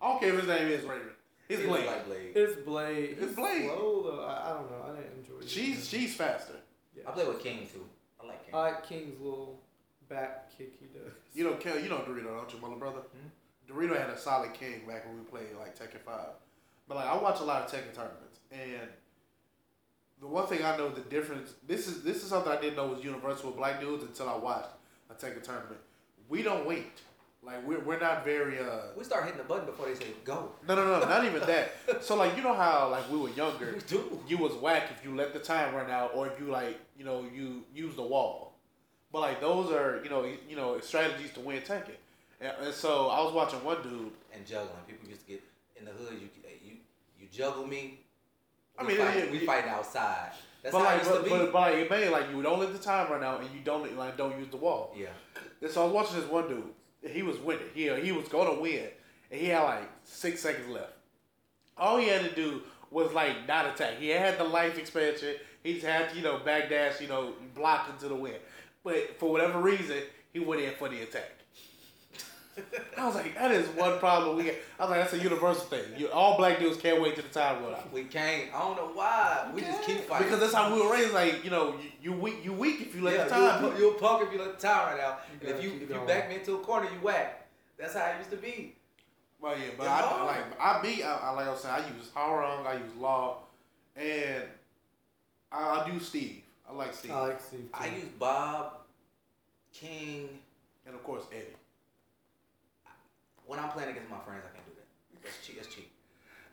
[0.00, 1.08] I don't care if his name is Raven.
[1.48, 1.70] It's Blade.
[1.84, 2.32] look like Blade.
[2.34, 3.10] It's Blade.
[3.10, 3.64] It's He's Blade.
[3.66, 4.24] Slow though.
[4.24, 4.84] I, I don't know.
[4.90, 5.48] I didn't enjoy it.
[5.50, 6.54] She's she's faster.
[6.96, 7.02] Yeah.
[7.08, 7.84] I play with King too.
[8.22, 8.54] I like King.
[8.54, 9.60] I like King's little
[10.08, 11.12] back kick he does.
[11.34, 13.00] You know, Kel, you know Dorito, don't you, my little brother?
[13.00, 13.72] Hmm?
[13.72, 16.34] Dorito had a solid king back when we played like Tekken Five.
[16.88, 18.88] But like I watch a lot of Tekken tournaments, and
[20.20, 21.54] the one thing I know the difference.
[21.66, 24.36] This is this is something I didn't know was universal with black dudes until I
[24.36, 24.68] watched
[25.10, 25.80] a Tekken tournament.
[26.28, 27.00] We don't wait.
[27.42, 28.88] Like we're we're not very uh.
[28.96, 30.50] we start hitting the button before they say go.
[30.66, 31.72] No, no, no, not even that.
[32.00, 34.20] So like you know how like we were younger, We do.
[34.26, 37.04] you was whack if you let the time run out or if you like you
[37.04, 38.45] know you use the wall.
[39.16, 41.96] But like those are you know you know strategies to win Tekken.
[42.38, 44.12] And, and so I was watching one dude.
[44.34, 44.68] And juggling.
[44.86, 45.42] People used to get
[45.78, 46.20] in the hood.
[46.20, 46.28] You
[46.62, 46.76] you
[47.18, 48.00] you juggle me.
[48.78, 50.32] I mean, fight, it- we it- fighting outside.
[50.62, 51.30] That's but how like, it used but, to be.
[51.30, 53.60] but, but like, it made like you don't let the time run out and you
[53.64, 54.92] don't like don't use the wall.
[54.94, 55.06] yeah.
[55.62, 57.10] And so I was watching this one dude.
[57.10, 57.68] He was winning.
[57.72, 58.88] He he was going to win,
[59.30, 60.92] and he had like six seconds left.
[61.78, 62.60] All he had to do
[62.90, 63.94] was like not attack.
[63.98, 65.36] He had the life expansion.
[65.62, 68.34] He just had you know backdash, you know, block into the win.
[68.86, 69.96] But for whatever reason,
[70.32, 71.32] he went in for the attack.
[72.96, 74.62] I was like, that is one problem we get.
[74.78, 75.82] I was like, that's a universal thing.
[75.98, 77.92] You, all black dudes can't wait till the time run out.
[77.92, 78.54] We can't.
[78.54, 79.50] I don't know why.
[79.52, 80.28] We just keep fighting.
[80.28, 81.12] Because that's how we were raised.
[81.12, 83.64] Like, you know, you, you weak, you weak if you let yeah, the time.
[83.64, 85.20] You'll, you'll punk if you let the time run out.
[85.32, 87.44] You And if you keep if you back me into a corner, you whack.
[87.76, 88.76] That's how it used to be.
[89.40, 90.26] Well, yeah, but It's I hard.
[90.26, 93.38] like I be I, I like I was saying I use Hwoarang, I use Law,
[93.96, 94.44] and
[95.50, 96.42] I, I do Steve.
[96.68, 97.60] I like Steve, I like Steve.
[97.60, 97.68] Too.
[97.74, 98.75] I use Bob,
[99.80, 100.28] King.
[100.86, 101.56] and of course Eddie.
[103.46, 105.22] When I'm playing against my friends, I can't do that.
[105.22, 105.56] That's cheap.
[105.56, 105.90] That's cheap.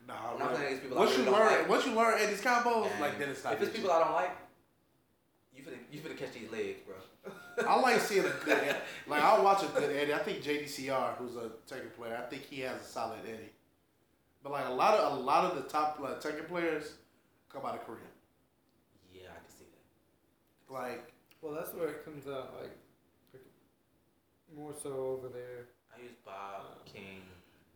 [0.08, 0.56] Nah, When I'm right.
[0.56, 2.92] playing against people I once really you don't learn, like, once you learn Eddie's combos,
[2.92, 3.54] and like then it's not.
[3.54, 4.32] if it's that people I don't like,
[5.56, 6.96] you finna you finna catch these legs, bro.
[7.58, 7.68] cheap.
[7.70, 8.78] I like seeing a good Eddie.
[9.08, 10.14] Like I watch a good Eddie.
[10.14, 13.52] I think JDCR, who's a Tekken player, I think he has a solid Eddie.
[14.44, 16.94] But like a lot of a lot of the top like, Tekken players
[17.50, 18.00] come out of Korea.
[19.14, 20.74] Yeah, I can see that.
[20.74, 22.54] Like Well, that's where it comes out.
[22.60, 22.76] Like
[24.56, 25.68] more so over there.
[25.96, 27.22] I use Bob, uh, King,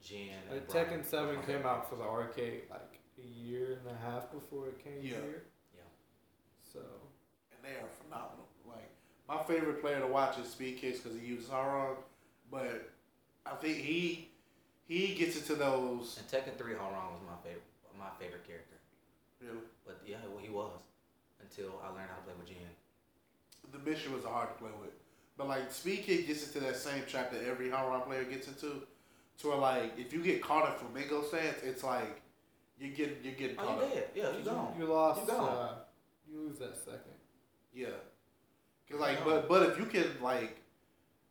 [0.04, 0.30] Jin.
[0.50, 0.88] and Like Brian.
[1.02, 4.84] Tekken Seven came out for the arcade like a year and a half before it
[4.84, 5.22] came Yeah.
[5.22, 5.44] here.
[5.76, 5.82] Yeah.
[6.64, 6.80] So
[7.52, 8.48] and they are phenomenal.
[8.68, 8.90] Like
[9.28, 11.98] my favorite player to watch is Speedkicks because he uses Hwoarang,
[12.52, 12.90] but
[13.46, 14.30] I think he
[14.88, 16.18] he gets into those.
[16.18, 17.64] And Tekken Three, Hwoarang was my favorite.
[17.98, 18.76] My favorite character.
[19.42, 20.72] You know, But yeah, well, he was
[21.42, 22.58] until I learned how to play with Jin.
[23.72, 24.92] the mission was hard to play with,
[25.38, 28.82] but like Speed Kick gets into that same trap that every Hwoarang player gets into,
[29.40, 32.22] to where like if you get caught in flamingo stance, it's like
[32.80, 33.94] you get you're getting Oh, caught you up.
[33.94, 34.08] dead?
[34.16, 34.74] Yeah, you gone.
[34.80, 35.22] you lost.
[35.22, 35.50] You gone.
[35.50, 35.74] uh,
[36.32, 37.02] you lose that second.
[37.74, 37.88] Yeah.
[38.90, 40.62] Cause like, but but if you can like,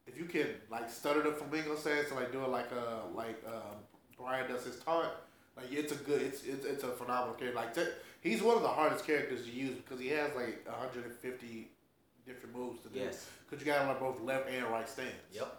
[0.06, 3.42] if you can like stutter the flamingo stance and like do it like uh like
[3.46, 3.76] um
[4.18, 5.08] Brian does his taunt,
[5.56, 7.56] like it's a good it's it's, it's a phenomenal character.
[7.58, 11.68] Like te- he's one of the hardest characters to use because he has like 150
[12.26, 12.98] different moves to do.
[13.00, 13.28] Yes.
[13.50, 15.10] Cause you got him like both left and right stance.
[15.32, 15.56] Yep.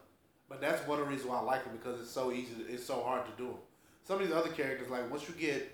[0.49, 2.53] But that's one of the reasons why I like him because it's so easy.
[2.69, 3.57] It's so hard to do him.
[4.03, 5.73] Some of these other characters, like once you get,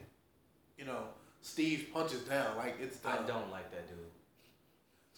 [0.78, 1.04] you know,
[1.42, 3.98] Steve punches down, like it's I don't like that dude.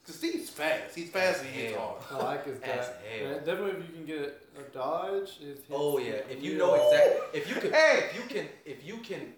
[0.05, 0.95] Cause Steve's fast.
[0.95, 1.97] He's fast and he hits hard.
[2.11, 3.01] I like his As that.
[3.19, 3.27] hell.
[3.31, 6.75] Yeah, definitely, if you can get a, a dodge, his Oh yeah, if you know
[6.75, 8.09] exactly, if you can, Hey!
[8.09, 9.33] if you can, if you can,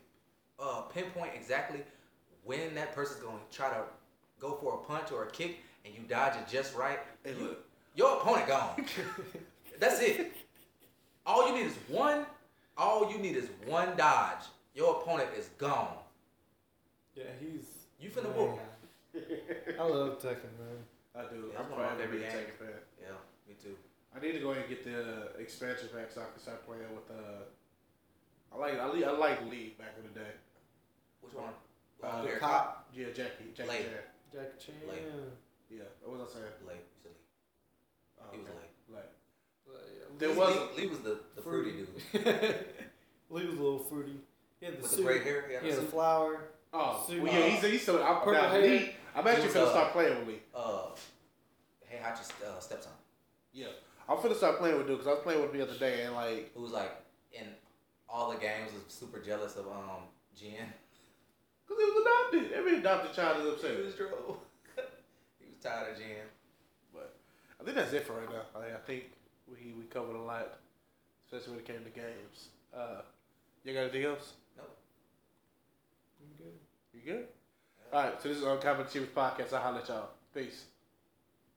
[0.59, 1.81] uh, pinpoint exactly
[2.43, 3.81] when that person's going to try to
[4.39, 5.57] go for a punch or a kick,
[5.87, 7.65] and you dodge it just right, Hey, you- look.
[7.95, 8.85] your opponent gone.
[9.79, 10.33] That's it.
[11.25, 12.25] All you need is one.
[12.77, 14.43] All you need is one dodge.
[14.75, 15.97] Your opponent is gone.
[17.15, 17.65] Yeah, he's.
[17.99, 18.33] You finna man.
[18.35, 18.59] whoop.
[19.79, 20.77] I love Tekken, man.
[21.15, 21.49] I do.
[21.51, 22.77] Yeah, I'm that's one of my proud to be Tekken fan.
[23.01, 23.75] Yeah, me too.
[24.15, 26.83] I need to go ahead and get the expansion pack so I can start playing
[26.93, 27.09] with.
[27.09, 27.43] Uh,
[28.53, 30.31] I like I, like- I like Lee back in the day.
[31.21, 31.53] Which one?
[32.03, 32.87] Uh, Clear cop.
[32.95, 33.51] Yeah, Jackie.
[33.55, 33.81] Jackie Late.
[33.81, 33.99] Chan.
[34.33, 34.75] Jackie Chan.
[34.87, 35.03] Like-
[35.69, 35.83] Yeah.
[36.03, 36.45] What was I saying?
[36.67, 36.85] Late.
[36.95, 38.21] You said late.
[38.21, 38.57] Oh, He was okay.
[38.57, 38.95] late.
[38.95, 39.11] Late.
[39.67, 42.25] Like, yeah, There was- Lee, Lee was the, the fruity dude
[43.29, 44.19] Lee was a little fruity.
[44.59, 44.97] He had the with suit.
[44.97, 45.45] the gray hair.
[45.47, 46.39] He had He had a flower.
[46.73, 47.21] Oh, Suit.
[47.23, 48.01] well, yeah, he's he's still.
[48.03, 48.61] I'm, Purple now, hair.
[48.61, 50.41] Lee, I'm actually was, finna uh, start playing with Lee.
[50.53, 50.81] Uh,
[51.85, 52.91] hey, Hachi's uh, stepson.
[53.53, 53.67] Yeah,
[54.09, 56.03] I'm finna start playing with dude because I was playing with him the other day
[56.03, 56.91] and like who was like
[57.31, 57.45] in
[58.09, 60.07] all the games was super jealous of um
[60.37, 60.51] Jin.
[61.67, 62.51] because he was adopted.
[62.57, 63.71] Every adopted child is upset.
[63.71, 63.85] He upset.
[63.85, 64.37] was drove.
[65.67, 66.27] He tired of Jin.
[66.93, 67.15] But
[67.59, 68.59] I think that's it for right now.
[68.59, 69.05] I, I think
[69.47, 70.59] we we covered a lot,
[71.25, 72.49] especially when it came to games.
[72.75, 73.01] Uh,
[73.63, 74.33] you got anything else?
[74.55, 74.77] Nope.
[76.21, 76.53] I'm good.
[76.93, 77.27] You good?
[77.91, 78.21] All right.
[78.21, 79.53] So this is Uncommon Achievers podcast.
[79.53, 80.09] I'll holler at y'all.
[80.33, 80.65] Peace.